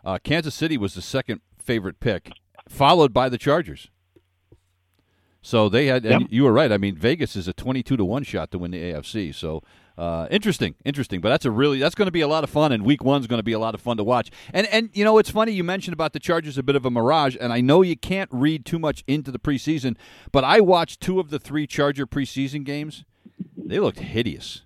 uh, 0.05 0.19
Kansas 0.23 0.55
City 0.55 0.79
was 0.79 0.95
the 0.95 1.03
second 1.03 1.41
favorite 1.59 1.99
pick, 1.99 2.31
followed 2.69 3.13
by 3.13 3.29
the 3.29 3.39
Chargers. 3.39 3.89
So 5.45 5.69
they 5.69 5.87
had, 5.87 6.05
and 6.07 6.23
Yep. 6.23 6.31
you 6.31 6.45
were 6.45 6.53
right. 6.53 6.71
I 6.71 6.79
mean, 6.79 6.95
Vegas 6.95 7.35
is 7.35 7.49
a 7.49 7.53
twenty-two 7.53 7.97
to 7.97 8.05
one 8.05 8.23
shot 8.23 8.53
to 8.53 8.59
win 8.59 8.71
the 8.71 8.81
AFC. 8.81 9.35
So 9.35 9.65
uh, 9.99 10.29
interesting, 10.31 10.77
interesting. 10.85 11.21
But 11.21 11.31
that's 11.31 11.45
a 11.45 11.51
really 11.51 11.81
that's 11.81 11.97
going 11.97 12.07
to 12.07 12.13
be 12.13 12.21
a 12.21 12.29
lot 12.29 12.45
of 12.45 12.51
fun, 12.51 12.71
and 12.71 12.85
Week 12.85 13.03
One's 13.03 13.27
going 13.27 13.41
to 13.41 13.45
be 13.45 13.53
a 13.53 13.59
lot 13.59 13.75
of 13.75 13.81
fun 13.81 13.97
to 13.97 14.05
watch. 14.05 14.31
And 14.53 14.69
and 14.69 14.91
you 14.93 15.03
know, 15.05 15.19
it's 15.19 15.31
funny 15.31 15.51
you 15.51 15.65
mentioned 15.65 15.95
about 15.95 16.13
the 16.13 16.21
Chargers 16.21 16.57
a 16.57 16.63
bit 16.63 16.77
of 16.77 16.87
a 16.87 16.91
mirage, 16.93 17.37
and 17.41 17.53
I 17.53 17.61
know 17.61 17.83
you 17.83 17.97
can't 17.97 18.31
read 18.33 18.65
too 18.65 18.79
much 18.79 19.03
into 19.09 19.33
the 19.33 19.41
preseason, 19.41 19.97
but 20.31 20.45
I 20.45 20.61
watched 20.61 21.01
two 21.01 21.19
of 21.19 21.31
the 21.31 21.41
three 21.41 21.67
Charger 21.67 22.07
preseason 22.07 22.63
games. 22.63 23.05
They 23.65 23.79
looked 23.81 24.01
hideous. 24.01 24.63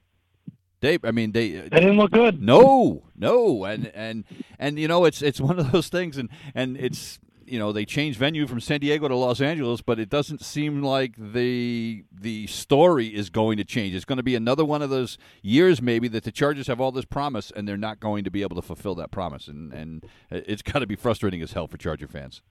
They, 0.80 0.98
I 1.02 1.10
mean, 1.10 1.32
they 1.32 1.58
uh, 1.58 1.62
They 1.62 1.80
didn't 1.80 1.96
look 1.96 2.10
good. 2.12 2.42
no, 2.42 3.04
no, 3.16 3.64
and 3.64 3.86
and 3.94 4.24
and 4.58 4.78
you 4.78 4.88
know, 4.88 5.04
it's 5.04 5.22
it's 5.22 5.40
one 5.50 5.58
of 5.58 5.72
those 5.72 5.88
things, 5.88 6.16
and 6.18 6.28
and 6.54 6.76
it's 6.76 7.18
you 7.46 7.58
know 7.58 7.72
they 7.72 7.84
changed 7.84 8.18
venue 8.18 8.46
from 8.46 8.60
San 8.60 8.80
Diego 8.80 9.08
to 9.08 9.16
Los 9.16 9.40
Angeles, 9.40 9.80
but 9.80 9.98
it 9.98 10.08
doesn't 10.10 10.44
seem 10.44 10.82
like 10.82 11.14
the 11.16 12.04
the 12.12 12.46
story 12.48 13.08
is 13.08 13.30
going 13.30 13.56
to 13.56 13.64
change. 13.64 13.94
It's 13.94 14.04
going 14.04 14.18
to 14.18 14.22
be 14.22 14.34
another 14.34 14.64
one 14.64 14.82
of 14.82 14.90
those 14.90 15.16
years, 15.42 15.80
maybe 15.80 16.08
that 16.08 16.24
the 16.24 16.32
Chargers 16.32 16.66
have 16.66 16.80
all 16.80 16.92
this 16.92 17.04
promise, 17.06 17.50
and 17.54 17.66
they're 17.66 17.76
not 17.78 17.98
going 17.98 18.24
to 18.24 18.30
be 18.30 18.42
able 18.42 18.56
to 18.56 18.62
fulfill 18.62 18.94
that 18.96 19.10
promise, 19.10 19.48
and 19.48 19.72
and 19.72 20.04
uh, 20.30 20.40
it's 20.46 20.62
got 20.62 20.80
to 20.80 20.86
be 20.86 20.96
frustrating 20.96 21.40
as 21.40 21.52
hell 21.52 21.66
for 21.66 21.78
Charger 21.78 22.08
fans. 22.08 22.42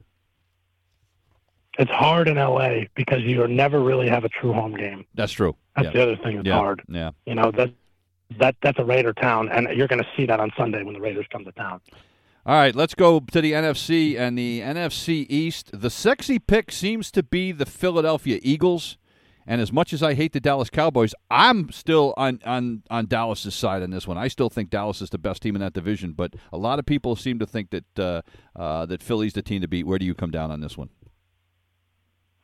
It's 1.77 1.91
hard 1.91 2.27
in 2.27 2.37
LA 2.37 2.85
because 2.95 3.21
you 3.21 3.45
never 3.47 3.81
really 3.81 4.07
have 4.07 4.23
a 4.23 4.29
true 4.29 4.53
home 4.53 4.75
game. 4.75 5.05
That's 5.13 5.33
true. 5.33 5.55
That's 5.75 5.87
yeah. 5.87 5.91
the 5.91 6.03
other 6.03 6.15
thing 6.17 6.37
that's 6.37 6.47
yeah. 6.47 6.55
hard. 6.55 6.81
Yeah. 6.87 7.11
You 7.25 7.35
know 7.35 7.51
that 7.51 7.71
that 8.39 8.55
that's 8.61 8.79
a 8.79 8.85
Raider 8.85 9.13
town, 9.13 9.49
and 9.49 9.67
you're 9.75 9.87
going 9.87 10.01
to 10.01 10.07
see 10.15 10.25
that 10.25 10.39
on 10.39 10.51
Sunday 10.57 10.83
when 10.83 10.93
the 10.93 11.01
Raiders 11.01 11.25
come 11.31 11.43
to 11.45 11.51
town. 11.51 11.81
All 12.45 12.55
right, 12.55 12.75
let's 12.75 12.93
go 12.93 13.19
to 13.19 13.41
the 13.41 13.53
NFC 13.53 14.17
and 14.19 14.37
the 14.37 14.61
NFC 14.61 15.25
East. 15.29 15.71
The 15.73 15.89
sexy 15.89 16.37
pick 16.37 16.71
seems 16.71 17.09
to 17.11 17.23
be 17.23 17.51
the 17.51 17.65
Philadelphia 17.65 18.39
Eagles. 18.43 18.97
And 19.47 19.61
as 19.61 19.71
much 19.71 19.93
as 19.93 20.01
I 20.01 20.15
hate 20.15 20.33
the 20.33 20.39
Dallas 20.39 20.69
Cowboys, 20.71 21.13
I'm 21.29 21.71
still 21.71 22.13
on 22.17 22.39
on 22.45 22.83
on 22.89 23.05
Dallas's 23.05 23.53
side 23.53 23.83
on 23.83 23.91
this 23.91 24.07
one. 24.07 24.17
I 24.17 24.27
still 24.27 24.49
think 24.49 24.69
Dallas 24.69 25.01
is 25.01 25.11
the 25.11 25.19
best 25.19 25.41
team 25.43 25.55
in 25.55 25.61
that 25.61 25.73
division, 25.73 26.13
but 26.13 26.35
a 26.51 26.57
lot 26.57 26.79
of 26.79 26.85
people 26.85 27.15
seem 27.15 27.37
to 27.39 27.45
think 27.45 27.69
that 27.69 27.99
uh, 27.99 28.21
uh, 28.59 28.85
that 28.87 29.03
Philly's 29.03 29.33
the 29.33 29.43
team 29.43 29.61
to 29.61 29.67
beat. 29.67 29.85
Where 29.85 29.99
do 29.99 30.05
you 30.05 30.15
come 30.15 30.31
down 30.31 30.49
on 30.49 30.61
this 30.61 30.77
one? 30.77 30.89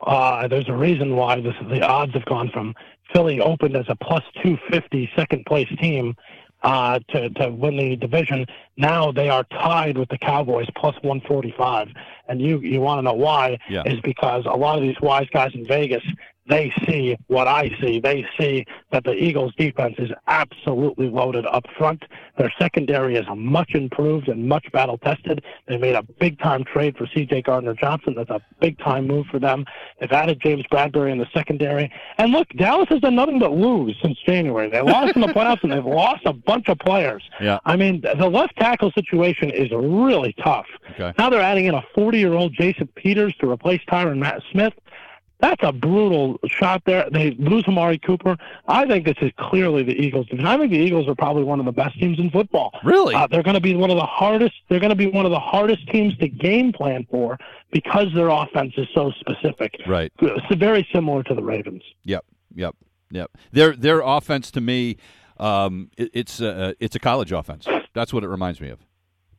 Uh, 0.01 0.47
there's 0.47 0.69
a 0.69 0.73
reason 0.73 1.15
why 1.15 1.39
this, 1.39 1.55
the 1.69 1.81
odds 1.81 2.13
have 2.13 2.25
gone 2.25 2.49
from 2.49 2.73
Philly 3.13 3.39
opened 3.39 3.75
as 3.75 3.85
a 3.87 3.95
plus 3.95 4.23
250 4.41 5.09
second 5.15 5.45
place 5.45 5.67
team 5.79 6.15
uh, 6.63 6.99
to, 7.09 7.29
to 7.31 7.49
win 7.49 7.77
the 7.77 7.95
division. 7.95 8.45
Now 8.77 9.11
they 9.11 9.29
are 9.29 9.43
tied 9.45 9.97
with 9.97 10.09
the 10.09 10.17
Cowboys 10.17 10.67
plus 10.75 10.95
145. 11.01 11.89
And 12.27 12.41
you, 12.41 12.59
you 12.59 12.81
want 12.81 12.99
to 12.99 13.01
know 13.03 13.13
why? 13.13 13.57
Yeah. 13.69 13.83
Is 13.85 13.99
because 14.01 14.45
a 14.45 14.55
lot 14.55 14.77
of 14.77 14.83
these 14.83 14.99
wise 15.01 15.27
guys 15.33 15.51
in 15.53 15.65
Vegas, 15.65 16.03
they 16.51 16.73
see 16.85 17.17
what 17.27 17.47
I 17.47 17.69
see. 17.81 18.01
They 18.01 18.25
see 18.37 18.65
that 18.91 19.05
the 19.05 19.13
Eagles 19.13 19.53
defense 19.57 19.95
is 19.97 20.11
absolutely 20.27 21.09
loaded 21.09 21.45
up 21.45 21.63
front. 21.77 22.03
Their 22.37 22.51
secondary 22.59 23.15
is 23.15 23.25
much 23.35 23.73
improved 23.73 24.27
and 24.27 24.49
much 24.49 24.69
battle 24.73 24.97
tested. 24.97 25.43
They 25.67 25.77
made 25.77 25.95
a 25.95 26.03
big 26.03 26.39
time 26.39 26.65
trade 26.65 26.97
for 26.97 27.07
C.J. 27.07 27.43
Gardner 27.43 27.73
Johnson. 27.73 28.15
That's 28.17 28.29
a 28.29 28.41
big 28.59 28.77
time 28.79 29.07
move 29.07 29.27
for 29.27 29.39
them. 29.39 29.65
They've 29.99 30.11
added 30.11 30.41
James 30.41 30.65
Bradberry 30.69 31.11
in 31.11 31.19
the 31.19 31.27
secondary. 31.33 31.89
And 32.17 32.33
look, 32.33 32.49
Dallas 32.57 32.89
has 32.89 32.99
done 32.99 33.15
nothing 33.15 33.39
but 33.39 33.53
lose 33.53 33.95
since 34.01 34.17
January. 34.25 34.69
They 34.69 34.81
lost 34.81 35.15
in 35.15 35.21
the 35.21 35.27
playoffs 35.35 35.63
and 35.63 35.71
they've 35.71 35.85
lost 35.85 36.23
a 36.25 36.33
bunch 36.33 36.67
of 36.67 36.79
players. 36.79 37.23
Yeah. 37.39 37.59
I 37.63 37.77
mean, 37.77 38.01
the 38.01 38.29
left 38.29 38.57
tackle 38.57 38.91
situation 38.91 39.51
is 39.51 39.71
really 39.71 40.35
tough. 40.43 40.67
Okay. 40.91 41.13
Now 41.17 41.29
they're 41.29 41.41
adding 41.41 41.65
in 41.65 41.75
a 41.75 41.83
40 41.95 42.19
year 42.19 42.33
old 42.33 42.53
Jason 42.53 42.87
Peters 42.95 43.33
to 43.39 43.49
replace 43.49 43.79
Tyron 43.89 44.17
Matt 44.17 44.41
Smith. 44.51 44.73
That's 45.41 45.61
a 45.63 45.71
brutal 45.71 46.39
shot 46.47 46.83
there. 46.85 47.09
They 47.11 47.31
lose 47.31 47.65
Amari 47.67 47.97
Cooper. 47.97 48.37
I 48.67 48.85
think 48.85 49.05
this 49.05 49.17
is 49.21 49.31
clearly 49.37 49.83
the 49.83 49.93
Eagles. 49.93 50.27
And 50.31 50.47
I 50.47 50.57
think 50.57 50.71
the 50.71 50.77
Eagles 50.77 51.07
are 51.07 51.15
probably 51.15 51.43
one 51.43 51.59
of 51.59 51.65
the 51.65 51.71
best 51.71 51.99
teams 51.99 52.19
in 52.19 52.29
football. 52.29 52.71
Really? 52.83 53.15
Uh, 53.15 53.27
they're 53.27 53.43
going 53.43 53.55
to 53.55 53.61
be 53.61 53.75
one 53.75 53.89
of 53.89 53.97
the 53.97 54.05
hardest. 54.05 54.53
They're 54.69 54.79
going 54.79 54.91
to 54.91 54.95
be 54.95 55.07
one 55.07 55.25
of 55.25 55.31
the 55.31 55.39
hardest 55.39 55.87
teams 55.89 56.15
to 56.17 56.27
game 56.27 56.71
plan 56.71 57.07
for 57.09 57.37
because 57.71 58.07
their 58.13 58.29
offense 58.29 58.73
is 58.77 58.87
so 58.93 59.11
specific. 59.19 59.75
right. 59.87 60.11
It's 60.21 60.55
very 60.59 60.87
similar 60.93 61.23
to 61.23 61.33
the 61.33 61.43
Ravens. 61.43 61.83
Yep. 62.03 62.23
Yep. 62.55 62.75
Yep. 63.11 63.31
Their 63.51 63.75
their 63.75 64.01
offense 64.01 64.51
to 64.51 64.61
me, 64.61 64.97
um, 65.37 65.89
it, 65.97 66.11
it's 66.13 66.39
a, 66.39 66.75
it's 66.79 66.95
a 66.95 66.99
college 66.99 67.31
offense. 67.31 67.67
That's 67.93 68.13
what 68.13 68.23
it 68.23 68.27
reminds 68.29 68.61
me 68.61 68.69
of. 68.69 68.79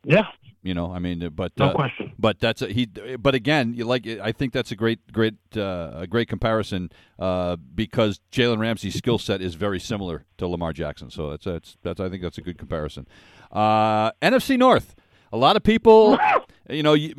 Yeah, 0.05 0.27
You 0.63 0.75
know, 0.75 0.93
I 0.93 0.99
mean, 0.99 1.29
but 1.35 1.53
no 1.57 1.67
uh, 1.67 1.75
question. 1.75 2.13
But 2.19 2.39
that's 2.41 2.63
a, 2.63 2.69
he. 2.69 2.87
But 2.87 3.35
again, 3.35 3.75
you 3.75 3.85
like 3.85 4.07
I 4.07 4.33
think 4.33 4.53
that's 4.53 4.71
a 4.73 4.77
great, 4.77 5.01
great, 5.13 5.35
uh, 5.57 5.93
a 5.95 6.07
great 6.07 6.29
comparison 6.29 6.91
uh, 7.19 7.57
because 7.57 8.21
Jalen 8.33 8.59
Ramsey's 8.59 8.95
skill 8.95 9.19
set 9.19 9.41
is 9.41 9.55
very 9.55 9.81
similar 9.81 10.25
to 10.39 10.47
Lamar 10.49 10.73
Jackson. 10.73 11.11
So 11.11 11.31
that's 11.31 11.45
that's 11.45 11.77
that's 11.83 12.01
I 12.01 12.09
think 12.09 12.23
that's 12.23 12.39
a 12.39 12.43
good 12.43 12.59
comparison. 12.59 13.07
Uh, 13.51 14.13
NFC 14.21 14.59
North. 14.59 14.95
A 15.33 15.37
lot 15.37 15.57
of 15.57 15.63
people, 15.63 16.19
you 16.71 16.83
know, 16.83 16.95
you- 16.95 17.15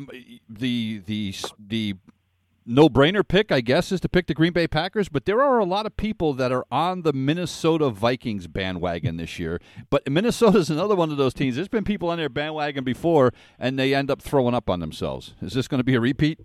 the 0.48 0.98
the 1.04 1.34
the 2.66 2.72
no-brainer 2.72 3.26
pick, 3.26 3.52
I 3.52 3.60
guess, 3.60 3.92
is 3.92 4.00
to 4.00 4.08
pick 4.08 4.26
the 4.26 4.34
Green 4.34 4.52
Bay 4.52 4.66
Packers. 4.66 5.08
But 5.08 5.24
there 5.24 5.42
are 5.42 5.58
a 5.58 5.64
lot 5.64 5.86
of 5.86 5.96
people 5.96 6.32
that 6.34 6.52
are 6.52 6.64
on 6.70 7.02
the 7.02 7.12
Minnesota 7.12 7.90
Vikings 7.90 8.46
bandwagon 8.46 9.16
this 9.16 9.38
year. 9.38 9.60
But 9.90 10.08
Minnesota's 10.10 10.70
another 10.70 10.96
one 10.96 11.10
of 11.10 11.16
those 11.16 11.34
teams. 11.34 11.56
There's 11.56 11.68
been 11.68 11.84
people 11.84 12.08
on 12.08 12.18
their 12.18 12.28
bandwagon 12.28 12.84
before, 12.84 13.32
and 13.58 13.78
they 13.78 13.94
end 13.94 14.10
up 14.10 14.22
throwing 14.22 14.54
up 14.54 14.70
on 14.70 14.80
themselves. 14.80 15.34
Is 15.40 15.52
this 15.52 15.68
going 15.68 15.80
to 15.80 15.84
be 15.84 15.94
a 15.94 16.00
repeat? 16.00 16.40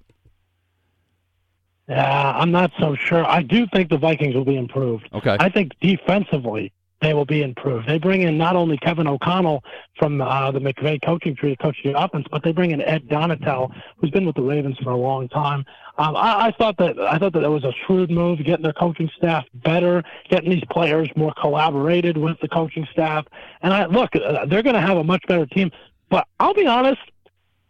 Yeah, 1.87 2.33
I'm 2.35 2.51
not 2.51 2.71
so 2.79 2.95
sure. 2.95 3.25
I 3.25 3.41
do 3.41 3.65
think 3.73 3.89
the 3.89 3.97
Vikings 3.97 4.35
will 4.35 4.45
be 4.45 4.57
improved. 4.57 5.09
Okay. 5.11 5.37
I 5.39 5.49
think 5.49 5.71
defensively 5.81 6.71
they 7.01 7.13
will 7.13 7.25
be 7.25 7.41
improved. 7.43 7.87
They 7.87 7.97
bring 7.97 8.23
in 8.23 8.37
not 8.37 8.55
only 8.55 8.77
Kevin 8.77 9.07
O'Connell 9.07 9.63
from 9.97 10.21
uh, 10.21 10.51
the 10.51 10.59
McVay 10.59 11.01
coaching 11.03 11.35
tree 11.35 11.55
to 11.55 11.63
coach 11.63 11.77
the 11.83 11.97
offense, 11.97 12.25
but 12.29 12.43
they 12.43 12.51
bring 12.51 12.71
in 12.71 12.81
Ed 12.81 13.07
Donatell, 13.07 13.73
who's 13.97 14.11
been 14.11 14.25
with 14.25 14.35
the 14.35 14.41
Ravens 14.41 14.77
for 14.83 14.91
a 14.91 14.97
long 14.97 15.29
time. 15.29 15.65
Um, 15.97 16.15
I, 16.15 16.47
I 16.47 16.51
thought 16.57 16.77
that 16.77 16.99
I 16.99 17.17
thought 17.17 17.33
that 17.33 17.43
it 17.43 17.49
was 17.49 17.63
a 17.63 17.73
shrewd 17.85 18.09
move, 18.09 18.43
getting 18.43 18.63
their 18.63 18.73
coaching 18.73 19.09
staff 19.17 19.45
better, 19.53 20.03
getting 20.29 20.49
these 20.49 20.63
players 20.71 21.09
more 21.15 21.33
collaborated 21.39 22.17
with 22.17 22.37
the 22.41 22.47
coaching 22.47 22.87
staff. 22.91 23.25
And 23.61 23.73
I 23.73 23.85
look, 23.85 24.15
uh, 24.15 24.45
they're 24.45 24.63
going 24.63 24.75
to 24.75 24.81
have 24.81 24.97
a 24.97 25.03
much 25.03 25.23
better 25.27 25.45
team. 25.45 25.71
But 26.09 26.27
I'll 26.39 26.53
be 26.53 26.65
honest, 26.65 27.01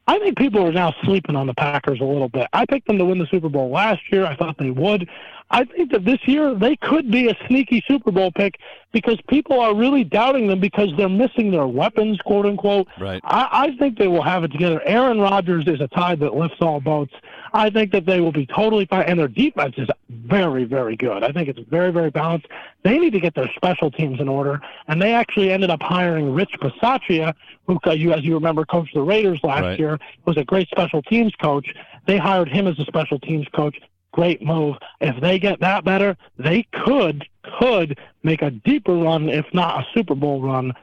I 0.07 0.17
think 0.17 0.37
people 0.37 0.65
are 0.65 0.71
now 0.71 0.93
sleeping 1.03 1.35
on 1.35 1.45
the 1.45 1.53
Packers 1.53 1.99
a 2.01 2.03
little 2.03 2.29
bit. 2.29 2.47
I 2.51 2.65
picked 2.65 2.87
them 2.87 2.97
to 2.97 3.05
win 3.05 3.19
the 3.19 3.27
Super 3.27 3.49
Bowl 3.49 3.69
last 3.69 4.01
year. 4.11 4.25
I 4.25 4.35
thought 4.35 4.57
they 4.57 4.71
would. 4.71 5.07
I 5.51 5.63
think 5.65 5.91
that 5.91 6.05
this 6.05 6.19
year 6.27 6.53
they 6.53 6.75
could 6.75 7.09
be 7.09 7.27
a 7.29 7.37
sneaky 7.47 7.83
Super 7.87 8.11
Bowl 8.11 8.31
pick 8.31 8.59
because 8.91 9.17
people 9.27 9.59
are 9.59 9.75
really 9.75 10.03
doubting 10.03 10.47
them 10.47 10.59
because 10.59 10.89
they're 10.95 11.09
missing 11.09 11.49
their 11.51 11.65
weapons, 11.65 12.19
quote 12.19 12.45
unquote. 12.45 12.87
Right. 12.99 13.19
I, 13.23 13.47
I 13.51 13.77
think 13.77 13.97
they 13.97 14.07
will 14.07 14.21
have 14.21 14.43
it 14.43 14.51
together. 14.51 14.81
Aaron 14.85 15.19
Rodgers 15.19 15.65
is 15.67 15.81
a 15.81 15.87
tide 15.87 16.19
that 16.19 16.35
lifts 16.35 16.57
all 16.61 16.79
boats. 16.79 17.13
I 17.51 17.71
think 17.71 17.91
that 17.93 18.05
they 18.05 18.19
will 18.19 18.31
be 18.31 18.45
totally 18.45 18.85
fine, 18.85 19.05
and 19.05 19.19
their 19.19 19.27
defense 19.27 19.73
is 19.77 19.87
very, 20.09 20.65
very 20.65 20.95
good. 20.95 21.23
I 21.23 21.31
think 21.31 21.49
it's 21.49 21.59
very, 21.67 21.91
very 21.91 22.11
balanced. 22.11 22.47
They 22.83 22.99
need 22.99 23.13
to 23.13 23.19
get 23.19 23.33
their 23.33 23.49
special 23.55 23.89
teams 23.89 24.19
in 24.19 24.29
order, 24.29 24.61
and 24.87 25.01
they 25.01 25.13
actually 25.13 25.51
ended 25.51 25.71
up 25.71 25.81
hiring 25.81 26.31
Rich 26.31 26.51
Bisaccia, 26.61 27.33
who, 27.65 27.79
uh, 27.87 27.91
you, 27.91 28.13
as 28.13 28.23
you 28.23 28.35
remember, 28.35 28.65
coached 28.65 28.93
the 28.93 29.01
Raiders 29.01 29.39
last 29.43 29.61
Right. 29.63 29.79
year, 29.79 29.99
was 30.25 30.37
a 30.37 30.43
great 30.43 30.69
special 30.69 31.01
teams 31.01 31.33
coach. 31.41 31.73
They 32.05 32.17
hired 32.17 32.49
him 32.49 32.67
as 32.67 32.77
a 32.77 32.85
special 32.85 33.19
teams 33.19 33.47
coach. 33.55 33.79
Great 34.11 34.41
move. 34.41 34.75
If 35.01 35.19
they 35.21 35.39
get 35.39 35.59
that 35.59 35.83
better, 35.83 36.17
they 36.37 36.67
could 36.85 37.25
could 37.59 37.97
make 38.23 38.41
a 38.41 38.51
deeper 38.51 38.95
run, 38.95 39.29
if 39.29 39.45
not 39.53 39.81
a 39.81 39.87
Super 39.93 40.15
Bowl 40.15 40.41
run, 40.41 40.73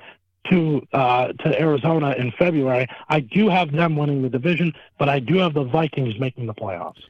to 0.51 0.81
uh, 0.93 1.29
to 1.29 1.61
Arizona 1.61 2.15
in 2.19 2.33
February. 2.39 2.87
I 3.09 3.21
do 3.21 3.49
have 3.49 3.73
them 3.73 3.97
winning 3.97 4.23
the 4.23 4.29
division, 4.29 4.73
but 4.99 5.09
I 5.09 5.19
do 5.19 5.39
have 5.39 5.55
the 5.55 5.65
Vikings 5.65 6.19
making 6.21 6.47
the 6.47 6.55
playoffs. 6.55 7.03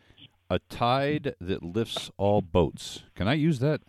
A 0.48 0.58
tide 0.70 1.34
that 1.40 1.62
lifts 1.62 2.10
all 2.16 2.40
boats. 2.40 3.02
Can 3.14 3.28
I 3.28 3.34
use 3.34 3.58
that? 3.58 3.82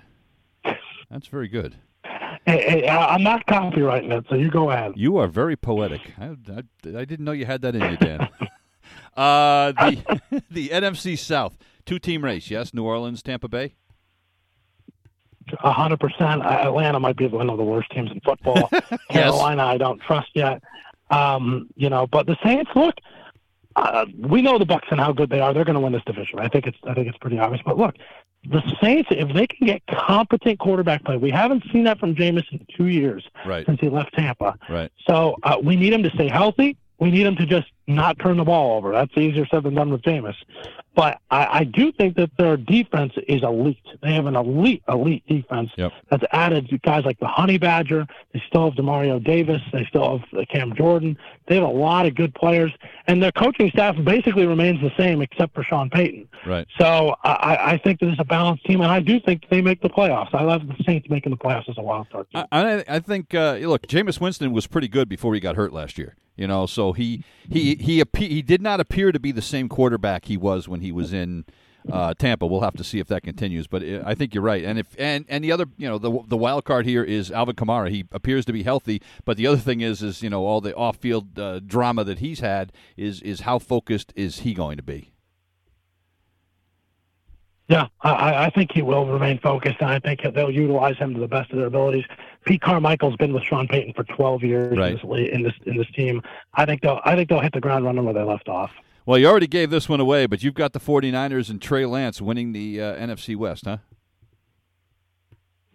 That's 1.10 1.28
very 1.28 1.48
good. 1.48 1.76
Hey, 2.46 2.82
hey, 2.82 2.88
I'm 2.88 3.24
not 3.24 3.46
copywriting 3.46 4.18
it, 4.18 4.26
so 4.30 4.36
you 4.36 4.50
go 4.50 4.72
ahead. 4.72 4.94
You 4.96 5.18
are 5.18 5.28
very 5.28 5.58
poetic. 5.58 6.14
I, 6.18 6.28
I, 6.28 7.00
I 7.00 7.04
didn't 7.04 7.26
know 7.26 7.34
you 7.34 7.46
had 7.46 7.62
that 7.64 7.76
in 7.76 7.82
you, 7.82 7.98
Dan. 7.98 8.22
uh, 9.18 9.74
the 9.74 10.22
the 10.50 10.70
NFC 10.70 11.18
South 11.18 11.58
two 11.88 11.98
team 11.98 12.24
race. 12.24 12.52
Yes, 12.52 12.74
New 12.74 12.84
Orleans, 12.84 13.24
Tampa 13.24 13.48
Bay. 13.48 13.74
A 15.64 15.72
hundred 15.72 16.00
percent. 16.00 16.44
Atlanta 16.44 17.00
might 17.00 17.16
be 17.16 17.26
one 17.28 17.50
of 17.50 17.58
the 17.58 17.64
worst 17.64 17.90
teams 17.92 18.12
in 18.12 18.20
football. 18.20 18.70
Carolina, 19.10 19.64
I 19.64 19.78
don't 19.78 20.00
trust 20.02 20.30
yet. 20.36 20.62
Um, 21.10 21.70
you 21.76 21.90
know, 21.90 22.06
but 22.06 22.28
the 22.28 22.38
Saints 22.44 22.70
look. 22.76 22.96
uh, 23.78 24.06
we 24.18 24.42
know 24.42 24.60
the 24.60 24.66
Bucs 24.66 24.92
and 24.92 25.00
how 25.00 25.14
good 25.14 25.30
they 25.30 25.40
are. 25.40 25.54
They're 25.54 25.64
going 25.64 25.76
to 25.76 25.80
win 25.80 25.94
this 25.94 26.04
division. 26.06 26.40
I 26.40 26.50
think 26.50 26.68
it's 26.68 26.78
I 26.84 26.94
think 26.94 27.08
it's 27.08 27.18
pretty 27.18 27.40
obvious. 27.40 27.62
But 27.66 27.78
look, 27.78 27.96
the 28.50 28.62
Saints, 28.82 29.08
if 29.10 29.34
they 29.34 29.48
can 29.48 29.68
get 29.68 29.82
competent 29.88 30.60
quarterback 30.60 31.06
play, 31.06 31.16
we 31.16 31.32
haven't 31.32 31.64
seen 31.72 31.86
that 31.86 31.98
from 31.98 32.14
Jameis 32.14 32.46
in 32.52 32.66
two 32.76 32.88
years 32.88 33.24
right. 33.46 33.66
since 33.66 33.80
he 33.80 33.90
left 33.90 34.14
Tampa. 34.14 34.58
Right. 34.70 34.92
So 35.08 35.38
uh, 35.44 35.58
we 35.64 35.78
need 35.78 35.94
him 35.94 36.04
to 36.04 36.10
stay 36.12 36.28
healthy. 36.28 36.78
We 37.00 37.12
need 37.12 37.26
him 37.28 37.36
to 37.36 37.46
just 37.46 37.68
not 37.86 38.18
turn 38.20 38.38
the 38.38 38.44
ball 38.44 38.78
over. 38.78 38.92
That's 38.92 39.16
easier 39.18 39.46
said 39.48 39.64
than 39.64 39.76
done 39.76 39.92
with 39.92 40.02
Jameis. 40.02 40.36
But 40.96 41.20
I, 41.30 41.60
I 41.60 41.64
do 41.64 41.92
think 41.92 42.16
that 42.16 42.32
their 42.40 42.58
defense 42.58 43.14
is 43.28 43.44
elite. 43.44 43.78
They 44.02 44.14
have 44.16 44.26
an 44.26 44.36
elite, 44.36 44.82
elite 44.90 45.24
defense 45.28 45.70
Yep. 45.78 45.92
that's 46.10 46.24
added 46.32 46.68
to 46.70 46.80
guys 46.80 47.06
like 47.06 47.20
the 47.20 47.28
Honey 47.28 47.60
Badger. 47.60 48.08
They 48.34 48.42
still 48.48 48.66
have 48.66 48.74
Demario 48.74 49.24
Davis. 49.24 49.62
They 49.72 49.86
still 49.86 50.18
have 50.34 50.48
Cam 50.50 50.76
Jordan. 50.76 51.18
They 51.48 51.56
have 51.56 51.66
a 51.66 51.68
lot 51.68 52.08
of 52.08 52.16
good 52.16 52.34
players, 52.34 52.72
and 53.06 53.22
their 53.22 53.32
coaching 53.32 53.70
staff 53.70 53.96
basically 54.04 54.48
remains 54.48 54.82
the 54.82 54.92
same 54.98 55.22
except 55.22 55.54
for 55.54 55.62
Sean 55.64 55.92
Payton. 55.92 56.28
Right. 56.48 56.66
So 56.80 57.16
I, 57.24 57.74
I 57.74 57.78
think 57.78 58.00
that 58.00 58.10
it's 58.10 58.20
a 58.20 58.26
balanced 58.26 58.66
team, 58.66 58.82
and 58.82 58.92
I 58.92 59.00
do 59.00 59.20
think 59.20 59.44
they 59.52 59.62
make 59.62 59.82
the 59.82 59.90
playoffs. 59.90 60.34
I 60.34 60.44
love 60.44 60.68
the 60.68 60.84
Saints 60.84 61.08
making 61.12 61.30
the 61.30 61.38
playoffs 61.38 61.70
as 61.70 61.78
a 61.78 61.82
wild 61.84 62.10
card 62.10 62.26
team. 62.34 62.44
I, 62.52 62.80
I, 62.80 62.84
I 62.88 63.00
think 63.00 63.36
uh, 63.36 63.60
look, 63.62 63.86
Jameis 63.86 64.20
Winston 64.20 64.52
was 64.52 64.66
pretty 64.66 64.88
good 64.88 65.08
before 65.08 65.36
he 65.36 65.40
got 65.40 65.56
hurt 65.56 65.72
last 65.72 66.00
year. 66.00 66.16
You 66.38 66.48
know, 66.48 66.68
so 66.68 66.94
he 66.94 67.24
he 67.50 67.76
he 67.76 68.02
appe- 68.02 68.30
he 68.30 68.42
did 68.42 68.62
not 68.62 68.80
appear 68.80 69.12
to 69.12 69.20
be 69.20 69.32
the 69.32 69.42
same 69.42 69.68
quarterback 69.68 70.26
he 70.26 70.38
was 70.38 70.68
when 70.68 70.82
he 70.82 70.92
was 70.92 71.12
in 71.12 71.46
uh, 71.92 72.14
Tampa. 72.14 72.46
We'll 72.46 72.62
have 72.62 72.76
to 72.76 72.84
see 72.84 73.00
if 73.00 73.08
that 73.08 73.24
continues, 73.24 73.66
but 73.66 73.82
uh, 73.82 74.04
I 74.06 74.14
think 74.14 74.34
you're 74.34 74.44
right. 74.44 74.64
And 74.64 74.78
if 74.78 74.96
and 75.00 75.26
and 75.30 75.44
the 75.44 75.52
other, 75.52 75.66
you 75.78 75.88
know, 75.90 75.98
the 75.98 76.20
the 76.28 76.38
wild 76.38 76.64
card 76.64 76.86
here 76.86 77.04
is 77.04 77.32
Alvin 77.32 77.56
Kamara. 77.56 77.90
He 77.90 78.06
appears 78.12 78.46
to 78.46 78.54
be 78.54 78.64
healthy, 78.64 79.02
but 79.26 79.38
the 79.38 79.48
other 79.48 79.58
thing 79.58 79.82
is, 79.82 80.04
is 80.04 80.22
you 80.22 80.30
know, 80.30 80.46
all 80.46 80.62
the 80.62 80.76
off-field 80.76 81.40
uh, 81.40 81.60
drama 81.60 82.04
that 82.04 82.20
he's 82.20 82.40
had 82.40 82.72
is 82.96 83.22
is 83.22 83.42
how 83.42 83.58
focused 83.58 84.14
is 84.16 84.40
he 84.40 84.54
going 84.54 84.78
to 84.78 84.84
be? 84.84 85.14
Yeah, 87.70 87.88
I, 88.02 88.46
I 88.46 88.50
think 88.50 88.72
he 88.72 88.82
will 88.82 89.06
remain 89.06 89.40
focused, 89.40 89.78
and 89.82 89.90
I 89.90 90.00
think 90.00 90.22
they'll 90.34 90.50
utilize 90.52 90.98
him 90.98 91.14
to 91.14 91.20
the 91.20 91.28
best 91.28 91.52
of 91.52 91.58
their 91.58 91.68
abilities. 91.68 92.06
Pete 92.48 92.62
Carmichael's 92.62 93.16
been 93.18 93.34
with 93.34 93.44
Sean 93.44 93.68
Payton 93.68 93.94
for 93.94 94.04
12 94.06 94.44
years 94.44 94.78
Right. 94.78 94.98
in, 95.34 95.44
this, 95.44 95.54
in 95.66 95.76
this 95.78 95.88
team. 95.96 96.22
I 96.54 96.66
think 96.66 96.82
they'll 96.82 97.02
I 97.04 97.16
think 97.16 97.28
they'll 97.30 97.42
hit 97.42 97.52
the 97.54 97.60
ground 97.60 97.84
running 97.86 98.06
where 98.06 98.14
they 98.14 98.24
left 98.24 98.48
off. 98.48 98.72
Well, 99.06 99.18
you 99.18 99.28
already 99.28 99.48
gave 99.48 99.70
this 99.70 99.88
one 99.90 100.00
away, 100.00 100.26
but 100.28 100.44
you've 100.44 100.54
got 100.54 100.74
the 100.74 100.80
49ers 100.80 101.50
and 101.50 101.62
Trey 101.62 101.86
Lance 101.86 102.22
winning 102.22 102.54
the 102.54 102.82
uh, 102.82 102.96
NFC 102.96 103.36
West, 103.36 103.66
huh? 103.66 103.78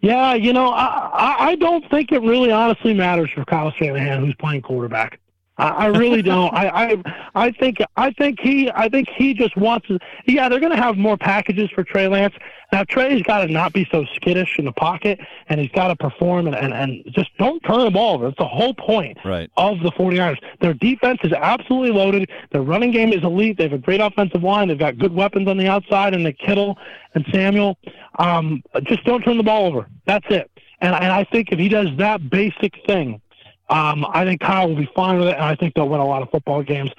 Yeah, 0.01 0.33
you 0.33 0.51
know, 0.51 0.69
I, 0.69 0.85
I 1.13 1.35
I 1.51 1.55
don't 1.55 1.89
think 1.89 2.11
it 2.11 2.21
really 2.21 2.51
honestly 2.51 2.93
matters 2.93 3.29
for 3.33 3.45
Kyle 3.45 3.71
Shanahan 3.71 4.25
who's 4.25 4.35
playing 4.35 4.61
quarterback. 4.63 5.19
I, 5.57 5.67
I 5.69 5.85
really 5.87 6.21
don't. 6.33 6.53
I, 6.53 6.67
I 6.93 7.03
I 7.47 7.51
think 7.51 7.77
I 7.95 8.11
think 8.11 8.39
he 8.41 8.69
I 8.75 8.89
think 8.89 9.07
he 9.15 9.33
just 9.33 9.55
wants 9.55 9.87
to. 9.87 9.99
Yeah, 10.25 10.49
they're 10.49 10.59
going 10.59 10.75
to 10.75 10.81
have 10.81 10.97
more 10.97 11.17
packages 11.17 11.69
for 11.73 11.83
Trey 11.85 12.07
Lance. 12.09 12.33
Now 12.73 12.83
Trey's 12.83 13.21
got 13.21 13.45
to 13.45 13.47
not 13.47 13.71
be 13.71 13.87
so 13.91 14.03
skittish 14.15 14.57
in 14.57 14.65
the 14.65 14.71
pocket, 14.71 15.19
and 15.47 15.59
he's 15.61 15.69
got 15.71 15.89
to 15.89 15.95
perform 15.95 16.47
and, 16.47 16.55
and 16.55 16.73
and 16.73 17.03
just 17.13 17.29
don't 17.37 17.59
turn 17.61 17.81
the 17.85 17.91
ball 17.91 18.15
over. 18.15 18.25
That's 18.25 18.37
the 18.39 18.47
whole 18.47 18.73
point 18.73 19.19
Right. 19.23 19.47
of 19.57 19.79
the 19.81 19.91
49ers. 19.91 20.39
Their 20.59 20.73
defense 20.73 21.19
is 21.23 21.31
absolutely 21.33 21.91
loaded. 21.91 22.31
Their 22.51 22.63
running 22.63 22.89
game 22.89 23.13
is 23.13 23.23
elite. 23.23 23.57
They 23.57 23.63
have 23.65 23.73
a 23.73 23.77
great 23.77 24.01
offensive 24.01 24.41
line. 24.41 24.69
They've 24.69 24.77
got 24.77 24.97
good 24.97 25.13
weapons 25.13 25.47
on 25.47 25.57
the 25.57 25.67
outside, 25.67 26.15
and 26.15 26.25
the 26.25 26.33
Kittle 26.33 26.75
and 27.13 27.23
Samuel. 27.31 27.77
Um, 28.17 28.63
just 28.85 29.03
don't 29.05 29.21
turn 29.21 29.37
the 29.37 29.43
ball 29.43 29.67
over. 29.67 29.87
That's 30.07 30.25
it. 30.31 30.49
And, 30.81 30.95
and 30.95 31.13
I 31.13 31.25
think 31.25 31.51
if 31.51 31.59
he 31.59 31.69
does 31.69 31.89
that 31.99 32.27
basic 32.31 32.73
thing, 32.87 33.21
um, 33.69 34.03
I 34.09 34.25
think 34.25 34.41
Kyle 34.41 34.67
will 34.67 34.75
be 34.75 34.89
fine 34.95 35.19
with 35.19 35.27
it, 35.27 35.35
and 35.35 35.43
I 35.43 35.55
think 35.55 35.75
they'll 35.75 35.87
win 35.87 36.01
a 36.01 36.07
lot 36.07 36.23
of 36.23 36.31
football 36.31 36.63
games. 36.63 36.89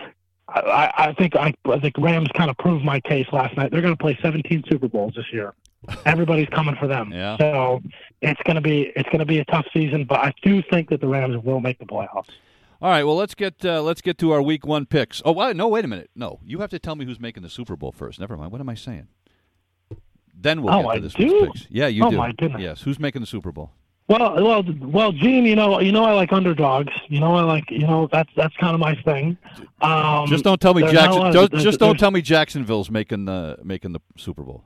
I, 0.48 0.60
I, 0.60 1.06
I 1.08 1.12
think 1.14 1.36
I, 1.36 1.54
I 1.66 1.78
think 1.80 1.96
Rams 1.98 2.28
kind 2.36 2.50
of 2.50 2.56
proved 2.58 2.84
my 2.84 3.00
case 3.00 3.26
last 3.32 3.56
night. 3.56 3.70
They're 3.70 3.80
going 3.82 3.96
to 3.96 4.00
play 4.02 4.18
17 4.22 4.64
Super 4.68 4.88
Bowls 4.88 5.14
this 5.16 5.32
year. 5.32 5.54
Everybody's 6.06 6.48
coming 6.48 6.76
for 6.76 6.86
them. 6.86 7.12
Yeah. 7.12 7.36
So 7.38 7.82
it's 8.22 8.40
going 8.44 8.56
to 8.56 8.62
be 8.62 8.92
it's 8.96 9.08
going 9.08 9.18
to 9.20 9.26
be 9.26 9.38
a 9.38 9.44
tough 9.46 9.66
season, 9.72 10.04
but 10.04 10.20
I 10.20 10.32
do 10.42 10.62
think 10.70 10.88
that 10.90 11.00
the 11.00 11.06
Rams 11.08 11.42
will 11.44 11.60
make 11.60 11.78
the 11.78 11.84
playoffs. 11.86 12.28
All 12.82 12.90
right, 12.90 13.04
well 13.04 13.16
let's 13.16 13.34
get 13.34 13.64
uh, 13.64 13.82
let's 13.82 14.00
get 14.02 14.18
to 14.18 14.32
our 14.32 14.42
week 14.42 14.66
one 14.66 14.84
picks. 14.86 15.22
Oh, 15.24 15.32
wait, 15.32 15.56
no, 15.56 15.68
wait 15.68 15.84
a 15.84 15.88
minute. 15.88 16.10
No, 16.14 16.40
you 16.44 16.58
have 16.60 16.70
to 16.70 16.78
tell 16.78 16.96
me 16.96 17.04
who's 17.06 17.20
making 17.20 17.42
the 17.42 17.48
Super 17.50 17.76
Bowl 17.76 17.92
first. 17.92 18.18
Never 18.20 18.36
mind. 18.36 18.52
What 18.52 18.60
am 18.60 18.68
I 18.68 18.74
saying? 18.74 19.08
Then 20.34 20.62
we'll 20.62 20.74
Oh, 20.74 20.82
get 20.82 20.82
to 20.82 20.88
I 20.88 20.98
this 20.98 21.14
do? 21.14 21.24
week's 21.24 21.58
picks. 21.60 21.66
Yeah, 21.70 21.86
you 21.86 22.02
do. 22.02 22.16
Oh, 22.16 22.18
my 22.18 22.32
goodness. 22.32 22.60
Yes, 22.60 22.80
who's 22.82 22.98
making 22.98 23.20
the 23.20 23.26
Super 23.26 23.52
Bowl? 23.52 23.70
Well, 24.06 24.34
well, 24.44 24.62
well, 24.82 25.12
Gene, 25.12 25.46
you 25.46 25.56
know, 25.56 25.80
you 25.80 25.90
know, 25.90 26.04
I 26.04 26.12
like 26.12 26.30
underdogs. 26.32 26.92
You 27.08 27.20
know, 27.20 27.34
I 27.36 27.42
like, 27.42 27.70
you 27.70 27.86
know, 27.86 28.06
that's 28.12 28.28
that's 28.36 28.54
kind 28.58 28.74
of 28.74 28.80
my 28.80 28.94
thing. 29.02 29.38
Um, 29.80 30.26
just 30.26 30.44
don't 30.44 30.60
tell 30.60 30.74
me 30.74 30.82
there's 30.82 30.92
not 30.92 31.04
a 31.04 31.06
Jackson. 31.06 31.26
of- 31.26 31.32
Don't, 31.50 31.62
just 31.62 31.78
don't 31.78 31.98
tell 31.98 32.10
me 32.10 32.20
Jacksonville's 32.20 32.90
making 32.90 33.24
the 33.24 33.56
making 33.64 33.92
the 33.92 34.00
Super 34.18 34.42
Bowl. 34.42 34.64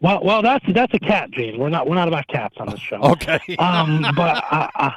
Well, 0.00 0.22
well, 0.24 0.42
that's 0.42 0.64
that's 0.72 0.94
a 0.94 0.98
cat, 1.00 1.30
Gene. 1.32 1.58
We're 1.58 1.68
not 1.70 1.88
we're 1.88 1.96
not 1.96 2.06
about 2.08 2.26
cats 2.28 2.54
on 2.58 2.68
this 2.70 2.80
show. 2.80 2.98
Okay. 3.02 3.40
Um, 3.56 4.06
but 4.14 4.44
uh, 4.50 4.68
uh, 4.76 4.90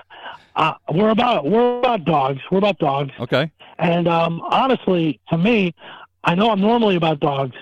uh, 0.55 0.73
we're 0.93 1.09
about 1.09 1.45
we're 1.45 1.79
about 1.79 2.05
dogs. 2.05 2.39
We're 2.51 2.59
about 2.59 2.77
dogs. 2.77 3.11
okay. 3.19 3.51
And 3.79 4.07
um, 4.07 4.41
honestly, 4.41 5.19
to 5.29 5.37
me, 5.39 5.73
I 6.23 6.35
know 6.35 6.51
I'm 6.51 6.61
normally 6.61 6.95
about 6.95 7.19
dogs, 7.19 7.55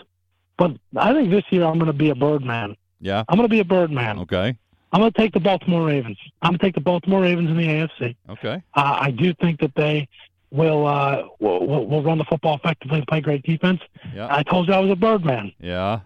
but 0.58 0.72
I 0.98 1.14
think 1.14 1.32
this 1.32 1.46
year 1.50 1.64
I'm 1.64 1.76
going 1.80 1.88
to 1.88 1.94
be 1.94 2.10
a 2.10 2.16
bird 2.16 2.44
man. 2.44 2.76
Yeah. 3.00 3.24
I'm 3.30 3.38
going 3.38 3.48
to 3.48 3.52
be 3.52 3.62
a 3.62 3.66
bird 3.66 3.90
man. 3.90 4.20
Okay. 4.20 4.58
I'm 4.92 5.00
going 5.02 5.12
to 5.12 5.18
take 5.18 5.34
the 5.34 5.40
Baltimore 5.40 5.86
Ravens. 5.88 6.18
I'm 6.42 6.52
going 6.52 6.60
to 6.60 6.66
take 6.66 6.76
the 6.76 6.82
Baltimore 6.82 7.22
Ravens 7.22 7.50
in 7.50 7.58
the 7.58 7.66
AFC. 7.68 8.16
Okay. 8.30 8.62
Uh, 8.74 8.98
I 9.02 9.12
do 9.12 9.34
think 9.36 9.60
that 9.62 9.74
they 9.76 10.08
will, 10.52 10.86
uh, 10.86 11.24
will 11.40 11.66
will 11.66 11.86
will 11.88 12.04
run 12.04 12.18
the 12.18 12.26
football 12.26 12.56
effectively 12.56 12.98
and 12.98 13.08
play 13.08 13.22
great 13.22 13.44
defense. 13.44 13.82
Yeah. 14.14 14.28
I 14.30 14.44
told 14.44 14.68
you 14.68 14.74
I 14.74 14.80
was 14.80 14.92
a 14.92 14.96
bird 14.98 15.24
man. 15.24 15.54
Yeah. 15.60 16.02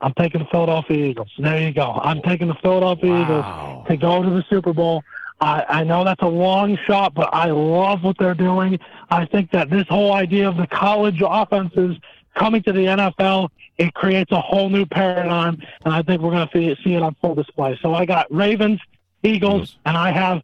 I'm 0.00 0.14
taking 0.14 0.38
the 0.40 0.46
Philadelphia 0.46 1.06
Eagles. 1.06 1.32
There 1.38 1.60
you 1.60 1.72
go. 1.72 1.98
I'm 2.02 2.22
taking 2.22 2.46
the 2.46 2.54
Philadelphia 2.62 3.22
Eagles 3.22 3.42
Wow. 3.44 3.84
to 3.88 3.96
go 3.96 4.22
to 4.22 4.30
the 4.30 4.44
Super 4.48 4.72
Bowl. 4.72 5.02
I, 5.40 5.64
I 5.68 5.84
know 5.84 6.04
that's 6.04 6.22
a 6.22 6.26
long 6.28 6.78
shot, 6.86 7.14
but 7.14 7.28
I 7.32 7.46
love 7.50 8.04
what 8.04 8.16
they're 8.18 8.34
doing. 8.34 8.78
I 9.10 9.24
think 9.26 9.50
that 9.50 9.70
this 9.70 9.86
whole 9.88 10.12
idea 10.12 10.48
of 10.48 10.56
the 10.56 10.66
college 10.68 11.20
offenses 11.24 11.96
coming 12.34 12.62
to 12.64 12.72
the 12.72 12.80
NFL, 12.80 13.48
it 13.78 13.94
creates 13.94 14.32
a 14.32 14.40
whole 14.40 14.68
new 14.70 14.86
paradigm, 14.86 15.60
and 15.84 15.94
I 15.94 16.02
think 16.02 16.20
we're 16.22 16.30
going 16.32 16.48
to 16.48 16.76
see, 16.82 16.94
it 16.94 17.02
on 17.02 17.14
full 17.20 17.34
display. 17.34 17.78
So 17.82 17.94
I 17.94 18.04
got 18.04 18.26
Ravens, 18.32 18.80
Eagles, 19.22 19.76
and 19.84 19.96
I 19.96 20.10
have 20.12 20.42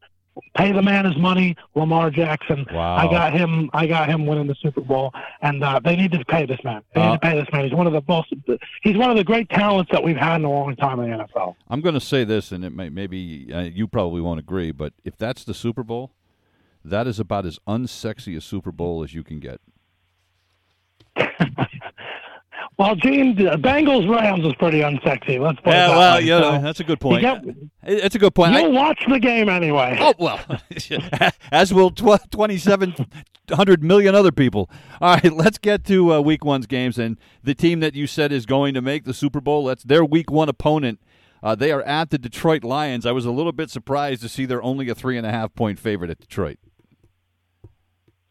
pay 0.57 0.72
the 0.72 0.82
man 0.82 1.05
his 1.05 1.16
money, 1.16 1.55
Lamar 1.76 2.11
Jackson. 2.11 2.66
Wow. 2.72 2.97
I 2.97 3.07
got 3.09 3.32
him. 3.32 3.70
I 3.72 3.87
got 3.87 4.09
him 4.09 4.26
winning 4.26 4.49
the 4.49 4.57
Super 4.57 4.80
Bowl, 4.80 5.12
and 5.43 5.62
uh, 5.62 5.78
they 5.85 5.95
need 5.95 6.11
to 6.12 6.24
pay 6.24 6.45
this 6.45 6.59
man. 6.64 6.82
They 6.95 7.01
Uh, 7.01 7.11
need 7.12 7.14
to 7.14 7.18
pay 7.20 7.39
this 7.39 7.49
man. 7.53 7.64
He's 7.64 7.72
one 7.72 7.87
of 7.87 7.93
the 7.93 8.03
most. 8.09 8.32
He's 8.82 8.97
one 8.97 9.11
of 9.11 9.16
the 9.16 9.22
great 9.24 9.49
talents 9.51 9.93
that 9.93 10.03
we've 10.03 10.16
had 10.16 10.37
in 10.37 10.45
a 10.45 10.51
long 10.51 10.74
time 10.76 10.99
in 11.01 11.11
the 11.11 11.16
NFL. 11.18 11.55
I'm 11.68 11.80
going 11.80 11.95
to 11.95 12.01
say 12.01 12.24
this, 12.24 12.51
and 12.51 12.64
it 12.64 12.70
may 12.70 12.89
maybe 12.89 13.49
uh, 13.55 13.61
you 13.61 13.87
probably 13.87 14.20
won't 14.20 14.41
agree, 14.41 14.72
but 14.72 14.93
if 15.05 15.16
that's 15.16 15.45
the 15.45 15.55
Super 15.55 15.85
Bowl, 15.85 16.11
that 16.85 17.07
is 17.07 17.20
about 17.20 17.47
as 17.47 17.61
unsexy 17.68 18.37
a 18.37 18.41
Super 18.41 18.72
Bowl 18.72 19.05
as 19.05 19.14
you 19.14 19.22
can 19.22 19.39
get. 19.39 19.61
Well, 22.77 22.97
Gene, 22.97 23.37
the 23.37 23.51
Bengals 23.57 24.09
Rams 24.12 24.45
is 24.45 24.53
pretty 24.55 24.81
unsexy. 24.81 25.39
Let's 25.39 25.61
put 25.61 25.69
it 25.69 25.73
that 25.77 25.91
well, 25.91 26.17
way. 26.19 26.25
know, 26.27 26.41
So, 26.57 26.61
that's 26.61 26.81
a 26.81 26.85
good 26.85 26.99
point. 26.99 27.21
get- 27.23 27.45
It- 27.85 28.15
a 28.17 28.19
good 28.19 28.35
point. 28.35 28.53
I- 28.55 28.62
You'll 28.62 28.73
watch 28.73 29.01
the 29.09 29.21
game 29.21 29.49
anyway. 29.49 29.97
Oh 30.01 30.12
well, 30.19 30.41
as 31.53 31.73
will 31.73 31.91
tw- 31.91 32.29
twenty-seven 32.33 32.95
hundred 33.53 33.85
million 33.85 34.17
other 34.17 34.33
people. 34.33 34.69
All 35.01 35.15
right, 35.15 35.33
let's 35.37 35.59
get 35.59 35.85
to 35.85 36.15
uh, 36.15 36.21
Week 36.21 36.45
One's 36.45 36.67
games 36.67 36.99
and 36.99 37.17
the 37.45 37.55
team 37.55 37.79
that 37.79 37.95
you 37.95 38.09
said 38.09 38.33
is 38.33 38.45
going 38.45 38.75
to 38.75 38.83
make 38.83 39.05
the 39.05 39.15
Super 39.15 39.41
Bowl. 39.41 39.67
That's 39.67 39.85
their 39.85 40.05
Week 40.05 40.29
One 40.31 40.49
opponent. 40.49 40.99
Uh, 41.45 41.55
they 41.55 41.71
are 41.71 41.83
at 41.83 42.11
the 42.11 42.19
Detroit 42.19 42.65
Lions. 42.65 43.07
I 43.07 43.12
was 43.12 43.25
a 43.25 43.31
little 43.31 43.53
bit 43.53 43.71
surprised 43.71 44.23
to 44.23 44.29
see 44.29 44.47
they're 44.47 44.62
only 44.62 44.89
a 44.89 44.97
three 44.97 45.17
and 45.17 45.27
a 45.27 45.31
half 45.31 45.55
point 45.55 45.79
favorite 45.79 46.11
at 46.11 46.19
Detroit. 46.19 46.59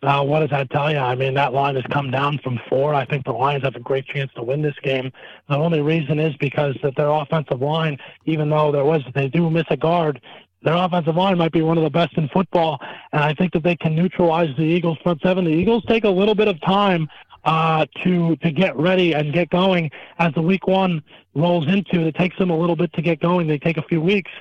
Uh, 0.04 0.22
what 0.22 0.42
does 0.42 0.50
that 0.50 0.70
tell 0.70 0.92
you? 0.92 0.98
I 0.98 1.16
mean, 1.16 1.34
that 1.36 1.54
line 1.54 1.76
has 1.76 1.86
come 1.90 2.12
down 2.12 2.38
from 2.40 2.60
four. 2.68 2.94
I 2.94 3.06
think 3.06 3.24
the 3.24 3.32
Lions 3.32 3.64
have 3.64 3.76
a 3.76 3.80
great 3.80 4.06
chance 4.06 4.30
to 4.36 4.44
win 4.44 4.62
this 4.62 4.76
game. 4.84 5.12
The 5.48 5.56
only 5.56 5.82
reason 5.82 6.20
is 6.20 6.36
because 6.38 6.76
that 6.84 6.98
their 6.98 7.10
offensive 7.10 7.62
line, 7.62 7.98
even 8.26 8.50
though 8.50 8.72
there 8.72 8.84
was 8.84 9.02
they 9.16 9.30
do 9.30 9.50
miss 9.50 9.64
a 9.70 9.78
guard, 9.78 10.20
their 10.62 10.76
offensive 10.76 11.16
line 11.16 11.38
might 11.38 11.54
be 11.54 11.62
one 11.62 11.78
of 11.78 11.84
the 11.84 11.90
best 11.90 12.18
in 12.18 12.28
football, 12.30 12.80
and 13.14 13.24
I 13.24 13.34
think 13.34 13.54
that 13.54 13.64
they 13.64 13.76
can 13.78 13.96
neutralize 13.96 14.50
the 14.58 14.64
Eagles 14.64 14.98
front 15.04 15.22
seven. 15.22 15.46
The 15.46 15.52
Eagles 15.52 15.84
take 15.88 16.04
a 16.04 16.10
little 16.10 16.36
bit 16.36 16.50
of 16.50 16.60
time 16.62 17.08
uh, 17.46 17.86
to 18.04 18.36
to 18.38 18.52
get 18.52 18.76
ready 18.76 19.14
and 19.14 19.34
get 19.34 19.50
going 19.50 19.90
as 20.20 20.34
the 20.34 20.42
week 20.42 20.68
one 20.68 21.02
rolls 21.34 21.68
into. 21.68 22.02
It 22.02 22.16
takes 22.16 22.38
them 22.38 22.50
a 22.50 22.58
little 22.58 22.76
bit 22.76 22.92
to 22.94 23.02
get 23.02 23.20
going. 23.20 23.48
They 23.48 23.58
take 23.58 23.78
a 23.78 23.84
few 23.84 24.02
weeks. 24.02 24.32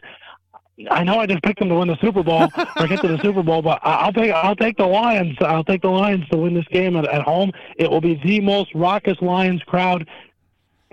I 0.91 1.05
know 1.05 1.19
I 1.21 1.27
just 1.27 1.43
picked 1.43 1.59
them 1.59 1.69
to 1.69 1.75
win 1.77 1.89
the 1.89 1.99
Super 2.01 2.23
Bowl 2.23 2.49
or 2.79 2.87
get 2.89 3.01
to 3.03 3.09
the 3.09 3.19
Super 3.23 3.43
Bowl, 3.43 3.61
but 3.63 3.79
I- 3.85 3.97
I'll 4.07 4.13
take 4.13 4.33
I'll 4.33 4.57
take 4.57 4.77
the 4.79 4.87
Lions. 4.87 5.37
I'll 5.41 5.65
take 5.65 5.83
the 5.83 5.91
Lions 5.91 6.27
to 6.31 6.39
win 6.39 6.55
this 6.55 6.67
game 6.73 6.97
at, 6.97 7.07
at 7.09 7.23
home. 7.23 7.53
It 7.77 7.91
will 7.91 8.01
be 8.01 8.15
the 8.25 8.41
most 8.41 8.75
raucous 8.75 9.21
Lions 9.21 9.63
crowd 9.65 10.09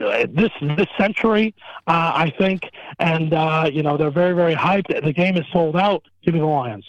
uh, 0.03 0.25
this 0.29 0.51
this 0.77 0.87
century, 0.97 1.55
uh, 1.87 2.11
I 2.15 2.33
think. 2.37 2.63
And 2.99 3.33
uh, 3.33 3.69
you 3.71 3.81
know 3.83 3.95
they're 3.97 4.11
very 4.11 4.33
very 4.35 4.53
hyped. 4.53 4.87
The 5.03 5.13
game 5.13 5.37
is 5.37 5.45
sold 5.51 5.75
out. 5.77 6.03
Give 6.23 6.33
me 6.33 6.39
the 6.41 6.45
Lions. 6.45 6.85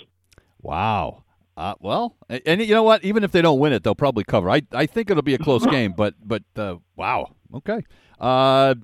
Wow. 0.61 1.23
Uh, 1.57 1.75
well, 1.79 2.17
and 2.47 2.61
you 2.63 2.75
know 2.75 2.83
what? 2.83 3.05
Even 3.05 3.23
if 3.23 3.33
they 3.33 3.43
don't 3.43 3.59
win 3.59 3.73
it, 3.73 3.83
they'll 3.85 3.95
probably 3.95 4.25
cover. 4.25 4.51
I 4.51 4.63
I 4.73 4.87
think 4.87 5.11
it'll 5.11 5.23
be 5.23 5.35
a 5.35 5.39
close 5.39 5.65
game, 5.71 5.93
but 5.97 6.15
but 6.25 6.43
uh, 6.57 6.77
wow. 6.97 7.35
Okay. 7.55 7.83
Uh, 8.19 8.75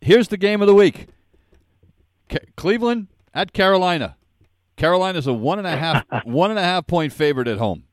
here's 0.00 0.28
the 0.28 0.36
game 0.36 0.60
of 0.60 0.66
the 0.68 0.74
week: 0.74 1.06
Cleveland 2.56 3.08
at 3.34 3.52
Carolina. 3.52 4.16
Carolina's 4.76 5.26
a 5.26 5.32
one 5.32 5.58
and 5.58 5.66
a 5.66 5.76
half 5.76 6.04
one 6.24 6.50
and 6.50 6.58
a 6.58 6.62
half 6.62 6.86
point 6.86 7.12
favorite 7.12 7.48
at 7.48 7.58
home. 7.58 7.84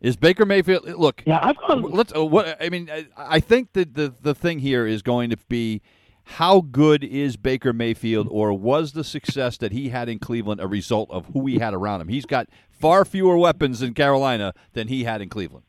Is 0.00 0.16
Baker 0.16 0.44
Mayfield? 0.44 0.84
Look, 0.98 1.22
yeah, 1.24 1.38
I've 1.40 1.56
gone. 1.56 1.82
Let's. 1.82 2.12
Uh, 2.14 2.24
what 2.24 2.60
I 2.60 2.68
mean, 2.68 2.90
I, 2.90 3.06
I 3.16 3.40
think 3.40 3.72
that 3.74 3.94
the 3.94 4.12
the 4.20 4.34
thing 4.34 4.58
here 4.58 4.86
is 4.86 5.00
going 5.00 5.30
to 5.30 5.36
be 5.48 5.80
how 6.24 6.60
good 6.60 7.04
is 7.04 7.36
Baker 7.36 7.72
Mayfield, 7.72 8.26
or 8.30 8.52
was 8.52 8.92
the 8.92 9.04
success 9.04 9.56
that 9.58 9.72
he 9.72 9.90
had 9.90 10.08
in 10.08 10.18
Cleveland 10.18 10.60
a 10.60 10.66
result 10.66 11.10
of 11.10 11.26
who 11.26 11.46
he 11.46 11.58
had 11.58 11.72
around 11.74 12.00
him? 12.00 12.08
He's 12.08 12.26
got 12.26 12.48
far 12.70 13.04
fewer 13.04 13.36
weapons 13.36 13.80
in 13.80 13.94
Carolina 13.94 14.54
than 14.72 14.88
he 14.88 15.04
had 15.04 15.20
in 15.20 15.28
Cleveland. 15.28 15.64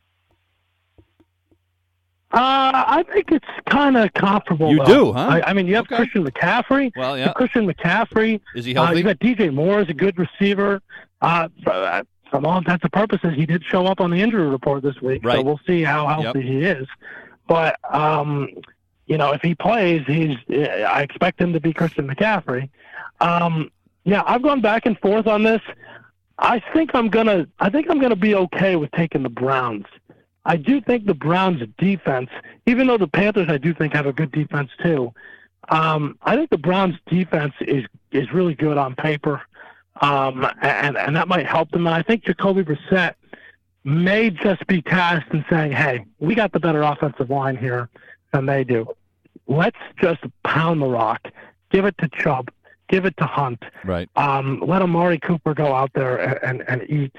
Uh, 2.34 2.84
I 2.88 3.04
think 3.12 3.30
it's 3.30 3.46
kind 3.70 3.96
of 3.96 4.12
comparable. 4.14 4.70
You 4.70 4.78
though. 4.78 4.84
do, 4.84 5.12
huh? 5.12 5.20
I, 5.20 5.50
I 5.50 5.52
mean, 5.52 5.66
you 5.68 5.76
have 5.76 5.84
Okay. 5.86 5.96
Christian 5.96 6.24
McCaffrey. 6.26 6.90
Well, 6.96 7.16
yeah. 7.16 7.32
Christian 7.32 7.66
McCaffrey. 7.72 8.40
Is 8.56 8.64
he 8.64 8.74
Uh, 8.76 8.84
healthy? 8.86 8.98
you 8.98 9.04
got 9.04 9.18
DJ 9.20 9.54
Moore 9.54 9.78
as 9.80 9.88
a 9.88 9.94
good 9.94 10.18
receiver. 10.18 10.82
Uh, 11.22 11.48
for, 11.62 12.02
from 12.30 12.44
all 12.44 12.58
intents 12.58 12.82
and 12.82 12.92
purposes, 12.92 13.34
he 13.36 13.46
did 13.46 13.62
show 13.64 13.86
up 13.86 14.00
on 14.00 14.10
the 14.10 14.20
injury 14.20 14.48
report 14.48 14.82
this 14.82 15.00
week, 15.00 15.24
right. 15.24 15.36
so 15.36 15.42
we'll 15.42 15.60
see 15.66 15.82
how 15.84 16.06
healthy 16.08 16.42
he 16.42 16.64
is. 16.64 16.88
But 17.46 17.76
um, 17.94 18.48
you 19.06 19.16
know, 19.16 19.30
if 19.32 19.40
he 19.40 19.54
plays, 19.54 20.02
he's. 20.06 20.36
I 20.50 21.02
expect 21.02 21.40
him 21.40 21.52
to 21.52 21.60
be 21.60 21.72
Christian 21.72 22.08
McCaffrey. 22.08 22.68
Um, 23.20 23.70
yeah, 24.04 24.22
I've 24.26 24.42
gone 24.42 24.60
back 24.60 24.86
and 24.86 24.98
forth 24.98 25.26
on 25.28 25.44
this. 25.44 25.60
I 26.38 26.60
think 26.72 26.90
I'm 26.94 27.08
gonna. 27.10 27.46
I 27.60 27.70
think 27.70 27.86
I'm 27.88 28.00
gonna 28.00 28.16
be 28.16 28.34
okay 28.34 28.74
with 28.76 28.90
taking 28.90 29.22
the 29.22 29.28
Browns. 29.28 29.86
I 30.44 30.56
do 30.56 30.80
think 30.80 31.06
the 31.06 31.14
Browns' 31.14 31.62
defense, 31.78 32.30
even 32.66 32.86
though 32.86 32.98
the 32.98 33.08
Panthers, 33.08 33.48
I 33.48 33.58
do 33.58 33.72
think 33.72 33.94
have 33.94 34.06
a 34.06 34.12
good 34.12 34.30
defense 34.32 34.70
too. 34.82 35.12
Um, 35.70 36.18
I 36.22 36.36
think 36.36 36.50
the 36.50 36.58
Browns' 36.58 36.96
defense 37.06 37.54
is 37.60 37.84
is 38.12 38.32
really 38.32 38.54
good 38.54 38.76
on 38.76 38.94
paper, 38.94 39.42
um, 40.02 40.46
and 40.60 40.96
and 40.96 41.16
that 41.16 41.28
might 41.28 41.46
help 41.46 41.70
them. 41.70 41.86
And 41.86 41.94
I 41.94 42.02
think 42.02 42.24
Jacoby 42.24 42.62
Brissett 42.62 43.14
may 43.84 44.30
just 44.30 44.66
be 44.66 44.82
tasked 44.82 45.32
in 45.32 45.44
saying, 45.48 45.72
"Hey, 45.72 46.04
we 46.18 46.34
got 46.34 46.52
the 46.52 46.60
better 46.60 46.82
offensive 46.82 47.30
line 47.30 47.56
here 47.56 47.88
than 48.32 48.46
they 48.46 48.64
do. 48.64 48.86
Let's 49.46 49.78
just 49.98 50.20
pound 50.42 50.82
the 50.82 50.86
rock, 50.86 51.28
give 51.70 51.84
it 51.86 51.96
to 51.98 52.08
Chubb, 52.08 52.50
give 52.88 53.04
it 53.06 53.16
to 53.18 53.24
Hunt, 53.24 53.62
right. 53.84 54.08
um, 54.16 54.62
let 54.66 54.82
Amari 54.82 55.18
Cooper 55.18 55.54
go 55.54 55.74
out 55.74 55.92
there 55.94 56.16
and, 56.16 56.60
and, 56.60 56.68
and 56.68 56.90
eat. 56.90 57.14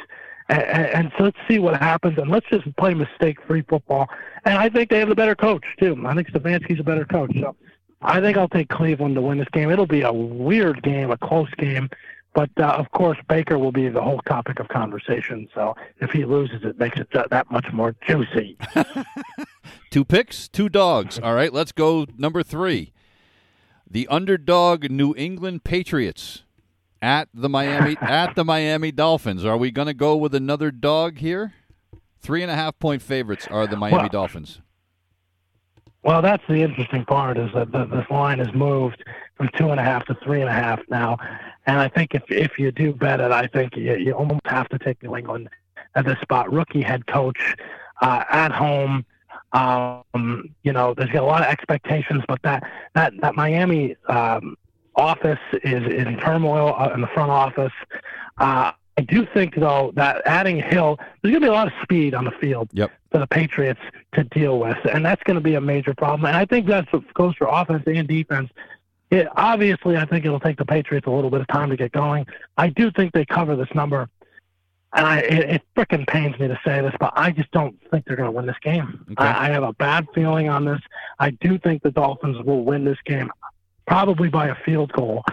And, 0.48 0.62
and, 0.62 1.12
so 1.18 1.24
let's 1.24 1.38
see 1.48 1.58
what 1.58 1.76
happens, 1.80 2.20
and 2.20 2.30
let's 2.30 2.46
just 2.50 2.76
play 2.76 2.94
mistake-free 2.94 3.64
football. 3.64 4.08
And 4.46 4.58
I 4.58 4.70
think 4.70 4.92
they 4.92 5.00
have 5.00 5.10
the 5.10 5.16
better 5.16 5.36
coach 5.36 5.64
too. 5.80 6.02
I 6.06 6.14
think 6.14 6.30
Stefanski's 6.30 6.80
a 6.80 6.84
better 6.84 7.06
coach. 7.06 7.32
So 7.40 7.56
I 8.02 8.22
think 8.22 8.38
I'll 8.38 8.48
take 8.48 8.70
Cleveland 8.70 9.16
to 9.16 9.22
win 9.22 9.40
this 9.40 9.48
game. 9.52 9.72
It'll 9.72 9.88
be 9.88 10.02
a 10.02 10.14
weird 10.14 10.84
game, 10.84 11.10
a 11.10 11.18
close 11.18 11.50
game, 11.58 11.90
but 12.36 12.52
uh, 12.58 12.66
of 12.66 12.92
course 12.92 13.18
Baker 13.28 13.58
will 13.58 13.72
be 13.72 13.90
the 13.90 14.02
whole 14.02 14.22
topic 14.28 14.60
of 14.60 14.68
conversation. 14.68 15.48
So 15.56 15.76
if 16.00 16.12
he 16.12 16.26
loses, 16.26 16.64
it 16.64 16.78
makes 16.78 17.00
it 17.00 17.10
that 17.12 17.50
much 17.50 17.66
more 17.74 17.96
juicy. 18.08 18.58
Two 19.90 20.06
picks, 20.06 20.48
two 20.48 20.70
dogs. 20.70 21.18
All 21.18 21.34
right, 21.34 21.52
let's 21.52 21.72
go 21.72 22.06
number 22.18 22.44
three. 22.44 22.92
The 23.90 24.08
underdog 24.10 24.92
New 24.92 25.16
England 25.16 25.64
Patriots 25.64 26.44
at 27.02 27.30
the 27.34 27.50
Miami 27.50 27.98
at 28.02 28.36
the 28.36 28.44
Miami 28.46 28.92
Dolphins. 28.92 29.46
Are 29.46 29.58
we 29.58 29.72
going 29.72 29.88
to 29.88 29.94
go 29.94 30.16
with 30.16 30.36
another 30.36 30.72
dog 30.72 31.18
here? 31.20 31.54
Three 32.22 32.42
and 32.42 32.52
a 32.52 32.56
half 32.56 32.80
point 32.80 33.02
favorites 33.02 33.48
are 33.50 33.68
the 33.68 33.78
Miami 33.78 33.98
Well- 33.98 34.10
Dolphins. 34.10 34.62
Well, 36.04 36.22
that's 36.22 36.44
the 36.48 36.62
interesting 36.62 37.04
part 37.04 37.36
is 37.36 37.50
that 37.56 37.72
the, 37.72 37.86
this 37.86 38.06
line 38.12 38.38
has 38.38 38.54
moved 38.54 39.04
from 39.34 39.50
two 39.58 39.72
and 39.72 39.80
a 39.80 39.84
half 39.84 40.06
to 40.06 40.14
three 40.24 40.40
and 40.40 40.48
a 40.48 40.54
half 40.54 40.80
now, 40.88 41.18
and 41.66 41.80
I 41.80 41.88
think 41.88 42.14
if 42.14 42.22
if 42.30 42.60
you 42.60 42.72
do 42.72 42.94
bet 42.94 43.20
it, 43.20 43.32
I 43.32 43.48
think 43.48 43.76
you, 43.76 43.96
you 43.96 44.14
almost 44.14 44.46
have 44.46 44.70
to 44.70 44.78
take 44.78 45.02
New 45.02 45.16
England 45.16 45.50
at 45.96 46.06
this 46.06 46.20
spot. 46.22 46.54
Rookie 46.54 46.84
head 46.84 47.08
coach 47.08 47.56
uh, 48.04 48.24
at 48.30 48.52
home. 48.52 49.04
Um, 49.54 50.04
you 50.62 50.74
know, 50.74 50.94
there's 50.94 51.10
got 51.10 51.24
a 51.24 51.26
lot 51.26 51.42
of 51.42 51.48
expectations, 51.48 52.24
but 52.28 52.40
that 52.44 52.62
that 52.94 53.14
that 53.22 53.34
Miami 53.34 53.96
um, 54.08 54.56
office 54.96 55.40
is, 55.64 55.84
is 55.84 56.08
in 56.08 56.18
turmoil 56.18 56.76
uh, 56.78 56.92
in 56.94 57.02
the 57.02 57.08
front 57.08 57.32
office. 57.32 57.74
Uh, 58.38 58.72
I 58.98 59.02
do 59.02 59.28
think 59.34 59.56
though 59.56 59.92
that 59.96 60.22
adding 60.26 60.58
Hill, 60.62 60.98
there's 61.22 61.32
going 61.32 61.42
to 61.42 61.48
be 61.48 61.48
a 61.48 61.52
lot 61.54 61.68
of 61.68 61.74
speed 61.84 62.14
on 62.14 62.24
the 62.24 62.32
field 62.32 62.70
Yep. 62.74 62.92
for 63.12 63.18
the 63.20 63.28
Patriots 63.28 63.82
to 64.14 64.24
deal 64.24 64.60
with, 64.60 64.78
and 64.92 65.06
that's 65.06 65.22
going 65.24 65.36
to 65.36 65.42
be 65.42 65.56
a 65.56 65.62
major 65.62 65.94
problem. 65.94 66.26
And 66.26 66.38
I 66.38 66.46
think 66.46 66.66
that's 66.68 66.92
what 66.94 67.14
goes 67.14 67.36
for 67.36 67.48
offense 67.48 67.84
and 67.88 68.08
defense. 68.08 68.50
It, 69.12 69.28
obviously, 69.36 69.98
I 69.98 70.06
think 70.06 70.26
it'll 70.26 70.40
take 70.40 70.58
the 70.58 70.66
Patriots 70.66 71.08
a 71.08 71.12
little 71.12 71.30
bit 71.30 71.42
of 71.42 71.48
time 71.48 71.70
to 71.70 71.78
get 71.78 71.92
going. 71.92 72.26
I 72.58 72.70
do 72.70 72.90
think 72.90 73.14
they 73.14 73.26
cover 73.26 73.56
this 73.56 73.68
number, 73.76 74.10
and 74.94 75.06
I, 75.06 75.20
it, 75.20 75.50
it 75.50 75.62
frickin' 75.76 76.08
pains 76.08 76.40
me 76.40 76.48
to 76.48 76.60
say 76.66 76.82
this, 76.82 76.94
but 77.00 77.12
I 77.16 77.32
just 77.32 77.52
don't 77.52 77.78
think 77.92 78.06
they're 78.06 78.16
going 78.16 78.28
to 78.28 78.32
win 78.32 78.46
this 78.46 78.56
game. 78.64 79.06
Okay. 79.12 79.24
I, 79.24 79.48
I 79.48 79.50
have 79.52 79.64
a 79.64 79.74
bad 79.74 80.08
feeling 80.16 80.48
on 80.50 80.64
this. 80.66 80.80
I 81.20 81.32
do 81.32 81.60
think 81.60 81.84
the 81.84 81.92
Dolphins 81.92 82.44
will 82.46 82.64
win 82.64 82.86
this 82.86 82.98
game, 83.06 83.30
probably 83.88 84.30
by 84.30 84.48
a 84.48 84.56
field 84.66 84.92
goal, 84.94 85.24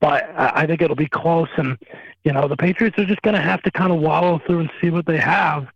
but 0.00 0.30
I, 0.36 0.66
think 0.66 0.82
it'll 0.82 0.96
be 0.96 1.08
close. 1.08 1.48
And 1.56 1.78
you 2.24 2.32
know, 2.32 2.48
the 2.48 2.56
Patriots 2.56 2.98
are 2.98 3.06
just 3.06 3.22
going 3.22 3.34
to 3.34 3.40
have 3.40 3.62
to 3.62 3.70
kind 3.70 3.92
of 3.92 4.00
wallow 4.00 4.40
through 4.46 4.60
and 4.60 4.70
see 4.80 4.90
what 4.90 5.06
they 5.06 5.18
have 5.18 5.66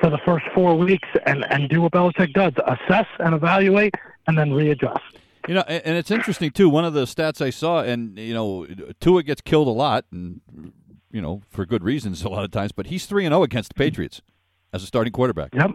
for 0.00 0.10
the 0.10 0.18
first 0.18 0.46
four 0.54 0.76
weeks 0.76 1.08
and, 1.26 1.44
and 1.50 1.68
do 1.68 1.82
what 1.82 1.92
Belichick 1.92 2.32
does 2.32 2.52
assess 2.66 3.06
and 3.18 3.34
evaluate 3.34 3.94
and 4.26 4.38
then 4.38 4.52
readjust. 4.52 5.02
You 5.48 5.54
know, 5.54 5.64
and 5.66 5.82
and 5.84 5.96
it's 5.96 6.10
interesting 6.10 6.50
too. 6.50 6.68
One 6.68 6.84
of 6.84 6.92
the 6.92 7.04
stats 7.04 7.40
I 7.40 7.50
saw, 7.50 7.82
and 7.82 8.18
you 8.18 8.34
know, 8.34 8.66
Tua 9.00 9.22
gets 9.22 9.40
killed 9.40 9.68
a 9.68 9.72
lot, 9.72 10.04
and 10.12 10.40
you 11.10 11.20
know, 11.20 11.42
for 11.48 11.66
good 11.66 11.82
reasons 11.82 12.22
a 12.24 12.28
lot 12.28 12.44
of 12.44 12.50
times. 12.50 12.72
But 12.72 12.86
he's 12.86 13.06
three 13.06 13.24
and 13.24 13.32
zero 13.32 13.42
against 13.42 13.70
the 13.70 13.74
Patriots 13.74 14.20
as 14.72 14.82
a 14.82 14.86
starting 14.86 15.12
quarterback. 15.12 15.54
Yep. 15.54 15.72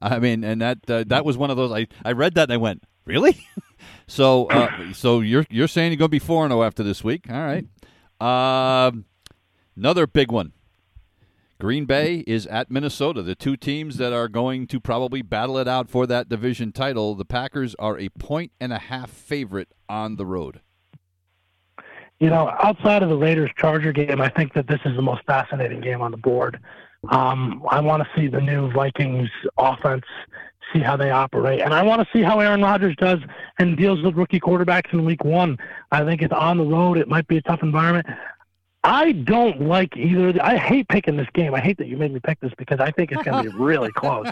I 0.00 0.18
mean, 0.18 0.44
and 0.44 0.60
that 0.60 0.78
uh, 0.88 1.04
that 1.06 1.24
was 1.24 1.36
one 1.36 1.50
of 1.50 1.56
those. 1.56 1.72
I, 1.72 1.86
I 2.04 2.12
read 2.12 2.34
that 2.34 2.44
and 2.44 2.52
I 2.52 2.56
went, 2.56 2.82
really? 3.04 3.46
so 4.06 4.46
uh, 4.46 4.92
so 4.92 5.20
you're 5.20 5.46
you're 5.50 5.68
saying 5.68 5.92
you're 5.92 5.98
going 5.98 6.08
to 6.08 6.10
be 6.10 6.18
four 6.18 6.44
and 6.44 6.52
zero 6.52 6.62
after 6.62 6.82
this 6.82 7.02
week? 7.04 7.26
All 7.30 7.36
right. 7.36 7.66
Um, 8.20 9.04
another 9.76 10.06
big 10.06 10.30
one. 10.30 10.52
Green 11.60 11.84
Bay 11.84 12.24
is 12.26 12.46
at 12.48 12.70
Minnesota. 12.70 13.22
The 13.22 13.34
two 13.34 13.56
teams 13.56 13.96
that 13.96 14.12
are 14.12 14.28
going 14.28 14.66
to 14.66 14.80
probably 14.80 15.22
battle 15.22 15.56
it 15.56 15.68
out 15.68 15.88
for 15.88 16.06
that 16.06 16.28
division 16.28 16.72
title. 16.72 17.14
The 17.14 17.24
Packers 17.24 17.74
are 17.78 17.98
a 17.98 18.08
point 18.10 18.52
and 18.60 18.72
a 18.72 18.78
half 18.78 19.08
favorite 19.08 19.68
on 19.88 20.16
the 20.16 20.26
road. 20.26 20.60
You 22.20 22.30
know, 22.30 22.52
outside 22.62 23.02
of 23.02 23.08
the 23.08 23.16
Raiders 23.16 23.50
Charger 23.56 23.92
game, 23.92 24.20
I 24.20 24.28
think 24.30 24.52
that 24.54 24.66
this 24.66 24.80
is 24.84 24.96
the 24.96 25.02
most 25.02 25.22
fascinating 25.26 25.80
game 25.80 26.00
on 26.00 26.10
the 26.10 26.16
board. 26.16 26.58
Um, 27.10 27.62
I 27.70 27.80
want 27.80 28.02
to 28.02 28.08
see 28.16 28.28
the 28.28 28.40
new 28.40 28.70
Vikings 28.72 29.28
offense, 29.58 30.04
see 30.72 30.80
how 30.80 30.96
they 30.96 31.10
operate, 31.10 31.60
and 31.60 31.74
I 31.74 31.82
want 31.82 32.02
to 32.02 32.08
see 32.12 32.22
how 32.22 32.40
Aaron 32.40 32.62
Rodgers 32.62 32.96
does 32.96 33.20
and 33.58 33.76
deals 33.76 34.02
with 34.02 34.14
rookie 34.14 34.40
quarterbacks 34.40 34.92
in 34.92 35.04
Week 35.04 35.24
One. 35.24 35.58
I 35.90 36.04
think 36.04 36.22
it's 36.22 36.32
on 36.32 36.58
the 36.58 36.64
road; 36.64 36.98
it 36.98 37.08
might 37.08 37.26
be 37.28 37.36
a 37.36 37.42
tough 37.42 37.62
environment. 37.62 38.06
I 38.84 39.12
don't 39.12 39.62
like 39.62 39.96
either. 39.96 40.34
I 40.42 40.58
hate 40.58 40.88
picking 40.88 41.16
this 41.16 41.28
game. 41.32 41.54
I 41.54 41.60
hate 41.60 41.78
that 41.78 41.88
you 41.88 41.96
made 41.96 42.12
me 42.12 42.20
pick 42.20 42.38
this 42.40 42.52
because 42.58 42.80
I 42.80 42.90
think 42.90 43.12
it's 43.12 43.22
going 43.22 43.44
to 43.44 43.50
be 43.50 43.56
really 43.56 43.90
close. 43.96 44.30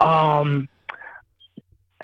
Um, 0.00 0.68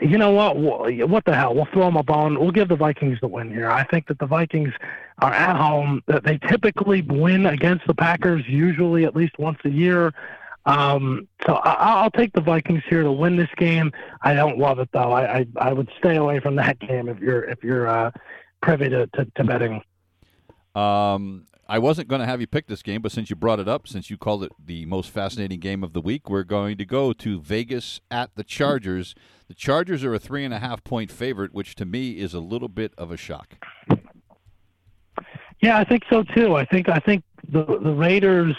you 0.00 0.16
know 0.16 0.30
what? 0.30 0.56
What 0.56 1.24
the 1.24 1.34
hell? 1.34 1.54
We'll 1.54 1.66
throw 1.66 1.86
them 1.86 1.96
a 1.96 2.04
bone. 2.04 2.38
We'll 2.38 2.52
give 2.52 2.68
the 2.68 2.76
Vikings 2.76 3.18
the 3.20 3.28
win 3.28 3.50
here. 3.50 3.68
I 3.68 3.84
think 3.84 4.06
that 4.06 4.18
the 4.18 4.26
Vikings 4.26 4.72
are 5.18 5.32
at 5.32 5.56
home. 5.56 6.02
That 6.06 6.22
they 6.24 6.38
typically 6.38 7.02
win 7.02 7.46
against 7.46 7.86
the 7.88 7.94
Packers, 7.94 8.44
usually 8.46 9.04
at 9.04 9.16
least 9.16 9.38
once 9.38 9.58
a 9.64 9.70
year. 9.70 10.14
Um, 10.70 11.26
so 11.46 11.54
I, 11.54 12.02
I'll 12.02 12.10
take 12.12 12.32
the 12.32 12.40
Vikings 12.40 12.82
here 12.88 13.02
to 13.02 13.10
win 13.10 13.36
this 13.36 13.48
game. 13.56 13.90
I 14.22 14.34
don't 14.34 14.56
love 14.56 14.78
it 14.78 14.88
though. 14.92 15.10
I 15.10 15.38
I, 15.38 15.46
I 15.56 15.72
would 15.72 15.90
stay 15.98 16.16
away 16.16 16.38
from 16.38 16.54
that 16.56 16.78
game 16.88 17.08
if 17.08 17.18
you're 17.18 17.42
if 17.44 17.64
you're 17.64 17.88
uh, 17.88 18.12
privy 18.62 18.88
to, 18.88 19.06
to, 19.08 19.24
to 19.34 19.44
betting. 19.44 19.82
Um, 20.74 21.46
I 21.68 21.78
wasn't 21.78 22.06
going 22.06 22.20
to 22.20 22.26
have 22.26 22.40
you 22.40 22.46
pick 22.46 22.68
this 22.68 22.82
game, 22.82 23.02
but 23.02 23.10
since 23.10 23.30
you 23.30 23.36
brought 23.36 23.58
it 23.58 23.68
up, 23.68 23.88
since 23.88 24.10
you 24.10 24.16
called 24.16 24.44
it 24.44 24.52
the 24.64 24.86
most 24.86 25.10
fascinating 25.10 25.58
game 25.58 25.82
of 25.82 25.92
the 25.92 26.00
week, 26.00 26.30
we're 26.30 26.44
going 26.44 26.78
to 26.78 26.84
go 26.84 27.12
to 27.14 27.40
Vegas 27.40 28.00
at 28.10 28.30
the 28.36 28.44
Chargers. 28.44 29.14
The 29.48 29.54
Chargers 29.54 30.04
are 30.04 30.14
a 30.14 30.20
three 30.20 30.44
and 30.44 30.54
a 30.54 30.60
half 30.60 30.84
point 30.84 31.10
favorite, 31.10 31.52
which 31.52 31.74
to 31.76 31.84
me 31.84 32.18
is 32.18 32.32
a 32.32 32.40
little 32.40 32.68
bit 32.68 32.92
of 32.96 33.10
a 33.10 33.16
shock. 33.16 33.54
Yeah, 35.60 35.78
I 35.78 35.84
think 35.84 36.04
so 36.08 36.22
too. 36.22 36.54
I 36.54 36.64
think 36.64 36.88
I 36.88 37.00
think 37.00 37.24
the 37.48 37.64
the 37.64 37.92
Raiders 37.92 38.56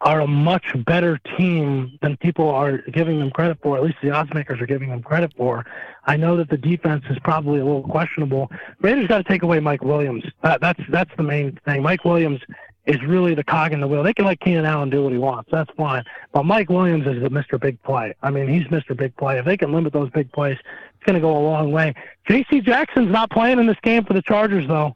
are 0.00 0.20
a 0.20 0.26
much 0.26 0.64
better 0.84 1.18
team 1.38 1.98
than 2.02 2.16
people 2.18 2.50
are 2.50 2.78
giving 2.78 3.18
them 3.18 3.30
credit 3.30 3.58
for. 3.62 3.76
At 3.76 3.82
least 3.82 3.96
the 4.02 4.10
odds 4.10 4.32
makers 4.34 4.60
are 4.60 4.66
giving 4.66 4.90
them 4.90 5.02
credit 5.02 5.32
for. 5.36 5.64
I 6.04 6.16
know 6.16 6.36
that 6.36 6.50
the 6.50 6.58
defense 6.58 7.04
is 7.08 7.18
probably 7.20 7.60
a 7.60 7.64
little 7.64 7.82
questionable. 7.82 8.50
Raiders 8.80 9.08
got 9.08 9.18
to 9.18 9.24
take 9.24 9.42
away 9.42 9.58
Mike 9.60 9.82
Williams. 9.82 10.24
That, 10.42 10.60
that's 10.60 10.80
that's 10.90 11.10
the 11.16 11.22
main 11.22 11.58
thing. 11.64 11.82
Mike 11.82 12.04
Williams 12.04 12.40
is 12.86 13.02
really 13.02 13.34
the 13.34 13.42
cog 13.42 13.72
in 13.72 13.80
the 13.80 13.88
wheel. 13.88 14.02
They 14.02 14.14
can 14.14 14.26
let 14.26 14.38
Keenan 14.40 14.64
Allen 14.64 14.90
do 14.90 15.02
what 15.02 15.12
he 15.12 15.18
wants. 15.18 15.50
That's 15.50 15.70
fine. 15.76 16.04
But 16.32 16.44
Mike 16.44 16.68
Williams 16.68 17.06
is 17.06 17.20
the 17.20 17.30
Mr. 17.30 17.60
Big 17.60 17.82
Play. 17.82 18.14
I 18.22 18.30
mean, 18.30 18.48
he's 18.48 18.64
Mr. 18.68 18.96
Big 18.96 19.16
Play. 19.16 19.38
If 19.38 19.44
they 19.44 19.56
can 19.56 19.72
limit 19.72 19.92
those 19.92 20.10
big 20.10 20.30
plays, 20.30 20.56
it's 20.56 21.04
going 21.04 21.14
to 21.14 21.20
go 21.20 21.36
a 21.36 21.40
long 21.40 21.72
way. 21.72 21.94
J.C. 22.28 22.60
Jackson's 22.60 23.10
not 23.10 23.30
playing 23.30 23.58
in 23.58 23.66
this 23.66 23.78
game 23.82 24.04
for 24.04 24.12
the 24.12 24.22
Chargers, 24.22 24.68
though. 24.68 24.94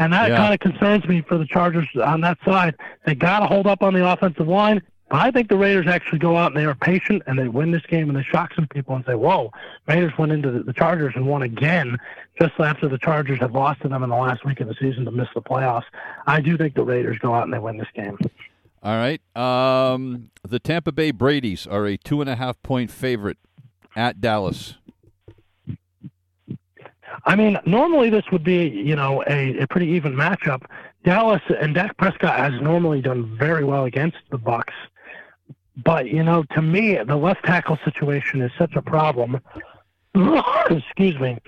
And 0.00 0.12
that 0.12 0.30
Yeah. 0.30 0.36
kind 0.38 0.54
of 0.54 0.58
concerns 0.60 1.06
me 1.06 1.20
for 1.20 1.38
the 1.38 1.46
Chargers 1.46 1.86
on 2.02 2.20
that 2.22 2.38
side. 2.44 2.74
They 3.06 3.14
got 3.14 3.40
to 3.40 3.46
hold 3.46 3.66
up 3.68 3.82
on 3.82 3.94
the 3.94 4.04
offensive 4.04 4.48
line. 4.48 4.82
But 5.10 5.20
I 5.20 5.30
think 5.32 5.48
the 5.48 5.56
Raiders 5.56 5.86
actually 5.88 6.20
go 6.20 6.36
out 6.36 6.52
and 6.52 6.56
they 6.56 6.64
are 6.64 6.74
patient 6.74 7.22
and 7.26 7.36
they 7.38 7.48
win 7.48 7.70
this 7.72 7.82
game 7.88 8.08
and 8.08 8.16
they 8.16 8.22
shock 8.22 8.54
some 8.54 8.66
people 8.68 8.94
and 8.94 9.04
say, 9.04 9.14
whoa, 9.14 9.50
Raiders 9.88 10.12
went 10.16 10.30
into 10.32 10.50
the, 10.52 10.62
the 10.62 10.72
Chargers 10.72 11.12
and 11.16 11.26
won 11.26 11.42
again 11.42 11.98
just 12.40 12.52
after 12.60 12.88
the 12.88 12.96
Chargers 12.96 13.40
had 13.40 13.50
lost 13.52 13.82
to 13.82 13.88
them 13.88 14.02
in 14.04 14.08
the 14.10 14.16
last 14.16 14.44
week 14.44 14.60
of 14.60 14.68
the 14.68 14.74
season 14.80 15.04
to 15.04 15.10
miss 15.10 15.28
the 15.34 15.42
playoffs. 15.42 15.82
I 16.26 16.40
do 16.40 16.56
think 16.56 16.74
the 16.74 16.84
Raiders 16.84 17.18
go 17.18 17.34
out 17.34 17.42
and 17.42 17.52
they 17.52 17.58
win 17.58 17.76
this 17.76 17.88
game. 17.94 18.16
All 18.82 18.96
right. 18.96 19.20
Um, 19.36 20.30
the 20.48 20.58
Tampa 20.60 20.92
Bay 20.92 21.10
Brady's 21.10 21.66
are 21.66 21.86
a 21.86 21.96
two 21.98 22.20
and 22.20 22.30
a 22.30 22.36
half 22.36 22.62
point 22.62 22.90
favorite 22.90 23.36
at 23.96 24.20
Dallas. 24.20 24.76
I 27.24 27.36
mean, 27.36 27.58
normally 27.66 28.10
this 28.10 28.24
would 28.32 28.44
be, 28.44 28.68
you 28.68 28.96
know, 28.96 29.22
a, 29.26 29.58
a 29.58 29.66
pretty 29.66 29.86
even 29.88 30.14
matchup. 30.14 30.62
Dallas 31.04 31.42
and 31.60 31.74
Dak 31.74 31.96
Prescott 31.96 32.38
has 32.38 32.60
normally 32.60 33.00
done 33.00 33.36
very 33.36 33.64
well 33.64 33.84
against 33.84 34.18
the 34.30 34.38
Bucs, 34.38 34.74
but 35.84 36.08
you 36.08 36.22
know, 36.22 36.44
to 36.54 36.62
me, 36.62 36.96
the 36.96 37.16
left 37.16 37.44
tackle 37.44 37.78
situation 37.84 38.42
is 38.42 38.50
such 38.58 38.74
a 38.76 38.82
problem. 38.82 39.40
Excuse 40.70 41.18
me. 41.18 41.38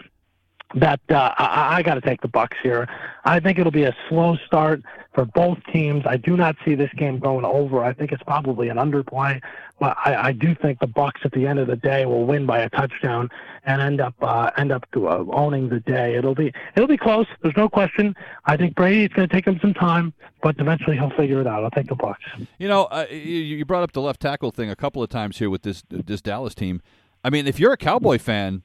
That 0.74 1.00
uh, 1.10 1.34
I, 1.36 1.76
I 1.76 1.82
got 1.82 1.94
to 1.94 2.00
take 2.00 2.22
the 2.22 2.28
Bucs 2.28 2.56
here. 2.62 2.88
I 3.26 3.40
think 3.40 3.58
it'll 3.58 3.70
be 3.70 3.82
a 3.82 3.94
slow 4.08 4.36
start 4.46 4.82
for 5.12 5.26
both 5.26 5.58
teams. 5.70 6.04
I 6.06 6.16
do 6.16 6.34
not 6.34 6.56
see 6.64 6.74
this 6.74 6.90
game 6.96 7.18
going 7.18 7.44
over. 7.44 7.84
I 7.84 7.92
think 7.92 8.10
it's 8.10 8.22
probably 8.22 8.70
an 8.70 8.78
underplay, 8.78 9.42
but 9.82 9.96
I, 10.04 10.28
I 10.28 10.32
do 10.32 10.54
think 10.54 10.78
the 10.78 10.86
Bucs 10.86 11.24
at 11.24 11.32
the 11.32 11.44
end 11.44 11.58
of 11.58 11.66
the 11.66 11.74
day 11.74 12.06
will 12.06 12.24
win 12.24 12.46
by 12.46 12.60
a 12.60 12.70
touchdown 12.70 13.28
and 13.64 13.82
end 13.82 14.00
up 14.00 14.14
uh, 14.22 14.52
end 14.56 14.70
up 14.70 14.88
to, 14.92 15.08
uh, 15.08 15.24
owning 15.32 15.70
the 15.70 15.80
day. 15.80 16.14
It'll 16.14 16.36
be 16.36 16.52
it'll 16.76 16.86
be 16.86 16.96
close. 16.96 17.26
There's 17.42 17.56
no 17.56 17.68
question. 17.68 18.14
I 18.44 18.56
think 18.56 18.76
Brady's 18.76 19.08
going 19.08 19.28
to 19.28 19.34
take 19.34 19.44
him 19.44 19.58
some 19.60 19.74
time, 19.74 20.12
but 20.40 20.54
eventually 20.60 20.96
he'll 20.96 21.10
figure 21.10 21.40
it 21.40 21.48
out. 21.48 21.64
I'll 21.64 21.70
take 21.72 21.88
the 21.88 21.96
Bucs. 21.96 22.46
You 22.58 22.68
know, 22.68 22.84
uh, 22.84 23.06
you, 23.10 23.16
you 23.16 23.64
brought 23.64 23.82
up 23.82 23.90
the 23.90 24.00
left 24.00 24.20
tackle 24.20 24.52
thing 24.52 24.70
a 24.70 24.76
couple 24.76 25.02
of 25.02 25.10
times 25.10 25.38
here 25.38 25.50
with 25.50 25.62
this 25.62 25.82
this 25.90 26.22
Dallas 26.22 26.54
team. 26.54 26.80
I 27.24 27.30
mean, 27.30 27.48
if 27.48 27.58
you're 27.58 27.72
a 27.72 27.76
Cowboy 27.76 28.18
fan, 28.18 28.62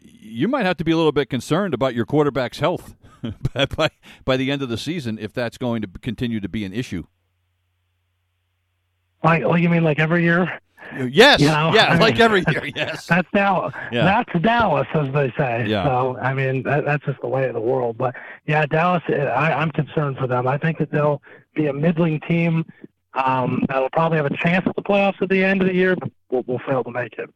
you 0.00 0.48
might 0.48 0.66
have 0.66 0.76
to 0.78 0.84
be 0.84 0.90
a 0.90 0.96
little 0.96 1.12
bit 1.12 1.30
concerned 1.30 1.72
about 1.72 1.94
your 1.94 2.04
quarterback's 2.04 2.58
health 2.58 2.96
by 3.76 3.90
by 4.24 4.36
the 4.36 4.50
end 4.50 4.62
of 4.62 4.68
the 4.68 4.76
season 4.76 5.20
if 5.20 5.32
that's 5.32 5.56
going 5.56 5.82
to 5.82 5.88
continue 6.02 6.40
to 6.40 6.48
be 6.48 6.64
an 6.64 6.72
issue. 6.72 7.04
Like, 9.22 9.42
oh, 9.42 9.54
you 9.54 9.68
mean 9.68 9.84
like 9.84 9.98
every 9.98 10.22
year? 10.22 10.60
Yes, 11.10 11.40
You 11.40 11.48
know, 11.48 11.70
yeah, 11.74 11.92
I 11.92 11.98
like 11.98 12.14
mean, 12.14 12.22
every 12.22 12.44
year. 12.48 12.64
Yes, 12.74 13.06
That's 13.06 13.28
Dallas. 13.34 13.74
Yeah. 13.92 14.04
That's 14.04 14.42
Dallas, 14.42 14.86
as 14.94 15.12
they 15.12 15.32
say. 15.36 15.66
Yeah. 15.66 15.84
So 15.84 16.16
I 16.18 16.32
mean, 16.32 16.62
that, 16.62 16.84
that's 16.84 17.04
just 17.04 17.20
the 17.20 17.28
way 17.28 17.46
of 17.46 17.54
the 17.54 17.60
world. 17.60 17.98
But 17.98 18.14
yeah, 18.46 18.64
Dallas. 18.64 19.02
uh, 19.08 19.14
I, 19.14 19.60
I'm 19.60 19.70
concerned 19.70 20.16
for 20.16 20.26
them. 20.26 20.46
I 20.46 20.56
think 20.56 20.78
that 20.78 20.90
they'll 20.90 21.20
be 21.54 21.66
a 21.66 21.72
middling 21.72 22.20
team 22.20 22.64
um, 23.14 23.64
that'll 23.68 23.90
probably 23.90 24.16
have 24.16 24.26
a 24.26 24.36
chance 24.36 24.66
at 24.66 24.76
the 24.76 24.82
playoffs 24.82 25.20
at 25.20 25.28
the 25.28 25.42
end 25.42 25.60
of 25.60 25.68
the 25.68 25.74
year, 25.74 25.96
but 25.96 26.10
will, 26.30 26.42
will 26.46 26.60
fail 26.60 26.84
to 26.84 26.90
make 26.90 27.14
it. 27.18 27.28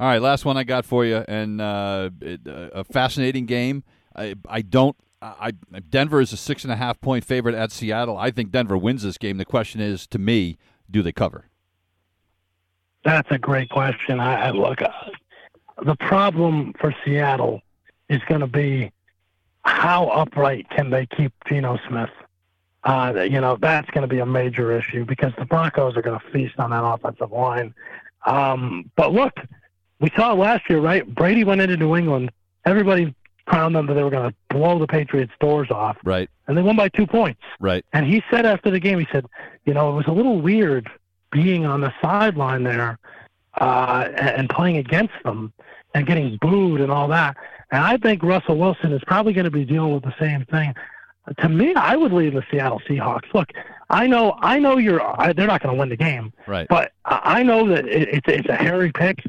All 0.00 0.08
right, 0.08 0.20
last 0.20 0.44
one 0.44 0.56
I 0.56 0.64
got 0.64 0.84
for 0.84 1.04
you, 1.04 1.24
and 1.28 1.60
uh, 1.60 2.10
it, 2.20 2.40
uh, 2.46 2.70
a 2.72 2.84
fascinating 2.84 3.46
game. 3.46 3.84
I, 4.16 4.34
I 4.48 4.62
don't. 4.62 4.96
I 5.20 5.52
Denver 5.88 6.20
is 6.20 6.32
a 6.32 6.36
six 6.36 6.64
and 6.64 6.72
a 6.72 6.76
half 6.76 7.00
point 7.00 7.24
favorite 7.24 7.54
at 7.54 7.70
Seattle. 7.70 8.18
I 8.18 8.32
think 8.32 8.50
Denver 8.50 8.76
wins 8.76 9.04
this 9.04 9.18
game. 9.18 9.36
The 9.36 9.44
question 9.44 9.80
is, 9.80 10.04
to 10.08 10.18
me, 10.18 10.58
do 10.92 11.02
they 11.02 11.12
cover? 11.12 11.46
That's 13.04 13.28
a 13.30 13.38
great 13.38 13.68
question. 13.70 14.20
I, 14.20 14.48
I 14.48 14.50
look. 14.50 14.80
Uh, 14.80 14.90
the 15.84 15.96
problem 15.96 16.72
for 16.78 16.94
Seattle 17.04 17.62
is 18.08 18.20
going 18.28 18.40
to 18.40 18.46
be 18.46 18.92
how 19.64 20.06
upright 20.08 20.68
can 20.70 20.90
they 20.90 21.06
keep 21.06 21.32
Geno 21.48 21.78
Smith. 21.88 22.10
Uh, 22.84 23.26
you 23.30 23.40
know 23.40 23.56
that's 23.60 23.88
going 23.90 24.02
to 24.02 24.08
be 24.08 24.18
a 24.18 24.26
major 24.26 24.76
issue 24.76 25.04
because 25.04 25.32
the 25.38 25.44
Broncos 25.44 25.96
are 25.96 26.02
going 26.02 26.18
to 26.18 26.30
feast 26.30 26.58
on 26.58 26.70
that 26.70 26.84
offensive 26.84 27.30
line. 27.30 27.74
Um, 28.26 28.90
but 28.96 29.12
look, 29.12 29.34
we 30.00 30.10
saw 30.16 30.32
it 30.32 30.36
last 30.36 30.68
year, 30.68 30.80
right? 30.80 31.06
Brady 31.14 31.44
went 31.44 31.60
into 31.60 31.76
New 31.76 31.96
England. 31.96 32.32
Everybody 32.64 33.14
crowned 33.46 33.74
them 33.74 33.86
that 33.86 33.94
they 33.94 34.02
were 34.04 34.10
going 34.10 34.30
to 34.30 34.36
blow 34.56 34.78
the 34.78 34.86
Patriots' 34.86 35.32
doors 35.40 35.70
off, 35.70 35.96
Right, 36.04 36.28
and 36.46 36.56
they 36.56 36.62
won 36.62 36.76
by 36.76 36.88
two 36.88 37.06
points. 37.06 37.40
right. 37.60 37.84
And 37.92 38.06
he 38.06 38.22
said 38.30 38.46
after 38.46 38.70
the 38.70 38.80
game, 38.80 38.98
he 38.98 39.06
said, 39.12 39.26
you 39.64 39.74
know, 39.74 39.90
it 39.92 39.94
was 39.94 40.06
a 40.06 40.12
little 40.12 40.40
weird 40.40 40.88
being 41.30 41.64
on 41.66 41.80
the 41.80 41.92
sideline 42.02 42.62
there 42.62 42.98
uh, 43.60 44.08
and, 44.16 44.48
playing 44.48 44.76
against 44.78 45.14
them 45.24 45.52
and 45.94 46.06
getting 46.06 46.36
booed 46.40 46.80
and 46.80 46.90
all 46.90 47.08
that. 47.08 47.36
And 47.70 47.82
I 47.82 47.96
think 47.96 48.22
Russell 48.22 48.56
Wilson 48.58 48.92
is 48.92 49.02
probably 49.06 49.32
going 49.32 49.44
to 49.44 49.50
be 49.50 49.64
dealing 49.64 49.94
with 49.94 50.04
the 50.04 50.14
same 50.18 50.44
thing. 50.46 50.74
To 51.38 51.48
me, 51.48 51.74
I 51.74 51.96
would 51.96 52.12
leave 52.12 52.34
the 52.34 52.42
Seattle 52.50 52.80
Seahawks. 52.88 53.32
Look, 53.32 53.50
I 53.88 54.06
know, 54.06 54.36
I 54.40 54.58
know 54.58 54.76
you're. 54.78 55.00
I, 55.00 55.32
they're 55.32 55.46
not 55.46 55.62
going 55.62 55.74
to 55.74 55.78
win 55.78 55.88
the 55.88 55.96
game, 55.96 56.32
Right. 56.46 56.66
but 56.68 56.92
I 57.04 57.40
I 57.40 57.42
know 57.44 57.68
that 57.68 57.86
it, 57.86 58.08
it's 58.08 58.28
it's 58.28 58.48
a 58.48 58.56
hairy 58.56 58.90
pick. 58.92 59.24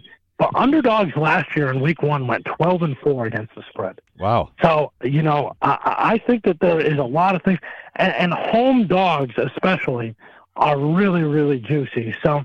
Underdogs 0.55 1.15
last 1.15 1.55
year 1.55 1.69
in 1.69 1.79
Week 1.79 2.01
One 2.01 2.27
went 2.27 2.45
12 2.45 2.81
and 2.83 2.97
four 2.97 3.25
against 3.25 3.55
the 3.55 3.63
spread. 3.69 3.99
Wow. 4.19 4.51
So, 4.61 4.91
you 5.03 5.21
know, 5.21 5.53
I, 5.61 5.77
I 5.83 6.17
think 6.17 6.43
that 6.45 6.59
there 6.59 6.79
is 6.79 6.97
a 6.97 7.03
lot 7.03 7.35
of 7.35 7.43
things, 7.43 7.59
and, 7.95 8.13
and 8.13 8.33
home 8.33 8.87
dogs 8.87 9.33
especially 9.37 10.15
are 10.55 10.79
really, 10.79 11.23
really 11.23 11.59
juicy. 11.59 12.15
So 12.23 12.43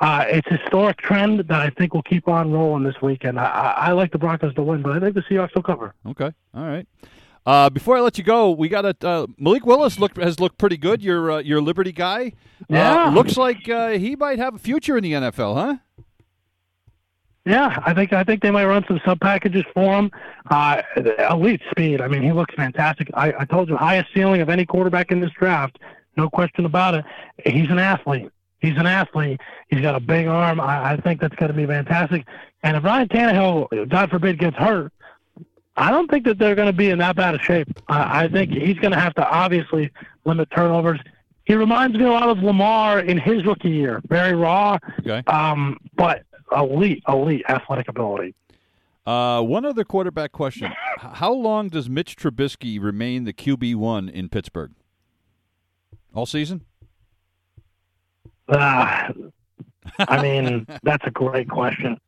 uh, 0.00 0.24
it's 0.28 0.46
a 0.48 0.56
historic 0.58 0.98
trend 0.98 1.40
that 1.40 1.60
I 1.60 1.70
think 1.70 1.94
will 1.94 2.02
keep 2.02 2.28
on 2.28 2.52
rolling 2.52 2.84
this 2.84 3.00
weekend. 3.02 3.38
I, 3.38 3.46
I, 3.46 3.70
I 3.88 3.92
like 3.92 4.12
the 4.12 4.18
Broncos 4.18 4.54
to 4.54 4.62
win, 4.62 4.82
but 4.82 4.92
I 4.92 5.00
think 5.00 5.14
the 5.14 5.22
Seahawks 5.22 5.54
will 5.54 5.62
cover. 5.62 5.94
Okay. 6.06 6.32
All 6.54 6.66
right. 6.66 6.86
Uh, 7.46 7.70
before 7.70 7.96
I 7.96 8.00
let 8.00 8.18
you 8.18 8.24
go, 8.24 8.50
we 8.50 8.68
got 8.68 8.84
a 8.84 8.94
uh, 9.06 9.26
Malik 9.38 9.64
Willis 9.64 9.98
looked 9.98 10.18
has 10.18 10.38
looked 10.38 10.58
pretty 10.58 10.76
good. 10.76 11.02
Your 11.02 11.30
uh, 11.30 11.38
your 11.38 11.62
Liberty 11.62 11.92
guy. 11.92 12.32
Yeah. 12.68 13.06
Uh, 13.06 13.10
looks 13.10 13.38
like 13.38 13.66
uh, 13.70 13.90
he 13.90 14.16
might 14.16 14.38
have 14.38 14.54
a 14.54 14.58
future 14.58 14.98
in 14.98 15.02
the 15.02 15.12
NFL, 15.12 15.54
huh? 15.54 15.76
Yeah, 17.48 17.80
I 17.86 17.94
think 17.94 18.12
I 18.12 18.24
think 18.24 18.42
they 18.42 18.50
might 18.50 18.66
run 18.66 18.84
some 18.86 19.00
sub 19.06 19.20
packages 19.20 19.64
for 19.72 19.94
him. 19.98 20.10
Uh, 20.50 20.82
elite 21.30 21.62
speed. 21.70 22.00
I 22.02 22.08
mean, 22.08 22.22
he 22.22 22.32
looks 22.32 22.54
fantastic. 22.54 23.08
I, 23.14 23.32
I 23.38 23.44
told 23.46 23.68
you, 23.70 23.76
highest 23.76 24.12
ceiling 24.12 24.42
of 24.42 24.50
any 24.50 24.66
quarterback 24.66 25.10
in 25.10 25.20
this 25.20 25.30
draft. 25.30 25.78
No 26.16 26.28
question 26.28 26.66
about 26.66 26.94
it. 26.94 27.04
He's 27.46 27.70
an 27.70 27.78
athlete. 27.78 28.30
He's 28.60 28.76
an 28.76 28.86
athlete. 28.86 29.40
He's 29.68 29.80
got 29.80 29.94
a 29.94 30.00
big 30.00 30.26
arm. 30.26 30.60
I, 30.60 30.92
I 30.92 30.96
think 30.96 31.20
that's 31.20 31.34
going 31.36 31.50
to 31.50 31.56
be 31.56 31.64
fantastic. 31.64 32.26
And 32.62 32.76
if 32.76 32.84
Ryan 32.84 33.08
Tannehill, 33.08 33.88
God 33.88 34.10
forbid, 34.10 34.38
gets 34.38 34.56
hurt, 34.56 34.92
I 35.76 35.90
don't 35.92 36.10
think 36.10 36.24
that 36.24 36.38
they're 36.38 36.56
going 36.56 36.66
to 36.66 36.72
be 36.76 36.90
in 36.90 36.98
that 36.98 37.14
bad 37.16 37.34
of 37.36 37.40
shape. 37.40 37.68
I, 37.88 38.24
I 38.24 38.28
think 38.28 38.50
he's 38.50 38.76
going 38.78 38.90
to 38.92 38.98
have 38.98 39.14
to 39.14 39.26
obviously 39.26 39.90
limit 40.24 40.50
turnovers. 40.50 40.98
He 41.44 41.54
reminds 41.54 41.96
me 41.96 42.04
a 42.04 42.10
lot 42.10 42.28
of 42.28 42.42
Lamar 42.42 42.98
in 42.98 43.16
his 43.16 43.46
rookie 43.46 43.70
year. 43.70 44.02
Very 44.08 44.34
raw, 44.34 44.76
Okay. 44.98 45.22
um, 45.28 45.78
but 45.96 46.24
elite, 46.52 47.02
elite 47.08 47.44
athletic 47.48 47.88
ability. 47.88 48.34
Uh, 49.06 49.40
one 49.40 49.64
other 49.64 49.84
quarterback 49.84 50.32
question: 50.32 50.72
How 50.98 51.32
long 51.32 51.68
does 51.68 51.88
Mitch 51.88 52.16
Trubisky 52.16 52.80
remain 52.80 53.24
the 53.24 53.32
QB 53.32 53.76
one 53.76 54.08
in 54.08 54.28
Pittsburgh? 54.28 54.72
All 56.14 56.26
season? 56.26 56.62
Uh, 58.48 59.12
I 60.00 60.22
mean, 60.22 60.66
that's 60.82 61.06
a 61.06 61.10
great 61.10 61.48
question. 61.48 61.98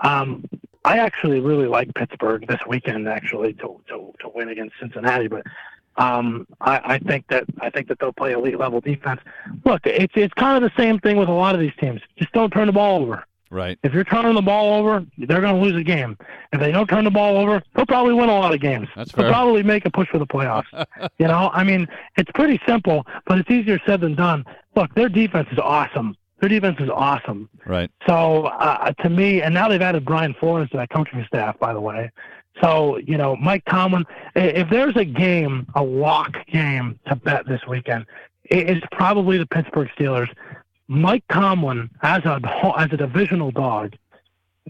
Um, 0.00 0.44
I 0.84 0.98
actually 0.98 1.40
really 1.40 1.66
like 1.66 1.94
Pittsburgh 1.94 2.46
this 2.46 2.60
weekend, 2.66 3.08
actually, 3.08 3.54
to 3.54 3.80
to, 3.88 4.12
to 4.20 4.28
win 4.34 4.48
against 4.48 4.74
Cincinnati. 4.80 5.28
But 5.28 5.44
um, 5.96 6.46
I, 6.60 6.94
I 6.94 6.98
think 6.98 7.26
that 7.28 7.44
I 7.60 7.70
think 7.70 7.88
that 7.88 7.98
they'll 8.00 8.12
play 8.12 8.32
elite 8.32 8.58
level 8.58 8.80
defense. 8.80 9.20
Look, 9.64 9.86
it's 9.86 10.12
it's 10.16 10.34
kind 10.34 10.62
of 10.62 10.70
the 10.70 10.82
same 10.82 10.98
thing 10.98 11.16
with 11.16 11.28
a 11.28 11.32
lot 11.32 11.54
of 11.54 11.60
these 11.60 11.72
teams. 11.80 12.00
Just 12.18 12.32
don't 12.32 12.50
turn 12.50 12.66
the 12.66 12.72
ball 12.72 13.02
over. 13.02 13.24
Right. 13.54 13.78
If 13.84 13.92
you're 13.94 14.02
turning 14.02 14.34
the 14.34 14.42
ball 14.42 14.74
over, 14.74 15.06
they're 15.16 15.40
going 15.40 15.54
to 15.54 15.60
lose 15.60 15.80
a 15.80 15.84
game. 15.84 16.18
If 16.52 16.58
they 16.58 16.72
don't 16.72 16.88
turn 16.88 17.04
the 17.04 17.10
ball 17.10 17.36
over, 17.36 17.62
they'll 17.76 17.86
probably 17.86 18.12
win 18.12 18.28
a 18.28 18.34
lot 18.34 18.52
of 18.52 18.60
games. 18.60 18.88
That's 18.96 19.12
fair. 19.12 19.24
They'll 19.24 19.32
probably 19.32 19.62
make 19.62 19.86
a 19.86 19.90
push 19.90 20.08
for 20.08 20.18
the 20.18 20.26
playoffs. 20.26 20.66
you 21.18 21.28
know, 21.28 21.50
I 21.52 21.62
mean, 21.62 21.86
it's 22.16 22.30
pretty 22.34 22.60
simple, 22.66 23.06
but 23.26 23.38
it's 23.38 23.48
easier 23.48 23.78
said 23.86 24.00
than 24.00 24.16
done. 24.16 24.44
Look, 24.74 24.92
their 24.96 25.08
defense 25.08 25.46
is 25.52 25.60
awesome. 25.60 26.16
Their 26.40 26.48
defense 26.48 26.78
is 26.80 26.90
awesome. 26.92 27.48
Right. 27.64 27.92
So 28.08 28.46
uh, 28.46 28.90
to 28.90 29.08
me, 29.08 29.40
and 29.40 29.54
now 29.54 29.68
they've 29.68 29.80
added 29.80 30.04
Brian 30.04 30.34
Flores 30.34 30.68
to 30.70 30.76
that 30.78 30.90
coaching 30.90 31.24
staff, 31.28 31.56
by 31.60 31.72
the 31.72 31.80
way. 31.80 32.10
So 32.60 32.96
you 32.98 33.16
know, 33.16 33.36
Mike 33.36 33.64
Tomlin. 33.66 34.04
If 34.34 34.68
there's 34.68 34.96
a 34.96 35.04
game, 35.04 35.68
a 35.76 35.82
lock 35.82 36.44
game 36.46 36.98
to 37.06 37.14
bet 37.14 37.46
this 37.46 37.60
weekend, 37.68 38.06
it's 38.44 38.84
probably 38.90 39.38
the 39.38 39.46
Pittsburgh 39.46 39.88
Steelers. 39.96 40.28
Mike 40.88 41.24
Tomlin, 41.32 41.88
as 42.02 42.24
a 42.24 42.40
as 42.76 42.92
a 42.92 42.96
divisional 42.96 43.50
dog, 43.50 43.94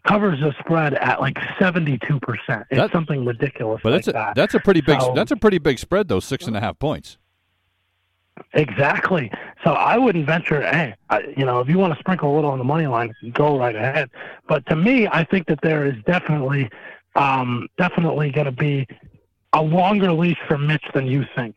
covers 0.06 0.40
the 0.40 0.54
spread 0.60 0.94
at 0.94 1.20
like 1.20 1.38
seventy 1.58 1.98
two 2.06 2.20
percent. 2.20 2.64
It's 2.70 2.80
That- 2.80 2.92
something 2.92 3.24
ridiculous 3.24 3.80
But 3.82 3.92
like 3.92 3.98
that's 4.04 4.08
a 4.08 4.12
that. 4.12 4.34
that's 4.36 4.54
a 4.54 4.60
pretty 4.60 4.80
big 4.80 5.00
So- 5.00 5.12
that's 5.14 5.30
a 5.32 5.36
pretty 5.36 5.58
big 5.58 5.78
spread 5.78 6.08
though, 6.08 6.20
six 6.20 6.46
and 6.46 6.56
a 6.56 6.60
half 6.60 6.78
points. 6.78 7.18
Exactly. 8.52 9.30
So 9.64 9.72
I 9.72 9.96
wouldn't 9.96 10.26
venture. 10.26 10.60
Hey, 10.62 10.94
I, 11.08 11.20
you 11.36 11.44
know, 11.44 11.60
if 11.60 11.68
you 11.68 11.78
want 11.78 11.92
to 11.94 11.98
sprinkle 12.00 12.32
a 12.32 12.34
little 12.34 12.50
on 12.50 12.58
the 12.58 12.64
money 12.64 12.86
line, 12.86 13.14
go 13.32 13.56
right 13.58 13.74
ahead. 13.76 14.10
But 14.48 14.66
to 14.66 14.76
me, 14.76 15.06
I 15.06 15.22
think 15.24 15.46
that 15.46 15.60
there 15.62 15.86
is 15.86 15.94
definitely, 16.04 16.68
um, 17.14 17.68
definitely 17.78 18.30
going 18.32 18.46
to 18.46 18.52
be 18.52 18.86
a 19.52 19.62
longer 19.62 20.12
leash 20.12 20.38
for 20.48 20.58
Mitch 20.58 20.84
than 20.94 21.06
you 21.06 21.24
think. 21.36 21.56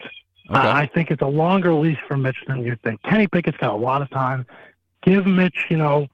Okay. 0.50 0.60
Uh, 0.60 0.74
I 0.74 0.86
think 0.88 1.12
it's 1.12 1.22
a 1.22 1.28
longer 1.28 1.74
leash 1.74 2.00
for 2.08 2.16
Mitch 2.18 2.38
than 2.48 2.64
you 2.64 2.78
think. 2.84 3.02
Kenny 3.04 3.28
Pickett's 3.28 3.58
got 3.58 3.74
a 3.74 3.78
lot 3.78 4.02
of 4.02 4.10
time. 4.10 4.46
Give 5.04 5.26
Mitch, 5.26 5.66
you 5.70 5.78
know, 5.78 6.08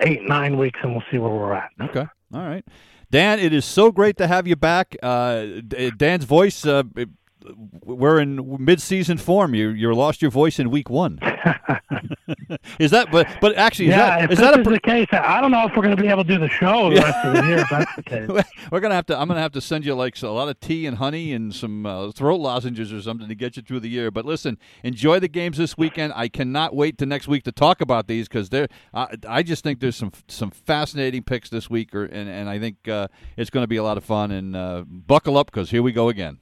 eight 0.00 0.22
nine 0.22 0.58
weeks, 0.58 0.80
and 0.82 0.92
we'll 0.92 1.04
see 1.10 1.18
where 1.18 1.30
we're 1.30 1.54
at. 1.54 1.70
Okay. 1.80 2.06
All 2.34 2.42
right. 2.46 2.64
Dan, 3.10 3.38
it 3.38 3.54
is 3.54 3.64
so 3.64 3.90
great 3.90 4.18
to 4.18 4.26
have 4.26 4.46
you 4.46 4.54
back. 4.56 4.94
Uh, 5.02 5.46
Dan's 5.96 6.24
voice, 6.24 6.66
uh, 6.66 6.82
we're 7.84 8.20
in 8.20 8.56
mid-season 8.58 9.18
form. 9.18 9.54
You 9.54 9.70
you 9.70 9.92
lost 9.94 10.22
your 10.22 10.30
voice 10.30 10.58
in 10.58 10.70
week 10.70 10.90
one. 10.90 11.18
is 12.78 12.90
that? 12.90 13.10
But 13.10 13.28
but 13.40 13.56
actually, 13.56 13.86
is 13.86 13.90
yeah. 13.90 14.18
that, 14.18 14.24
if 14.24 14.30
is 14.32 14.38
that 14.38 14.56
a, 14.56 14.60
is 14.60 14.66
the 14.66 14.80
case, 14.80 15.06
I 15.12 15.40
don't 15.40 15.50
know 15.50 15.66
if 15.66 15.74
we're 15.74 15.82
going 15.82 15.96
to 15.96 16.02
be 16.02 16.08
able 16.08 16.24
to 16.24 16.28
do 16.28 16.38
the 16.38 16.48
show 16.48 16.90
the 16.90 16.96
rest 16.96 17.24
of 17.24 17.34
the 17.34 17.48
year. 17.48 17.58
If 17.58 17.68
that's 17.70 17.96
the 17.96 18.02
case. 18.04 18.30
We're 18.70 18.80
gonna 18.80 18.94
have 18.94 19.06
to. 19.06 19.18
I'm 19.18 19.28
gonna 19.28 19.40
have 19.40 19.52
to 19.52 19.60
send 19.60 19.84
you 19.84 19.94
like 19.94 20.20
a 20.22 20.28
lot 20.28 20.48
of 20.48 20.60
tea 20.60 20.86
and 20.86 20.98
honey 20.98 21.32
and 21.32 21.54
some 21.54 21.86
uh, 21.86 22.10
throat 22.12 22.40
lozenges 22.40 22.92
or 22.92 23.00
something 23.00 23.28
to 23.28 23.34
get 23.34 23.56
you 23.56 23.62
through 23.62 23.80
the 23.80 23.88
year. 23.88 24.10
But 24.10 24.24
listen, 24.24 24.58
enjoy 24.82 25.20
the 25.20 25.28
games 25.28 25.58
this 25.58 25.78
weekend. 25.78 26.12
I 26.16 26.28
cannot 26.28 26.74
wait 26.74 26.98
to 26.98 27.06
next 27.06 27.28
week 27.28 27.44
to 27.44 27.52
talk 27.52 27.80
about 27.80 28.08
these 28.08 28.28
because 28.28 28.48
they're. 28.50 28.68
I 28.92 29.16
I 29.28 29.42
just 29.42 29.62
think 29.62 29.80
there's 29.80 29.96
some 29.96 30.12
some 30.28 30.50
fascinating 30.50 31.22
picks 31.22 31.50
this 31.50 31.70
week, 31.70 31.94
or, 31.94 32.04
and 32.04 32.28
and 32.28 32.48
I 32.48 32.58
think 32.58 32.88
uh, 32.88 33.08
it's 33.36 33.50
going 33.50 33.62
to 33.62 33.68
be 33.68 33.76
a 33.76 33.82
lot 33.82 33.96
of 33.96 34.04
fun. 34.04 34.30
And 34.30 34.56
uh, 34.56 34.84
buckle 34.86 35.38
up 35.38 35.50
because 35.50 35.70
here 35.70 35.82
we 35.82 35.92
go 35.92 36.08
again. 36.08 36.38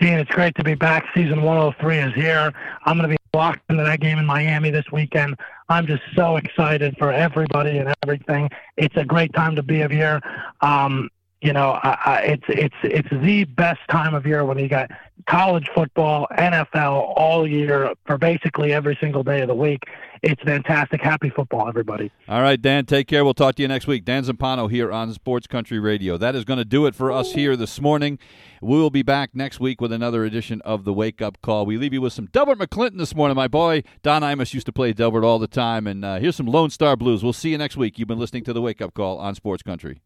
Gene, 0.00 0.18
it's 0.18 0.30
great 0.30 0.54
to 0.54 0.64
be 0.64 0.74
back. 0.74 1.04
Season 1.14 1.42
103 1.42 1.98
is 1.98 2.14
here. 2.14 2.52
I'm 2.86 2.96
going 2.96 3.10
to 3.10 3.14
be 3.14 3.18
locked 3.34 3.60
into 3.68 3.84
that 3.84 4.00
game 4.00 4.18
in 4.18 4.24
Miami 4.24 4.70
this 4.70 4.86
weekend. 4.90 5.36
I'm 5.68 5.86
just 5.86 6.00
so 6.16 6.36
excited 6.36 6.96
for 6.98 7.12
everybody 7.12 7.76
and 7.76 7.92
everything. 8.02 8.48
It's 8.78 8.96
a 8.96 9.04
great 9.04 9.30
time 9.34 9.54
to 9.56 9.62
be 9.62 9.82
here. 9.92 10.18
Um, 10.62 11.10
you 11.42 11.54
know, 11.54 11.70
I, 11.82 11.98
I, 12.04 12.20
it's 12.22 12.44
it's 12.48 12.74
it's 12.82 13.08
the 13.10 13.44
best 13.44 13.80
time 13.88 14.14
of 14.14 14.26
year 14.26 14.44
when 14.44 14.58
you 14.58 14.68
got 14.68 14.90
college 15.26 15.68
football, 15.74 16.26
NFL 16.36 17.14
all 17.16 17.46
year 17.46 17.94
for 18.06 18.18
basically 18.18 18.72
every 18.72 18.96
single 19.00 19.22
day 19.22 19.40
of 19.40 19.48
the 19.48 19.54
week. 19.54 19.80
It's 20.22 20.42
fantastic. 20.42 21.00
Happy 21.00 21.30
football, 21.30 21.66
everybody. 21.66 22.12
All 22.28 22.42
right, 22.42 22.60
Dan, 22.60 22.84
take 22.84 23.08
care. 23.08 23.24
We'll 23.24 23.32
talk 23.32 23.54
to 23.54 23.62
you 23.62 23.68
next 23.68 23.86
week. 23.86 24.04
Dan 24.04 24.22
Zampano 24.22 24.70
here 24.70 24.92
on 24.92 25.10
Sports 25.14 25.46
Country 25.46 25.78
Radio. 25.78 26.18
That 26.18 26.34
is 26.34 26.44
going 26.44 26.58
to 26.58 26.64
do 26.64 26.84
it 26.84 26.94
for 26.94 27.10
us 27.10 27.32
here 27.32 27.56
this 27.56 27.80
morning. 27.80 28.18
We 28.60 28.76
will 28.76 28.90
be 28.90 29.02
back 29.02 29.30
next 29.32 29.60
week 29.60 29.80
with 29.80 29.92
another 29.92 30.26
edition 30.26 30.60
of 30.60 30.84
the 30.84 30.92
Wake 30.92 31.22
Up 31.22 31.40
Call. 31.40 31.64
We 31.64 31.78
leave 31.78 31.94
you 31.94 32.02
with 32.02 32.12
some 32.12 32.26
Delbert 32.26 32.58
McClinton 32.58 32.98
this 32.98 33.14
morning. 33.14 33.34
My 33.34 33.48
boy 33.48 33.82
Don 34.02 34.20
Imus 34.20 34.52
used 34.52 34.66
to 34.66 34.72
play 34.72 34.92
Delbert 34.92 35.24
all 35.24 35.38
the 35.38 35.48
time, 35.48 35.86
and 35.86 36.04
uh, 36.04 36.18
here's 36.18 36.36
some 36.36 36.46
Lone 36.46 36.68
Star 36.68 36.96
Blues. 36.96 37.24
We'll 37.24 37.32
see 37.32 37.50
you 37.50 37.58
next 37.58 37.78
week. 37.78 37.98
You've 37.98 38.08
been 38.08 38.18
listening 38.18 38.44
to 38.44 38.52
the 38.52 38.60
Wake 38.60 38.82
Up 38.82 38.92
Call 38.92 39.16
on 39.16 39.34
Sports 39.34 39.62
Country. 39.62 40.02